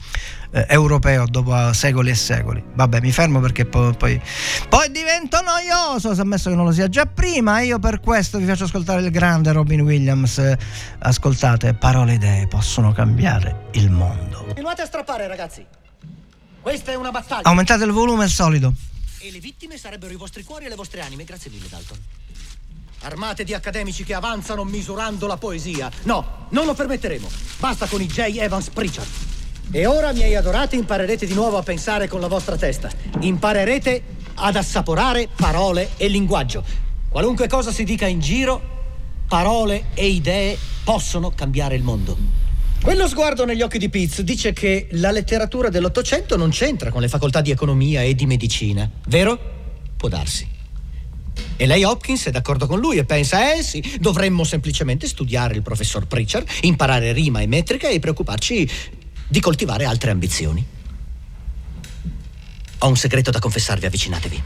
eh, 0.55 0.67
europeo 0.69 1.27
dopo 1.27 1.73
secoli 1.73 2.11
e 2.11 2.15
secoli. 2.15 2.63
Vabbè, 2.75 3.01
mi 3.01 3.11
fermo 3.11 3.41
perché 3.41 3.65
poi, 3.65 3.93
poi, 3.95 4.21
poi 4.69 4.91
divento 4.93 5.41
noioso, 5.43 6.15
se 6.15 6.21
ammesso 6.21 6.49
che 6.49 6.55
non 6.55 6.65
lo 6.65 6.73
sia 6.73 6.89
già 6.89 7.07
prima. 7.07 7.61
Io 7.61 7.81
per 7.81 7.99
questo 7.99 8.39
vi 8.39 8.47
faccio 8.47 8.65
ascoltare 8.65 9.03
il 9.03 9.11
grande 9.11 9.51
Robin 9.51 9.81
Williams. 9.81 10.41
Ascoltate, 11.01 11.75
parole 11.75 12.13
e 12.13 12.15
idee 12.15 12.47
possono 12.47 12.93
cambiare 12.93 13.67
il 13.73 13.91
mondo. 13.91 14.45
Continuate 14.45 14.83
a 14.83 14.87
strappare, 14.87 15.27
ragazzi. 15.27 15.67
Questa 16.61 16.93
è 16.93 16.95
una 16.95 17.11
battaglia. 17.11 17.43
Aumentate 17.43 17.85
il 17.85 17.91
volume 17.91 18.23
al 18.23 18.31
solito. 18.31 18.73
E 19.19 19.31
le 19.33 19.41
vittime 19.41 19.77
sarebbero 19.77 20.13
i 20.13 20.17
vostri 20.17 20.45
cuori 20.45 20.67
e 20.67 20.69
le 20.69 20.77
vostre 20.77 21.01
anime. 21.01 21.25
Grazie 21.25 21.51
mille, 21.51 21.67
Dalton. 21.69 21.99
Armate 23.03 23.45
di 23.45 23.53
accademici 23.53 24.05
che 24.05 24.15
avanzano 24.15 24.65
misurando 24.65 25.27
la 25.27 25.37
poesia. 25.37 25.91
No, 26.05 26.47
non 26.51 26.65
lo 26.65 26.75
permetteremo. 26.75 27.29
Basta 27.59 27.87
con 27.87 28.01
i 28.01 28.07
J. 28.07 28.39
Evans 28.39 28.71
Pritchard. 28.71 29.09
E 29.71 29.87
ora, 29.87 30.13
miei 30.13 30.35
adorati, 30.37 30.77
imparerete 30.77 31.27
di 31.27 31.35
nuovo 31.35 31.57
a 31.57 31.63
pensare 31.63 32.09
con 32.09 32.21
la 32.21 32.29
vostra 32.29 32.57
testa. 32.57 32.91
Imparerete 33.21 34.03
ad 34.35 34.57
assaporare 34.57 35.29
parole 35.35 35.91
e 35.97 36.09
linguaggio. 36.09 36.65
Qualunque 37.09 37.49
cosa 37.49 37.73
si 37.73 37.85
dica 37.85 38.07
in 38.07 38.21
giro, 38.21 38.61
parole 39.29 39.87
e 39.95 40.07
idee 40.07 40.57
possono 40.85 41.33
cambiare 41.35 41.77
il 41.77 41.83
mondo. 41.83 42.17
Quello 42.83 43.09
sguardo 43.09 43.45
negli 43.45 43.63
occhi 43.63 43.79
di 43.79 43.89
Piz 43.89 44.21
dice 44.21 44.53
che 44.53 44.89
la 44.93 45.11
letteratura 45.11 45.71
dell'Ottocento 45.71 46.37
non 46.37 46.51
c'entra 46.51 46.91
con 46.91 47.01
le 47.01 47.09
facoltà 47.09 47.41
di 47.41 47.51
economia 47.51 48.03
e 48.03 48.15
di 48.15 48.27
medicina, 48.27 48.89
vero? 49.07 49.39
Può 49.97 50.09
darsi. 50.09 50.47
E 51.57 51.67
lei 51.67 51.83
Hopkins 51.85 52.27
è 52.27 52.31
d'accordo 52.31 52.67
con 52.67 52.81
lui 52.81 52.99
e 52.99 53.05
pensa, 53.05 53.55
eh 53.55 53.63
sì, 53.63 53.97
dovremmo 54.01 54.45
semplicemente 54.45 55.07
studiare 55.07 55.55
il 55.55 55.63
professor 55.63 56.07
Pritchard, 56.07 56.47
imparare 56.63 57.13
rima 57.13 57.41
e 57.41 57.47
metrica 57.47 57.89
e 57.89 58.01
preoccuparci 58.01 58.71
di 59.27 59.41
coltivare 59.41 59.85
altre 59.85 60.11
ambizioni. 60.11 60.65
Ho 62.79 62.89
un 62.89 62.97
segreto 62.97 63.31
da 63.31 63.39
confessarvi, 63.39 63.87
avvicinatevi. 63.87 64.43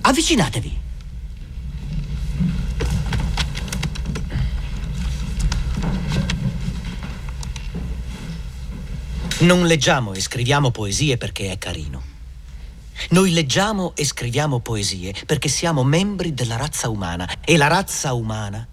Avvicinatevi. 0.00 0.80
Non 9.40 9.66
leggiamo 9.66 10.14
e 10.14 10.20
scriviamo 10.20 10.70
poesie 10.70 11.16
perché 11.16 11.50
è 11.50 11.58
carino. 11.58 12.12
Noi 13.10 13.32
leggiamo 13.32 13.94
e 13.94 14.04
scriviamo 14.04 14.60
poesie 14.60 15.14
perché 15.26 15.48
siamo 15.48 15.84
membri 15.84 16.32
della 16.32 16.56
razza 16.56 16.88
umana 16.88 17.28
e 17.44 17.56
la 17.56 17.66
razza 17.66 18.14
umana 18.14 18.66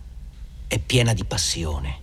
è 0.68 0.80
piena 0.80 1.14
di 1.14 1.26
passione. 1.26 2.01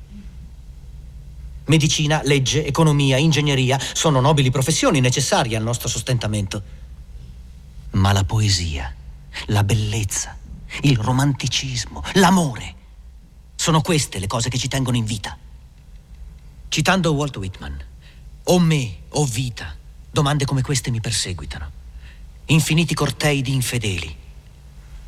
Medicina, 1.68 2.22
legge, 2.24 2.64
economia, 2.64 3.18
ingegneria 3.18 3.78
sono 3.92 4.20
nobili 4.20 4.50
professioni 4.50 5.00
necessarie 5.00 5.54
al 5.54 5.62
nostro 5.62 5.88
sostentamento. 5.88 6.62
Ma 7.90 8.12
la 8.12 8.24
poesia, 8.24 8.94
la 9.46 9.62
bellezza, 9.64 10.36
il 10.82 10.96
romanticismo, 10.96 12.02
l'amore 12.14 12.74
sono 13.54 13.82
queste 13.82 14.18
le 14.18 14.26
cose 14.26 14.48
che 14.48 14.56
ci 14.56 14.68
tengono 14.68 14.96
in 14.96 15.04
vita. 15.04 15.36
Citando 16.68 17.12
Walt 17.12 17.36
Whitman, 17.36 17.78
o 18.44 18.58
me 18.58 18.96
o 19.10 19.26
vita, 19.26 19.76
domande 20.10 20.46
come 20.46 20.62
queste 20.62 20.90
mi 20.90 21.00
perseguitano. 21.00 21.70
Infiniti 22.46 22.94
cortei 22.94 23.42
di 23.42 23.52
infedeli, 23.52 24.16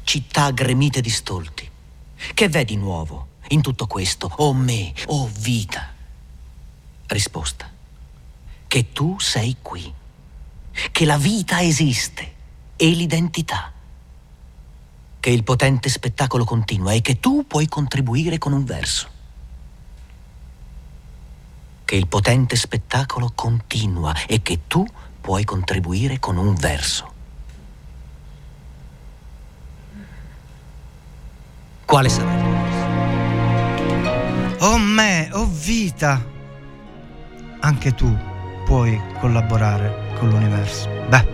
città 0.04 0.50
gremite 0.50 1.00
di 1.00 1.10
stolti. 1.10 1.68
Che 2.34 2.48
v'è 2.50 2.66
di 2.66 2.76
nuovo 2.76 3.28
in 3.48 3.62
tutto 3.62 3.86
questo, 3.86 4.30
o 4.36 4.52
me 4.52 4.92
o 5.06 5.30
vita? 5.38 5.94
Risposta. 7.10 7.70
Che 8.66 8.92
tu 8.92 9.18
sei 9.18 9.56
qui, 9.60 9.92
che 10.92 11.04
la 11.04 11.18
vita 11.18 11.60
esiste 11.60 12.34
e 12.76 12.88
l'identità, 12.90 13.72
che 15.18 15.30
il 15.30 15.42
potente 15.42 15.88
spettacolo 15.88 16.44
continua 16.44 16.92
e 16.92 17.00
che 17.00 17.20
tu 17.20 17.46
puoi 17.46 17.68
contribuire 17.68 18.38
con 18.38 18.52
un 18.52 18.64
verso. 18.64 19.08
Che 21.84 21.96
il 21.96 22.06
potente 22.06 22.56
spettacolo 22.56 23.32
continua 23.34 24.14
e 24.26 24.42
che 24.42 24.60
tu 24.66 24.86
puoi 25.20 25.44
contribuire 25.44 26.18
con 26.18 26.36
un 26.36 26.54
verso. 26.54 27.18
quale 31.90 32.08
sarà? 32.08 32.30
Oh 34.60 34.78
me, 34.78 35.28
oh 35.32 35.48
vita, 35.50 36.24
anche 37.60 37.94
tu 37.94 38.14
puoi 38.64 39.00
collaborare 39.20 40.14
con 40.18 40.28
l'universo. 40.28 40.88
Beh, 41.08 41.26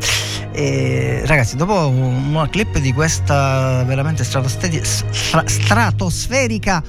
eh, 0.52 1.22
ragazzi, 1.26 1.56
dopo 1.56 1.88
una 1.88 2.48
clip 2.48 2.78
di 2.78 2.92
questa 2.92 3.82
veramente 3.84 4.24
stratosferica 4.24 6.82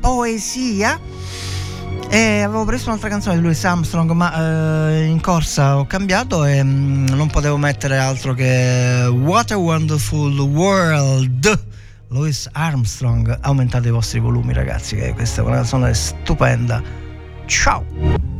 poesia, 0.00 0.98
e 2.12 2.42
avevo 2.42 2.64
preso 2.64 2.88
un'altra 2.88 3.08
canzone 3.08 3.36
di 3.36 3.42
Louis 3.42 3.64
Armstrong, 3.64 4.10
ma 4.10 4.90
eh, 4.90 5.04
in 5.04 5.20
corsa 5.20 5.78
ho 5.78 5.86
cambiato 5.86 6.44
e 6.44 6.60
mm, 6.60 7.06
non 7.10 7.28
potevo 7.28 7.56
mettere 7.56 7.98
altro 7.98 8.34
che 8.34 9.06
What 9.08 9.52
a 9.52 9.56
Wonderful 9.56 10.36
World. 10.40 11.64
Louis 12.08 12.48
Armstrong, 12.50 13.38
aumentate 13.42 13.88
i 13.88 13.92
vostri 13.92 14.18
volumi 14.18 14.52
ragazzi, 14.52 14.96
che 14.96 15.12
questa 15.12 15.42
è 15.42 15.44
una 15.44 15.56
canzone 15.56 15.94
stupenda. 15.94 16.82
Ciao! 17.46 18.39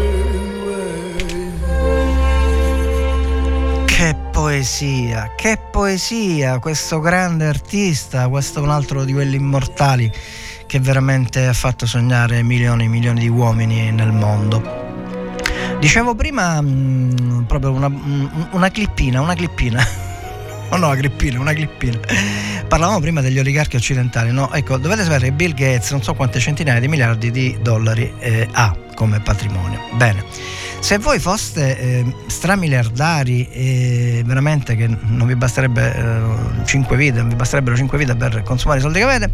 poesia, 4.51 5.31
che 5.37 5.57
poesia, 5.71 6.59
questo 6.59 6.99
grande 6.99 7.45
artista, 7.45 8.27
questo 8.27 8.59
è 8.59 8.61
un 8.61 8.69
altro 8.69 9.05
di 9.05 9.13
quelli 9.13 9.37
immortali 9.37 10.11
che 10.67 10.77
veramente 10.81 11.47
ha 11.47 11.53
fatto 11.53 11.85
sognare 11.85 12.43
milioni 12.43 12.83
e 12.83 12.87
milioni 12.89 13.21
di 13.21 13.29
uomini 13.29 13.91
nel 13.91 14.11
mondo. 14.11 14.61
Dicevo 15.79 16.15
prima 16.15 16.59
mh, 16.59 17.45
proprio 17.47 17.71
una, 17.71 17.87
mh, 17.87 18.49
una 18.51 18.69
clippina, 18.69 19.21
una 19.21 19.35
clippina. 19.35 19.87
Oh 20.73 20.77
no, 20.77 20.87
una 20.87 20.95
clippina, 20.95 21.39
una 21.39 21.53
clippina. 21.53 21.99
Parlavamo 22.67 23.01
prima 23.01 23.19
degli 23.19 23.39
oligarchi 23.39 23.75
occidentali, 23.75 24.31
no? 24.31 24.53
Ecco, 24.53 24.77
dovete 24.77 25.03
sapere 25.03 25.25
che 25.25 25.31
Bill 25.33 25.53
Gates 25.53 25.91
non 25.91 26.01
so 26.01 26.13
quante 26.13 26.39
centinaia 26.39 26.79
di 26.79 26.87
miliardi 26.87 27.29
di 27.29 27.57
dollari 27.61 28.09
eh, 28.19 28.47
ha 28.51 28.73
come 28.95 29.19
patrimonio. 29.19 29.79
Bene. 29.95 30.60
Se 30.81 30.97
voi 30.97 31.19
foste 31.19 31.77
eh, 31.77 32.15
stramiliardari 32.25 33.47
e 33.49 34.23
veramente 34.25 34.75
che 34.75 34.87
non 34.87 35.27
vi 35.27 35.35
basterebbe 35.35 35.95
eh, 35.95 36.65
5 36.65 36.97
vite, 36.97 37.19
non 37.19 37.29
vi 37.29 37.35
basterebbero 37.35 37.75
5 37.75 37.97
vite 37.99 38.15
per 38.15 38.41
consumare 38.41 38.79
i 38.79 38.81
soldi 38.81 38.97
che 38.97 39.05
avete, 39.05 39.29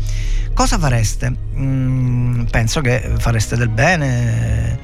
cosa 0.53 0.77
fareste? 0.77 1.33
Mm, 1.55 2.43
penso 2.51 2.81
che 2.81 3.13
fareste 3.17 3.55
del 3.55 3.69
bene, 3.69 4.77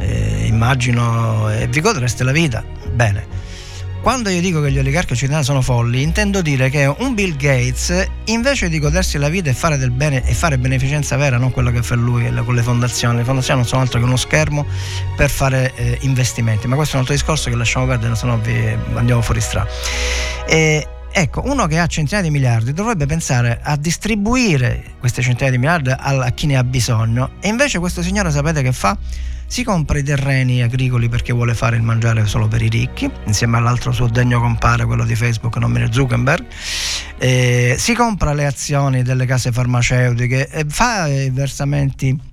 eh, 0.00 0.44
immagino, 0.46 1.48
e 1.50 1.68
vi 1.68 1.80
godreste 1.80 2.24
la 2.24 2.32
vita. 2.32 2.64
Bene. 2.92 3.47
Quando 4.00 4.30
io 4.30 4.40
dico 4.40 4.60
che 4.60 4.70
gli 4.70 4.78
oligarchi 4.78 5.12
occidentali 5.12 5.44
sono 5.44 5.60
folli, 5.60 6.02
intendo 6.02 6.40
dire 6.40 6.70
che 6.70 6.86
un 6.86 7.14
Bill 7.14 7.36
Gates, 7.36 8.06
invece 8.26 8.68
di 8.68 8.78
godersi 8.78 9.18
la 9.18 9.28
vita 9.28 9.50
e 9.50 9.52
fare 9.52 9.76
del 9.76 9.90
bene 9.90 10.24
e 10.24 10.34
fare 10.34 10.56
beneficenza 10.56 11.16
vera, 11.16 11.36
non 11.36 11.50
quello 11.50 11.70
che 11.70 11.82
fa 11.82 11.94
lui 11.94 12.32
con 12.44 12.54
le 12.54 12.62
fondazioni, 12.62 13.18
le 13.18 13.24
fondazioni 13.24 13.60
non 13.60 13.68
sono 13.68 13.82
altro 13.82 13.98
che 13.98 14.04
uno 14.04 14.16
schermo 14.16 14.64
per 15.16 15.28
fare 15.28 15.74
eh, 15.74 15.98
investimenti, 16.02 16.66
ma 16.68 16.76
questo 16.76 16.94
è 16.94 17.00
un 17.00 17.02
altro 17.02 17.16
discorso 17.16 17.50
che 17.50 17.56
lasciamo 17.56 17.86
perdere, 17.86 18.14
se 18.14 18.26
no 18.26 18.38
vi 18.38 18.76
andiamo 18.94 19.20
fuori 19.20 19.40
strada. 19.40 19.68
E, 20.46 20.86
Ecco, 21.10 21.42
uno 21.46 21.66
che 21.66 21.78
ha 21.78 21.86
centinaia 21.86 22.22
di 22.22 22.30
miliardi 22.30 22.72
dovrebbe 22.72 23.06
pensare 23.06 23.58
a 23.62 23.76
distribuire 23.76 24.94
queste 25.00 25.22
centinaia 25.22 25.50
di 25.50 25.58
miliardi 25.58 25.90
a 25.90 26.30
chi 26.30 26.46
ne 26.46 26.56
ha 26.56 26.62
bisogno 26.62 27.30
e 27.40 27.48
invece 27.48 27.78
questo 27.78 28.02
signore 28.02 28.30
sapete 28.30 28.62
che 28.62 28.72
fa? 28.72 28.96
Si 29.50 29.64
compra 29.64 29.98
i 29.98 30.02
terreni 30.02 30.62
agricoli 30.62 31.08
perché 31.08 31.32
vuole 31.32 31.54
fare 31.54 31.76
il 31.76 31.82
mangiare 31.82 32.26
solo 32.26 32.46
per 32.48 32.60
i 32.60 32.68
ricchi, 32.68 33.10
insieme 33.24 33.56
all'altro 33.56 33.92
suo 33.92 34.06
degno 34.06 34.40
compare, 34.40 34.84
quello 34.84 35.06
di 35.06 35.16
Facebook, 35.16 35.56
non 35.56 35.70
me 35.70 35.80
ne 35.80 35.88
Zuckerberg. 35.90 36.44
Eh, 37.16 37.74
si 37.78 37.94
compra 37.94 38.34
le 38.34 38.44
azioni 38.44 39.02
delle 39.02 39.24
case 39.24 39.50
farmaceutiche 39.50 40.48
e 40.48 40.66
fa 40.68 41.08
i 41.08 41.30
versamenti 41.30 42.27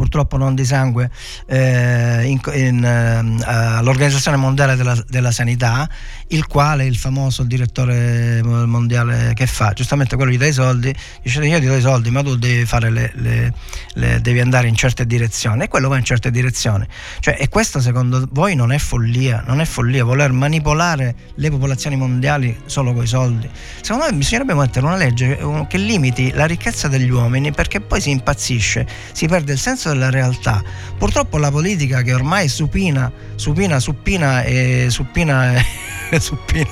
purtroppo 0.00 0.38
non 0.38 0.54
di 0.54 0.64
sangue, 0.64 1.10
eh, 1.44 2.24
in, 2.24 2.40
in, 2.54 2.82
eh, 2.82 3.44
all'Organizzazione 3.44 4.38
Mondiale 4.38 4.74
della, 4.74 4.96
della, 5.06 5.30
Sanità, 5.30 5.86
il 6.28 6.46
quale 6.46 6.86
il 6.86 6.96
famoso 6.96 7.42
direttore 7.42 8.40
mondiale 8.42 9.32
che 9.34 9.46
fa, 9.46 9.72
giustamente 9.74 10.16
quello 10.16 10.30
gli 10.30 10.38
dà 10.38 10.46
i 10.46 10.54
soldi, 10.54 10.94
dice 11.22 11.44
io 11.44 11.58
ti 11.58 11.66
do 11.66 11.76
i 11.76 11.82
soldi 11.82 12.10
ma 12.10 12.22
tu 12.22 12.36
devi, 12.36 12.66
le, 12.88 13.12
le, 13.14 13.54
le, 13.92 14.20
devi 14.22 14.40
andare 14.40 14.68
in 14.68 14.74
certe 14.74 15.04
direzioni 15.06 15.64
e 15.64 15.68
quello 15.68 15.90
va 15.90 15.98
in 15.98 16.04
certe 16.04 16.30
direzioni. 16.30 16.86
Cioè, 17.18 17.36
e 17.38 17.50
questo 17.50 17.78
secondo 17.80 18.26
voi 18.32 18.54
non 18.54 18.72
è 18.72 18.78
follia, 18.78 19.44
non 19.46 19.60
è 19.60 19.66
follia 19.66 20.02
voler 20.02 20.32
manipolare 20.32 21.14
le 21.34 21.50
popolazioni 21.50 21.96
mondiali 21.96 22.56
solo 22.64 22.94
con 22.94 23.02
i 23.02 23.06
soldi. 23.06 23.50
Secondo 23.82 24.06
me 24.06 24.14
bisognerebbe 24.14 24.54
mettere 24.54 24.86
una 24.86 24.96
legge 24.96 25.38
che 25.68 25.76
limiti 25.76 26.32
la 26.32 26.46
ricchezza 26.46 26.88
degli 26.88 27.10
uomini 27.10 27.52
perché 27.52 27.82
poi 27.82 28.00
si 28.00 28.08
impazzisce, 28.08 28.86
si 29.12 29.26
perde 29.26 29.52
il 29.52 29.58
senso 29.58 29.89
della 29.90 30.10
realtà. 30.10 30.62
Purtroppo 30.98 31.38
la 31.38 31.50
politica 31.50 32.02
che 32.02 32.14
ormai 32.14 32.48
supina, 32.48 33.10
supina, 33.34 33.78
suppina 33.78 34.42
e 34.42 34.86
suppina 34.90 35.54
e 35.54 36.20
suppina 36.20 36.70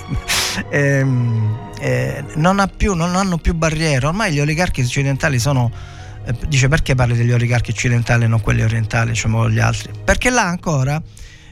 ehm, 0.70 1.58
eh, 1.80 2.24
non, 2.34 2.60
ha 2.60 2.66
più, 2.66 2.94
non 2.94 3.16
hanno 3.16 3.38
più 3.38 3.54
barriere. 3.54 4.06
Ormai 4.06 4.32
gli 4.32 4.40
oligarchi 4.40 4.80
occidentali 4.80 5.38
sono 5.38 5.70
eh, 6.24 6.34
dice 6.46 6.68
perché 6.68 6.94
parli 6.94 7.16
degli 7.16 7.32
oligarchi 7.32 7.70
occidentali 7.70 8.24
e 8.24 8.26
non 8.26 8.40
quelli 8.40 8.62
orientali, 8.62 9.10
diciamo 9.10 9.48
gli 9.48 9.58
altri? 9.58 9.90
Perché 10.04 10.30
là 10.30 10.46
ancora 10.46 11.00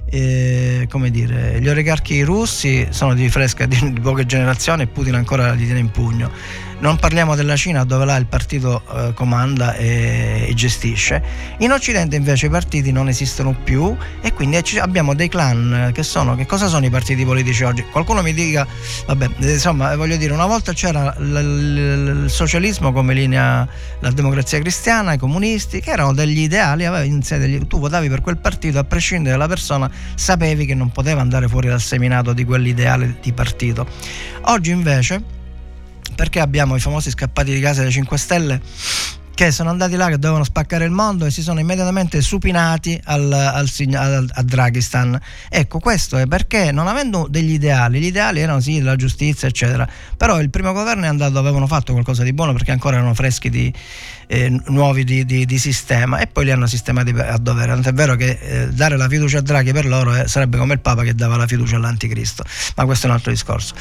eh, 0.09 0.87
come 0.89 1.11
dire, 1.11 1.61
gli 1.61 1.69
oligarchi 1.69 2.23
russi 2.23 2.87
sono 2.91 3.15
di 3.15 3.29
fresca 3.29 3.67
di, 3.67 3.93
di 3.93 4.01
poche 4.01 4.25
generazioni 4.25 4.83
e 4.83 4.87
Putin 4.87 5.15
ancora 5.15 5.53
li 5.53 5.65
tiene 5.65 5.81
in 5.81 5.91
pugno 5.91 6.31
Non 6.79 6.99
parliamo 6.99 7.35
della 7.35 7.57
Cina 7.57 7.85
dove 7.85 8.05
là 8.05 8.17
il 8.17 8.27
partito 8.27 8.83
eh, 8.95 9.15
comanda 9.15 9.75
e, 9.77 10.47
e 10.49 10.55
gestisce. 10.55 11.23
In 11.59 11.73
Occidente 11.73 12.17
invece 12.17 12.47
i 12.47 12.49
partiti 12.51 12.93
non 12.93 13.09
esistono 13.09 13.57
più 13.65 13.97
e 14.21 14.35
quindi 14.35 14.61
abbiamo 14.79 15.15
dei 15.15 15.29
clan 15.29 15.91
che 15.95 16.03
sono, 16.03 16.37
che 16.37 16.45
cosa 16.45 16.69
sono 16.69 16.85
i 16.85 16.91
partiti 16.91 17.25
politici 17.25 17.63
oggi? 17.65 17.83
Qualcuno 17.91 18.21
mi 18.21 18.35
dica, 18.35 18.67
vabbè, 19.07 19.29
insomma, 19.39 19.97
voglio 19.97 20.17
dire, 20.17 20.35
una 20.35 20.45
volta 20.45 20.75
c'era 20.75 21.15
l- 21.19 21.33
l- 21.33 22.25
il 22.25 22.31
socialismo 22.31 22.93
come 22.93 23.15
linea, 23.15 23.67
la 24.01 24.11
democrazia 24.11 24.61
cristiana, 24.61 25.15
i 25.15 25.19
comunisti, 25.19 25.81
che 25.81 25.91
erano 25.91 26.13
degli 26.13 26.41
ideali, 26.41 26.87
degli- 27.19 27.67
tu 27.67 27.81
votavi 27.81 28.09
per 28.11 28.21
quel 28.21 28.37
partito, 28.37 28.79
a 28.79 28.85
prescindere 28.85 29.31
dalla 29.31 29.49
persona, 29.49 29.91
sapevi 30.15 30.67
che 30.67 30.75
non 30.75 30.91
poteva 30.91 31.23
andare 31.23 31.49
fuori 31.49 31.69
dal 31.69 31.81
seminato 31.81 32.35
di 32.35 32.45
quell'ideale 32.45 33.17
di 33.23 33.33
partito. 33.33 33.87
Oggi 34.43 34.71
invece, 34.71 35.35
perché 36.17 36.41
abbiamo 36.41 36.75
i 36.75 36.81
famosi 36.81 37.11
scappati 37.11 37.55
di 37.55 37.61
casa 37.61 37.83
dei 37.83 37.93
5 37.93 38.19
Stelle 38.19 38.61
che 39.37 39.51
sono 39.51 39.69
andati 39.69 39.97
là 39.97 40.07
che 40.07 40.15
dovevano 40.17 40.45
spaccare 40.45 40.87
il 40.87 40.91
mondo 40.93 41.27
e 41.27 41.31
si 41.31 41.43
sono 41.43 41.61
immediatamente 41.61 42.23
supinati 42.23 42.99
al, 43.05 43.31
al 43.31 43.69
al- 43.95 44.31
a 44.33 44.43
Draghistan. 44.43 45.21
Ecco, 45.51 45.79
questo 45.79 46.17
è 46.17 46.27
perché 46.27 46.73
non 46.73 46.87
avendo 46.89 47.27
degli 47.29 47.53
ideali, 47.53 48.01
gli 48.01 48.07
ideali 48.07 48.41
erano 48.41 48.61
sì 48.61 48.81
la 48.81 48.97
giustizia, 48.97 49.47
eccetera, 49.47 49.87
però 50.17 50.41
il 50.41 50.49
primo 50.49 50.73
governo 50.73 51.05
è 51.05 51.09
andato, 51.09 51.37
avevano 51.39 51.67
fatto 51.67 51.93
qualcosa 51.93 52.23
di 52.23 52.33
buono 52.33 52.55
perché 52.55 52.71
ancora 52.71 52.97
erano 52.97 53.13
freschi 53.13 53.51
di, 53.51 53.71
eh, 54.27 54.59
nuovi 54.69 55.05
di, 55.05 55.27
di- 55.27 55.45
di 55.45 55.59
sistema 55.59 56.19
e 56.19 56.29
poi 56.29 56.47
li 56.47 56.51
hanno 56.51 56.67
sistemati 56.67 57.11
a 57.11 57.37
dovere. 57.37 57.73
Tant'è 57.73 57.93
vero 57.93 58.15
che 58.17 58.39
eh, 58.41 58.69
dare 58.69 58.97
la 58.97 59.07
fiducia 59.07 59.41
a 59.41 59.43
Draghi 59.43 59.73
per 59.73 59.85
loro 59.85 60.15
eh, 60.17 60.27
sarebbe 60.29 60.57
come 60.57 60.73
il 60.73 60.81
Papa 60.81 61.03
che 61.03 61.15
dava 61.15 61.37
la 61.37 61.47
fiducia 61.47 61.77
all'anticristo, 61.77 62.43
ma 62.77 62.87
questo 62.87 63.05
è 63.07 63.11
un 63.11 63.17
altro 63.17 63.33
discorso. 63.33 63.75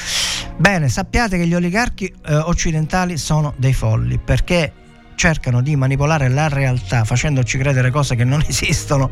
Bene, 0.58 0.90
sappiate 0.90 1.38
che 1.38 1.48
gli 1.48 1.56
oligarchi 1.56 2.14
eh, 2.26 2.36
occidentali 2.36 3.18
sono 3.18 3.54
dei 3.56 3.74
folli 3.74 4.20
perché 4.20 4.74
cercano 5.16 5.62
di 5.62 5.76
manipolare 5.76 6.30
la 6.30 6.48
realtà 6.50 7.04
facendoci 7.04 7.58
credere 7.58 7.90
cose 7.90 8.16
che 8.16 8.24
non 8.24 8.44
esistono 8.48 9.10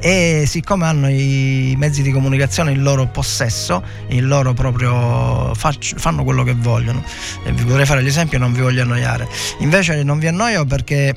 e 0.00 0.44
siccome 0.46 0.84
hanno 0.86 1.08
i 1.08 1.74
mezzi 1.76 2.02
di 2.02 2.12
comunicazione 2.12 2.72
in 2.72 2.82
loro 2.82 3.06
possesso, 3.06 3.82
il 4.08 4.26
loro 4.26 4.52
proprio 4.54 5.54
fac- 5.54 5.98
fanno 5.98 6.22
quello 6.24 6.42
che 6.44 6.54
vogliono. 6.54 7.02
E 7.44 7.52
vi 7.52 7.64
potrei 7.64 7.86
fare 7.86 8.02
gli 8.02 8.06
esempi 8.08 8.36
e 8.36 8.38
non 8.38 8.52
vi 8.52 8.60
voglio 8.60 8.82
annoiare. 8.82 9.28
Invece 9.60 10.02
non 10.02 10.18
vi 10.18 10.28
annoio 10.28 10.64
perché 10.64 11.16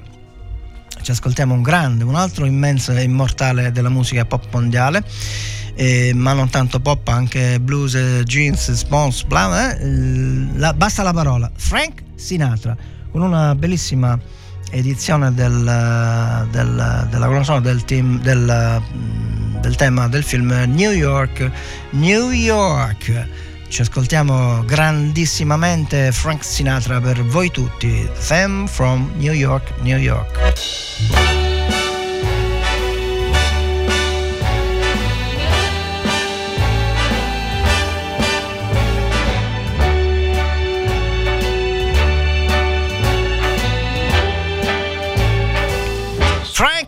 ci 1.01 1.11
ascoltiamo 1.11 1.53
un 1.53 1.61
grande, 1.61 2.03
un 2.03 2.15
altro 2.15 2.45
immenso 2.45 2.91
e 2.93 3.03
immortale 3.03 3.71
della 3.71 3.89
musica 3.89 4.25
pop 4.25 4.47
mondiale. 4.51 5.03
eh, 5.75 6.11
ma 6.13 6.33
non 6.33 6.49
tanto 6.49 6.81
pop, 6.81 7.07
anche 7.07 7.57
blues, 7.61 7.95
jeans, 8.25 8.71
spons, 8.73 9.23
bla, 9.23 9.77
eh, 9.77 10.47
la- 10.55 10.73
basta 10.73 11.03
la 11.03 11.13
parola. 11.13 11.49
Frank 11.55 12.03
Sinatra, 12.15 12.75
con 13.19 13.27
una 13.27 13.53
bellissima 13.53 14.17
edizione 14.71 15.33
del, 15.33 16.47
del- 16.51 17.07
della 17.09 17.25
colonna 17.25 17.59
del, 17.59 17.83
team, 17.83 18.21
del, 18.21 18.81
mm, 18.93 19.55
del 19.57 19.75
tema 19.75 20.07
del 20.07 20.23
film 20.23 20.51
New 20.67 20.91
York, 20.91 21.51
New 21.91 22.31
York. 22.31 23.27
Ci 23.67 23.81
ascoltiamo 23.81 24.63
grandissimamente 24.65 26.11
Frank 26.11 26.43
Sinatra 26.43 27.01
per 27.01 27.23
voi 27.25 27.51
tutti. 27.51 28.07
Them 28.27 28.67
from 28.67 29.11
New 29.17 29.33
York, 29.33 29.73
New 29.81 29.97
York. 29.97 31.48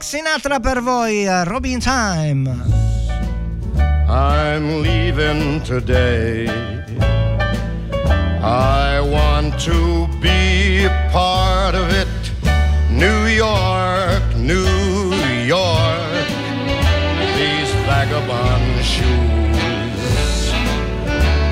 Frank 0.01 0.03
Sinatra 0.03 0.59
per 0.59 0.81
voi, 0.81 1.25
eh, 1.27 1.43
Robin 1.43 1.79
Time. 1.79 2.49
I'm 4.07 4.81
leaving 4.81 5.61
today. 5.61 6.47
I 8.41 8.99
want 8.99 9.59
to 9.59 10.07
be 10.19 10.85
a 10.85 11.09
part 11.11 11.75
of 11.75 11.91
it. 11.91 12.07
New 12.89 13.27
York, 13.27 14.23
New 14.37 15.13
York. 15.45 16.27
These 17.37 17.71
vagabond 17.85 18.83
shoes 18.83 20.51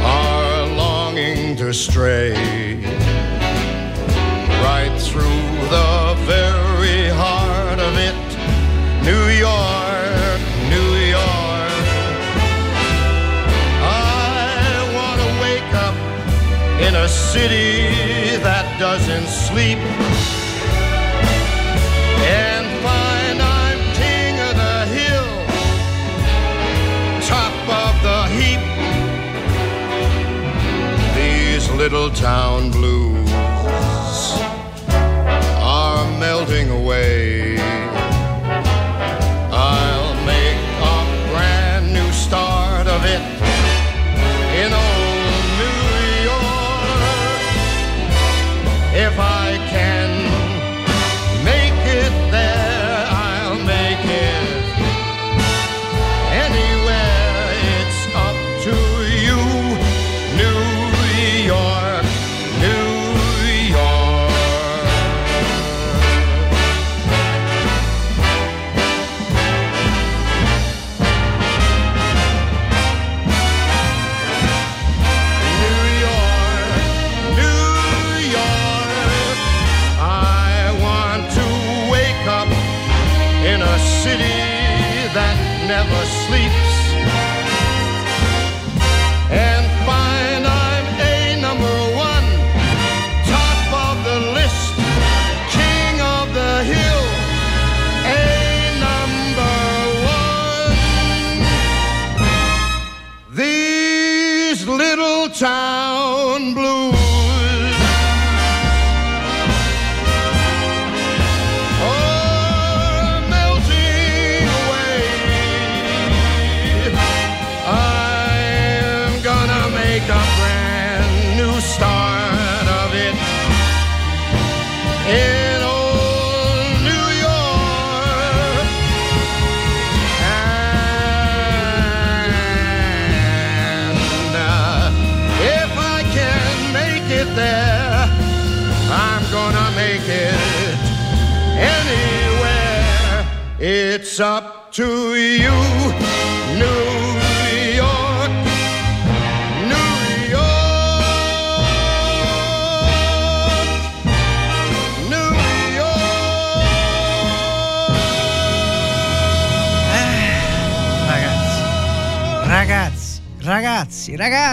are 0.04 0.66
longing 0.76 1.56
to 1.58 1.72
stray 1.72 2.34
right 4.64 4.96
through 4.98 5.70
the 5.70 6.16
very 6.26 6.59
in 16.90 16.96
a 16.96 17.08
city 17.08 18.36
that 18.42 18.66
doesn't 18.80 19.28
sleep 19.28 19.78
and 22.26 22.66
find 22.86 23.38
I'm 23.62 23.80
king 24.02 24.34
of 24.48 24.54
the 24.64 24.80
hill, 24.98 25.32
top 27.30 27.56
of 27.84 27.94
the 28.08 28.22
heap. 28.38 28.64
These 31.20 31.70
little 31.82 32.10
town 32.10 32.72
blues 32.72 32.99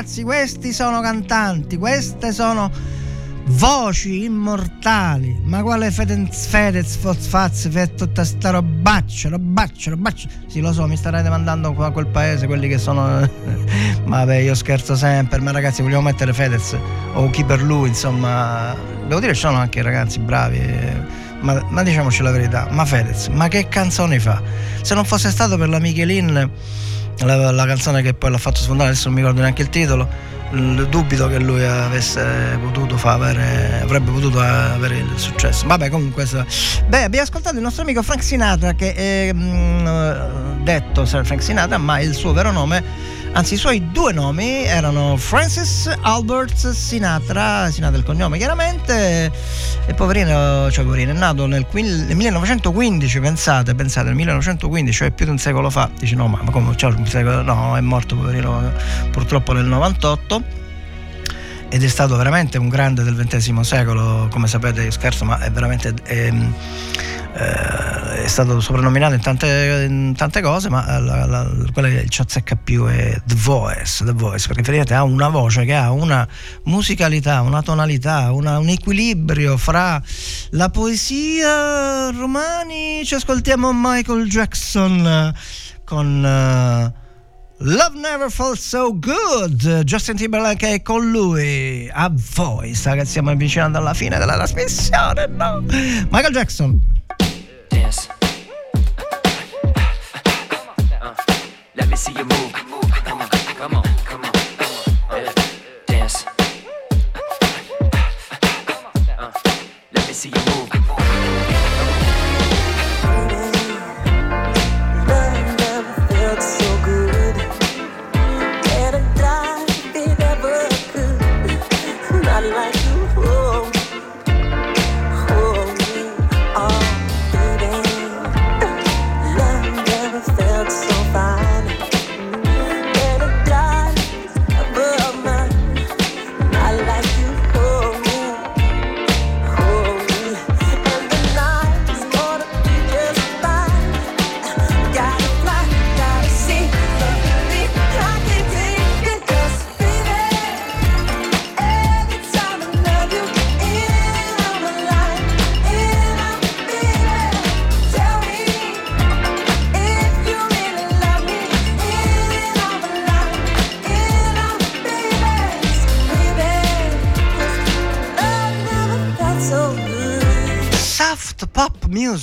ragazzi, 0.06 0.22
questi 0.22 0.72
sono 0.72 1.00
cantanti, 1.00 1.76
queste 1.76 2.30
sono 2.32 2.70
voci 3.46 4.22
immortali. 4.22 5.36
Ma 5.42 5.62
quale 5.62 5.90
Fedez, 5.90 6.46
Fedez, 6.46 6.96
Fozfaz, 6.96 7.68
fe 7.68 7.92
tutta 7.92 8.24
sta 8.24 8.50
robaccia, 8.50 9.30
robaccia, 9.30 9.90
robaccia. 9.90 10.28
Sì, 10.46 10.60
lo 10.60 10.72
so, 10.72 10.86
mi 10.86 10.96
starete 10.96 11.28
mandando 11.28 11.74
a 11.76 11.90
quel 11.90 12.06
paese, 12.06 12.46
quelli 12.46 12.68
che 12.68 12.78
sono... 12.78 13.28
ma 14.04 14.18
vabbè, 14.24 14.36
io 14.36 14.54
scherzo 14.54 14.94
sempre, 14.94 15.40
ma 15.40 15.50
ragazzi, 15.50 15.82
vogliamo 15.82 16.02
mettere 16.02 16.32
Fedez 16.32 16.76
o 17.14 17.28
chi 17.30 17.42
per 17.42 17.60
lui, 17.60 17.88
insomma... 17.88 18.76
Devo 19.08 19.18
dire, 19.18 19.34
sono 19.34 19.58
anche 19.58 19.82
ragazzi 19.82 20.20
bravi. 20.20 20.60
Ma, 21.40 21.64
ma 21.68 21.82
diciamoci 21.82 22.22
la 22.22 22.30
verità, 22.30 22.68
ma 22.70 22.84
Fedez, 22.84 23.26
ma 23.28 23.48
che 23.48 23.66
canzoni 23.68 24.20
fa? 24.20 24.40
Se 24.82 24.94
non 24.94 25.04
fosse 25.04 25.30
stato 25.30 25.56
per 25.56 25.68
la 25.68 25.80
Michelin, 25.80 26.50
la, 27.20 27.51
la 27.51 27.66
canzone 27.66 28.02
che 28.02 28.14
poi 28.14 28.30
l'ha 28.30 28.38
fatto 28.38 28.60
sfondare, 28.60 28.90
adesso 28.90 29.06
non 29.06 29.14
mi 29.14 29.20
ricordo 29.20 29.40
neanche 29.40 29.62
il 29.62 29.68
titolo, 29.68 30.09
dubito 30.88 31.26
che 31.28 31.38
lui 31.38 31.64
avesse 31.64 32.59
potuto 32.62 32.97
fa 32.97 33.14
avere, 33.14 33.80
avrebbe 33.82 34.10
potuto 34.10 34.40
avere 34.40 34.98
il 34.98 35.12
successo. 35.16 35.66
Vabbè, 35.66 35.90
comunque. 35.90 36.26
Beh, 36.86 37.02
abbiamo 37.02 37.24
ascoltato 37.24 37.56
il 37.56 37.62
nostro 37.62 37.82
amico 37.82 38.02
Frank 38.02 38.22
Sinatra, 38.22 38.74
che 38.74 38.94
è 38.94 39.32
mm, 39.32 39.86
eh, 39.86 40.62
detto 40.62 41.05
Frank 41.05 41.43
Sinatra, 41.43 41.78
ma 41.78 42.01
il 42.01 42.14
suo 42.14 42.32
vero 42.32 42.52
nome. 42.52 43.14
Anzi, 43.36 43.52
i 43.52 43.58
suoi 43.58 43.92
due 43.92 44.14
nomi 44.14 44.64
erano 44.64 45.18
Francis 45.18 45.94
Albert 46.00 46.70
Sinatra, 46.70 47.70
Sinatra 47.70 47.98
il 47.98 48.02
cognome 48.02 48.38
chiaramente, 48.38 49.30
e 49.84 49.92
poverino, 49.92 50.70
cioè 50.70 50.84
poverino, 50.84 51.12
è 51.12 51.14
nato 51.14 51.44
nel, 51.44 51.66
quin- 51.66 52.06
nel 52.06 52.16
1915, 52.16 53.20
pensate, 53.20 53.74
pensate, 53.74 54.06
nel 54.06 54.14
1915, 54.14 54.96
cioè 54.96 55.10
più 55.10 55.26
di 55.26 55.32
un 55.32 55.38
secolo 55.38 55.68
fa. 55.68 55.90
Dici 55.98 56.14
no, 56.14 56.28
ma 56.28 56.40
ma 56.42 56.50
come, 56.50 56.74
cioè, 56.76 56.94
un 56.94 57.06
secolo, 57.06 57.42
no, 57.42 57.76
è 57.76 57.80
morto 57.82 58.16
poverino 58.16 58.72
purtroppo 59.10 59.52
nel 59.52 59.66
98 59.66 60.65
ed 61.76 61.82
è 61.84 61.88
stato 61.88 62.16
veramente 62.16 62.56
un 62.56 62.70
grande 62.70 63.02
del 63.02 63.14
XX 63.14 63.60
secolo, 63.60 64.28
come 64.30 64.46
sapete 64.48 64.90
scherzo, 64.90 65.26
ma 65.26 65.38
è 65.40 65.50
veramente 65.50 65.92
ehm, 66.04 66.54
eh, 67.34 68.22
è 68.24 68.26
stato 68.28 68.60
soprannominato 68.60 69.12
in 69.12 69.20
tante, 69.20 69.84
in 69.86 70.14
tante 70.16 70.40
cose, 70.40 70.70
ma 70.70 70.98
la, 70.98 71.26
la- 71.26 71.46
quella 71.74 71.88
che 71.88 72.06
ci 72.08 72.22
azzecca 72.22 72.56
più 72.56 72.86
è 72.86 73.20
The 73.26 73.34
Voice, 73.36 74.06
The 74.06 74.12
Voice, 74.12 74.46
perché 74.46 74.62
effettivamente 74.62 74.94
ha 74.94 75.02
una 75.02 75.28
voce 75.28 75.66
che 75.66 75.74
ha 75.74 75.90
una 75.92 76.26
musicalità, 76.64 77.42
una 77.42 77.60
tonalità, 77.60 78.32
una- 78.32 78.58
un 78.58 78.70
equilibrio 78.70 79.58
fra 79.58 80.02
la 80.52 80.70
poesia 80.70 82.08
romani, 82.10 83.04
ci 83.04 83.14
ascoltiamo 83.16 83.70
Michael 83.74 84.26
Jackson 84.30 85.34
con... 85.84 86.24
eh, 86.24 87.04
Love 87.60 87.96
Never 87.96 88.30
Felt 88.30 88.58
So 88.58 88.92
Good, 88.92 89.84
Justin 89.84 90.16
Timberlake 90.16 90.74
è 90.74 90.82
con 90.82 91.10
lui, 91.10 91.88
a 91.90 92.12
voi, 92.12 92.74
sa 92.74 92.94
che 92.94 93.06
stiamo 93.06 93.30
avvicinando 93.30 93.78
alla 93.78 93.94
fine 93.94 94.18
della 94.18 94.34
trasmissione, 94.34 95.26
no? 95.26 95.62
Michael 96.10 96.32
Jackson. 96.32 96.78
Dance. 97.68 98.08
Uh, 101.00 101.14
let 101.72 101.88
me 101.88 101.96
see 101.96 102.12
you 102.12 102.24
move. 102.24 102.52
Come 103.06 103.22
on, 103.22 103.28
come 103.56 103.76
on, 103.76 103.82
come 104.04 104.26
on. 104.26 104.32
Yeah. 105.18 105.32
Dance. 105.86 106.26
Uh, 109.18 109.30
let 109.92 110.06
me 110.06 110.12
see 110.12 110.28
you 110.28 110.40
move. 110.44 110.75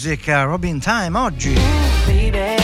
Music, 0.03 0.27
eh, 0.27 0.43
Robin 0.43 0.79
Time 0.79 1.17
oggi. 1.17 1.53
baby. 2.05 2.62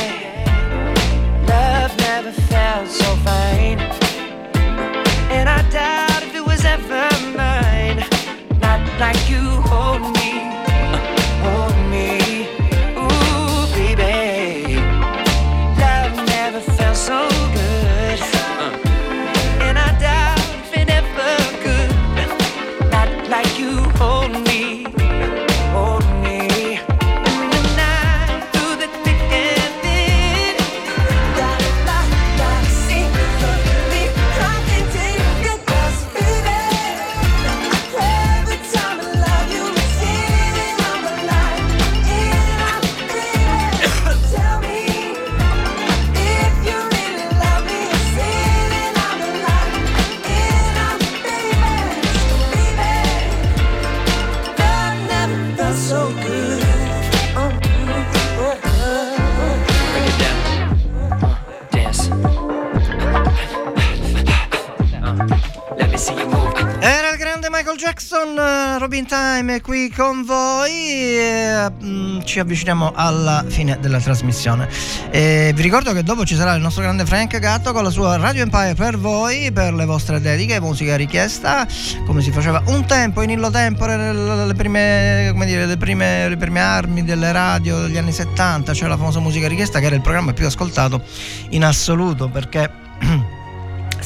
Con 69.99 70.23
voi. 70.23 71.19
e, 71.19 71.69
mm, 71.84 72.19
ci 72.23 72.39
avviciniamo 72.39 72.93
alla 72.95 73.43
fine 73.45 73.77
della 73.81 73.99
trasmissione. 73.99 74.69
E 75.11 75.51
vi 75.53 75.61
ricordo 75.61 75.91
che 75.91 76.03
dopo 76.03 76.23
ci 76.23 76.35
sarà 76.35 76.53
il 76.53 76.61
nostro 76.61 76.84
grande 76.84 77.05
Frank 77.05 77.38
Gatto 77.38 77.73
con 77.73 77.84
la 77.84 77.89
sua 77.89 78.15
Radio 78.15 78.43
Empire 78.43 78.76
per 78.76 78.97
voi, 78.97 79.51
per 79.51 79.73
le 79.73 79.84
vostre 79.84 80.21
dediche, 80.21 80.61
musica 80.61 80.95
richiesta, 80.95 81.67
come 82.05 82.21
si 82.21 82.31
faceva 82.31 82.63
un 82.67 82.85
tempo 82.85 83.21
in 83.21 83.31
illo 83.31 83.49
tempore, 83.49 84.13
le, 84.45 84.53
prime, 84.53 85.34
dire, 85.45 85.65
le, 85.65 85.76
prime, 85.76 86.30
le 86.30 86.38
prime 86.38 86.61
armi 86.61 87.03
delle 87.03 87.34
radio 87.34 87.81
degli 87.81 87.97
anni 87.97 88.13
70, 88.13 88.73
cioè 88.73 88.88
la 88.88 88.95
famosa 88.95 89.19
musica 89.19 89.49
richiesta 89.49 89.80
che 89.80 89.88
era 89.88 89.95
il 89.95 90.01
programma 90.01 90.31
più 90.31 90.45
ascoltato 90.45 91.01
in 91.49 91.65
assoluto 91.65 92.30
perché 92.30 92.78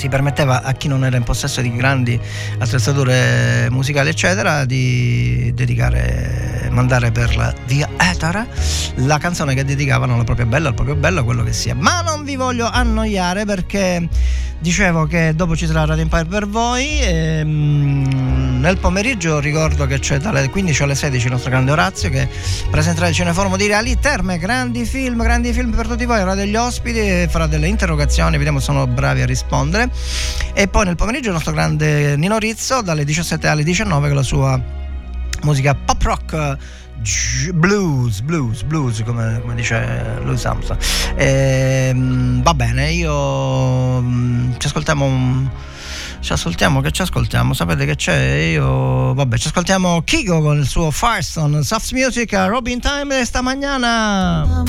si 0.03 0.09
permetteva 0.09 0.63
a 0.63 0.73
chi 0.73 0.89
non 0.89 1.05
era 1.05 1.15
in 1.15 1.23
possesso 1.23 1.61
di 1.61 1.73
grandi 1.73 2.19
attrezzature 2.57 3.69
musicali 3.69 4.09
eccetera 4.09 4.65
di 4.65 5.49
dedicare 5.55 6.67
mandare 6.71 7.11
per 7.13 7.37
la 7.37 7.53
via 7.67 7.87
etera 7.97 8.45
la 8.95 9.17
canzone 9.17 9.53
che 9.53 9.63
dedicavano 9.63 10.15
alla 10.15 10.25
propria 10.25 10.45
bella 10.45 10.67
al 10.67 10.73
proprio 10.73 10.95
bello 10.95 11.23
quello 11.23 11.43
che 11.43 11.53
sia. 11.53 11.73
Ma 11.73 12.01
non 12.01 12.25
vi 12.25 12.35
voglio 12.35 12.69
annoiare 12.69 13.45
perché 13.45 14.09
dicevo 14.59 15.05
che 15.05 15.33
dopo 15.35 15.55
ci 15.55 15.67
sarà 15.67 15.85
Radio 15.85 16.03
Empire 16.03 16.25
per 16.25 16.47
voi 16.47 16.99
ehm, 17.01 18.02
nel 18.63 18.77
pomeriggio 18.77 19.39
ricordo 19.39 19.85
che 19.85 19.99
c'è 19.99 20.19
dalle 20.19 20.49
15 20.49 20.83
alle 20.83 20.95
16 20.95 21.25
il 21.25 21.31
nostro 21.33 21.49
grande 21.49 21.71
Orazio 21.71 22.09
che 22.09 22.29
presenterà 22.71 23.09
il 23.09 23.13
Cineforum 23.13 23.57
di 23.57 23.67
Reali 23.67 23.99
Terme, 23.99 24.37
grandi 24.37 24.85
film, 24.85 25.21
grandi 25.21 25.51
film 25.51 25.71
per 25.71 25.85
tutti 25.85 26.05
voi, 26.05 26.21
avrà 26.21 26.33
degli 26.33 26.55
ospiti, 26.55 27.27
farà 27.27 27.45
delle 27.45 27.67
interrogazioni, 27.67 28.37
vediamo 28.37 28.59
se 28.59 28.65
sono 28.65 28.87
bravi 28.87 29.21
a 29.21 29.25
rispondere. 29.25 29.91
E 30.53 30.69
poi 30.69 30.85
nel 30.85 30.95
pomeriggio 30.95 31.27
il 31.27 31.33
nostro 31.33 31.51
grande 31.51 32.15
Nino 32.15 32.37
Rizzo 32.37 32.81
dalle 32.81 33.03
17 33.03 33.49
alle 33.49 33.63
19 33.63 34.07
con 34.07 34.15
la 34.15 34.23
sua 34.23 34.61
musica 35.41 35.75
pop 35.75 36.01
rock 36.01 36.57
blues, 37.51 38.21
blues, 38.21 38.63
blues, 38.63 39.03
come, 39.03 39.41
come 39.41 39.55
dice 39.55 40.19
Louis 40.23 40.45
Armstrong. 40.45 40.79
Ehm, 41.17 42.41
va 42.41 42.53
bene, 42.53 42.91
io 42.93 43.99
mm, 43.99 44.53
ci 44.57 44.67
ascoltiamo 44.67 45.03
un- 45.03 45.49
Ci 46.23 46.31
ascoltiamo, 46.31 46.79
che 46.79 46.91
ci 46.91 47.01
ascoltiamo? 47.01 47.53
Sapete 47.53 47.85
che 47.85 47.95
c'è? 47.97 48.51
Io. 48.53 49.13
Vabbè, 49.13 49.37
ci 49.37 49.49
ascoltiamo 49.49 50.03
Kigo 50.03 50.39
con 50.39 50.57
il 50.57 50.65
suo 50.65 50.89
Firestone, 50.89 51.63
Soft 51.63 51.91
Music, 51.91 52.31
Robin 52.31 52.79
Time 52.79 53.19
esta 53.19 53.41
mañana. 53.41 54.63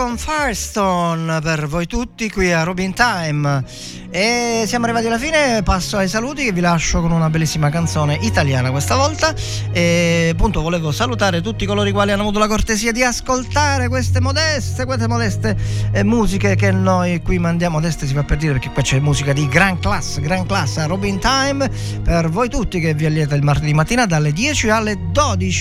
Con 0.00 0.16
Firestone 0.16 1.40
per 1.42 1.68
voi 1.68 1.86
tutti 1.86 2.30
qui 2.30 2.50
a 2.50 2.62
Robin 2.62 2.94
Time. 2.94 3.62
E 4.08 4.64
siamo 4.66 4.86
arrivati 4.86 5.06
alla 5.06 5.18
fine, 5.18 5.62
passo 5.62 5.98
ai 5.98 6.08
saluti 6.08 6.42
che 6.42 6.52
vi 6.52 6.60
lascio 6.60 7.02
con 7.02 7.12
una 7.12 7.28
bellissima 7.28 7.68
canzone 7.68 8.18
italiana 8.22 8.70
questa 8.70 8.96
volta. 8.96 9.34
E 9.72 10.30
appunto 10.32 10.62
volevo 10.62 10.90
salutare 10.90 11.42
tutti 11.42 11.66
coloro 11.66 11.86
i 11.86 11.92
quali 11.92 12.12
hanno 12.12 12.22
avuto 12.22 12.38
la 12.38 12.48
cortesia 12.48 12.92
di 12.92 13.04
ascoltare 13.04 13.88
queste 13.88 14.20
modeste, 14.20 14.86
queste 14.86 15.06
modeste 15.06 15.54
eh, 15.92 16.02
musiche 16.02 16.56
che 16.56 16.72
noi 16.72 17.20
qui 17.22 17.38
mandiamo. 17.38 17.76
Modeste 17.76 18.06
si 18.06 18.14
fa 18.14 18.24
per 18.24 18.38
dire 18.38 18.54
perché 18.54 18.70
qua 18.70 18.82
c'è 18.82 18.98
musica 19.00 19.34
di 19.34 19.46
gran 19.48 19.78
classe, 19.78 20.22
gran 20.22 20.46
classe 20.46 20.80
a 20.80 20.86
Robin 20.86 21.20
Time 21.20 21.70
per 22.02 22.30
voi 22.30 22.48
tutti 22.48 22.80
che 22.80 22.94
vi 22.94 23.04
allieta 23.04 23.34
il 23.34 23.42
martedì 23.42 23.74
mattina 23.74 24.06
dalle 24.06 24.32
10 24.32 24.70
alle 24.70 24.96
12 24.96 25.09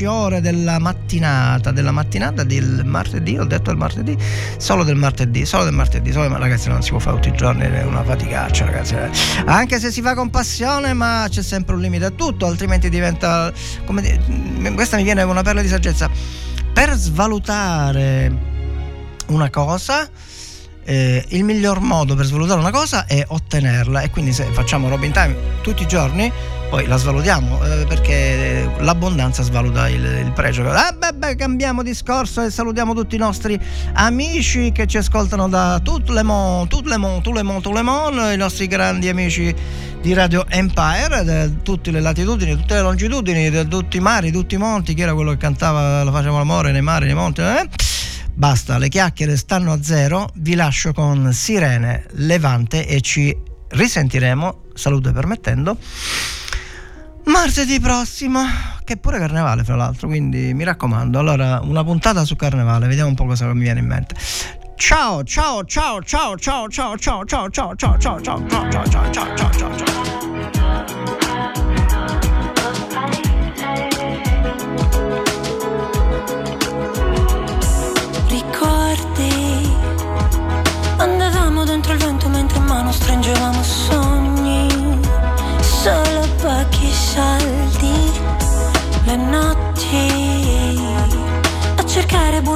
ore 0.06 0.42
della 0.42 0.80
mattinata. 0.80 1.72
Della 1.72 1.92
mattinata 1.92 2.44
del 2.44 2.84
martedì, 2.86 3.38
ho 3.38 3.46
detto 3.46 3.72
il 3.72 3.78
martedì, 3.78 4.18
solo 4.58 4.84
del 4.84 4.96
martedì, 4.96 5.46
solo 5.46 5.64
del 5.64 5.74
martedì, 5.74 6.12
solo 6.12 6.28
del- 6.28 6.38
ragazzi 6.38 6.70
non 6.70 6.82
si 6.82 6.92
può 6.92 7.00
fare 7.00 7.16
tutti 7.16 7.30
i 7.30 7.38
giorni, 7.38 7.64
è 7.64 7.84
una 7.84 8.04
faticaccia 8.04 8.66
ragazzi. 8.66 8.96
Anche 9.46 9.80
se 9.80 9.92
si 9.92 10.02
fa 10.02 10.14
con 10.16 10.30
passione, 10.30 10.94
ma 10.94 11.26
c'è 11.30 11.42
sempre 11.42 11.76
un 11.76 11.82
limite 11.82 12.06
a 12.06 12.12
tutto, 12.12 12.46
altrimenti 12.46 12.90
diventa 12.90 13.52
come 13.86 14.74
questa 14.74 14.98
mi 14.98 15.04
viene 15.04 15.24
una 15.24 15.42
perla 15.42 15.62
di 15.62 15.68
saggezza. 15.68 16.10
Per 16.74 16.94
svalutare 16.94 18.48
una 19.28 19.50
cosa 19.50 20.10
eh, 20.90 21.24
il 21.30 21.44
miglior 21.44 21.82
modo 21.82 22.16
per 22.16 22.26
svalutare 22.26 22.60
una 22.60 22.72
cosa 22.72 23.06
è 23.06 23.24
ottenerla 23.28 24.02
e 24.02 24.10
quindi 24.10 24.34
se 24.34 24.46
facciamo 24.46 24.90
Robin 24.90 25.12
Time 25.12 25.36
tutti 25.62 25.84
i 25.84 25.88
giorni 25.88 26.32
poi 26.70 26.86
la 26.86 26.98
svalutiamo 26.98 27.64
eh, 27.66 27.86
perché 27.88 28.70
l'abbondanza 28.80 29.42
svaluta 29.42 29.90
il, 29.90 30.04
il 30.04 30.32
pregio. 30.34 30.70
Ah, 30.70 30.92
beh, 30.92 31.14
beh, 31.14 31.36
cambiamo 31.36 31.82
discorso 31.82 32.44
e 32.44 32.52
salutiamo 32.52 32.94
tutti 32.94 33.16
i 33.16 33.18
nostri 33.18 33.60
amici 33.94 34.72
che 34.72 34.86
ci 34.86 34.98
ascoltano 34.98 35.50
da 35.50 35.80
tutto 35.84 36.14
le 36.14 36.22
mon, 36.22 36.68
tutto 36.68 36.90
i 36.92 38.38
nostri 38.38 38.68
grandi 38.68 39.10
amici 39.10 39.54
di 40.00 40.14
Radio 40.14 40.46
Empire, 40.48 41.24
da 41.24 41.50
tutte 41.64 41.90
le 41.90 42.02
latitudini, 42.02 42.56
tutte 42.56 42.76
le 42.76 42.82
longitudini, 42.82 43.50
da 43.50 43.66
tutti 43.66 43.98
i 43.98 44.00
mari, 44.00 44.32
tutti 44.32 44.56
i 44.56 44.58
monti, 44.60 44.94
chi 44.94 45.02
era 45.02 45.14
quello 45.14 45.32
che 45.32 45.38
cantava 45.38 46.04
la 46.04 46.12
facciamo 46.12 46.38
l'amore 46.38 46.72
nei 46.72 46.82
mari, 46.82 47.06
nei 47.06 47.16
monti, 47.16 47.42
eh? 47.42 47.68
Basta, 48.34 48.78
le 48.78 48.90
chiacchiere 48.90 49.36
stanno 49.36 49.74
a 49.74 49.80
zero, 49.82 50.30
vi 50.36 50.54
lascio 50.54 50.94
con 50.94 51.34
Sirene 51.34 52.06
Levante 52.12 52.88
e 52.88 53.02
ci 53.02 53.36
risentiremo, 53.70 54.62
salute 54.76 55.12
permettendo, 55.12 55.76
martedì 57.30 57.80
prossimo, 57.80 58.42
che 58.84 58.94
è 58.94 58.98
pure 58.98 59.20
carnevale 59.20 59.64
fra 59.64 59.76
l'altro, 59.76 60.08
quindi 60.08 60.54
mi 60.54 60.64
raccomando, 60.64 61.20
allora 61.20 61.60
una 61.64 61.84
puntata 61.84 62.26
su 62.26 62.36
carnevale, 62.36 62.88
vediamo 62.88 63.10
un 63.10 63.16
po' 63.16 63.26
cosa 63.26 63.52
mi 63.54 63.62
viene 63.62 63.80
in 63.80 63.86
mente. 63.86 64.16
Ciao, 64.76 65.24
ciao, 65.24 65.64
ciao, 65.64 66.02
ciao, 66.02 66.38
ciao, 66.38 66.68
ciao, 66.68 66.98
ciao, 66.98 67.26
ciao, 67.26 67.50
ciao, 67.50 67.76
ciao, 67.76 68.00
ciao, 68.00 68.20
ciao, 68.20 68.48
ciao, 68.50 68.70
ciao, 68.70 69.12
ciao, 69.12 69.36
ciao, 69.36 69.54
ciao, 69.54 69.78
ciao. 69.78 70.09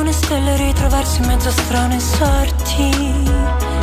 Buone 0.04 0.18
stelle 0.18 0.58
ritrovarsi 0.58 1.22
in 1.22 1.28
mezzo 1.28 1.48
a 1.48 1.52
strane 1.52 1.98
sorti. 1.98 2.92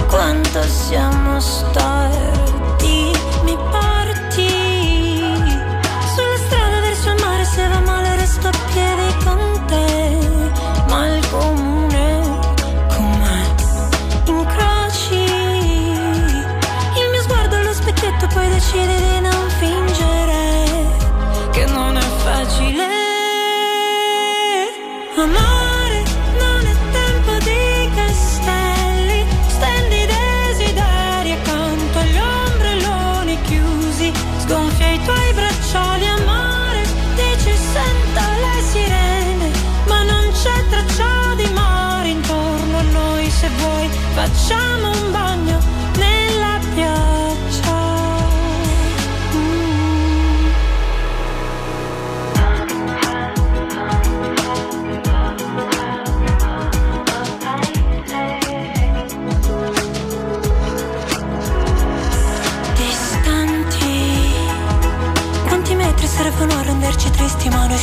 Quanto 0.09 0.63
siamo 0.65 1.41
storti. 1.41 3.11
Mi 3.45 3.57
porti 3.57 4.49
sulla 6.13 6.37
strada 6.45 6.81
verso 6.81 7.09
il 7.09 7.21
mare. 7.23 7.45
Se 7.45 7.67
va 7.69 7.81
male, 7.81 8.17
resto 8.17 8.49
a 8.49 8.51
piedi 8.51 9.25
con 9.25 9.65
te. 9.67 10.19
Ma 10.89 11.07
il 11.07 11.27
comune 11.31 12.21
com'è? 12.95 13.45
Incroci 14.27 15.15
il 15.15 17.09
mio 17.13 17.23
sguardo 17.23 17.57
allo 17.57 17.73
specchietto, 17.73 18.27
poi 18.27 18.47
decidi 18.51 18.95
di 18.95 19.21
non 19.21 19.49
fingere 19.59 20.67
che 21.51 21.65
non 21.65 21.97
è 21.97 22.09
facile. 22.25 22.89
Amore, 25.17 25.60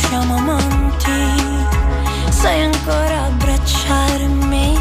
siamo 0.06 0.36
amanti. 0.36 1.66
Sai 2.30 2.62
ancora 2.62 3.24
abbracciarmi, 3.24 4.78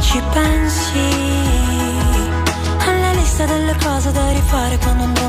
ci 0.00 0.20
pensi? 0.32 1.10
Alla 2.86 3.12
lista 3.12 3.44
delle 3.44 3.76
cose 3.82 4.10
da 4.12 4.30
rifare 4.30 4.78
quando 4.78 5.06
mi 5.06 5.21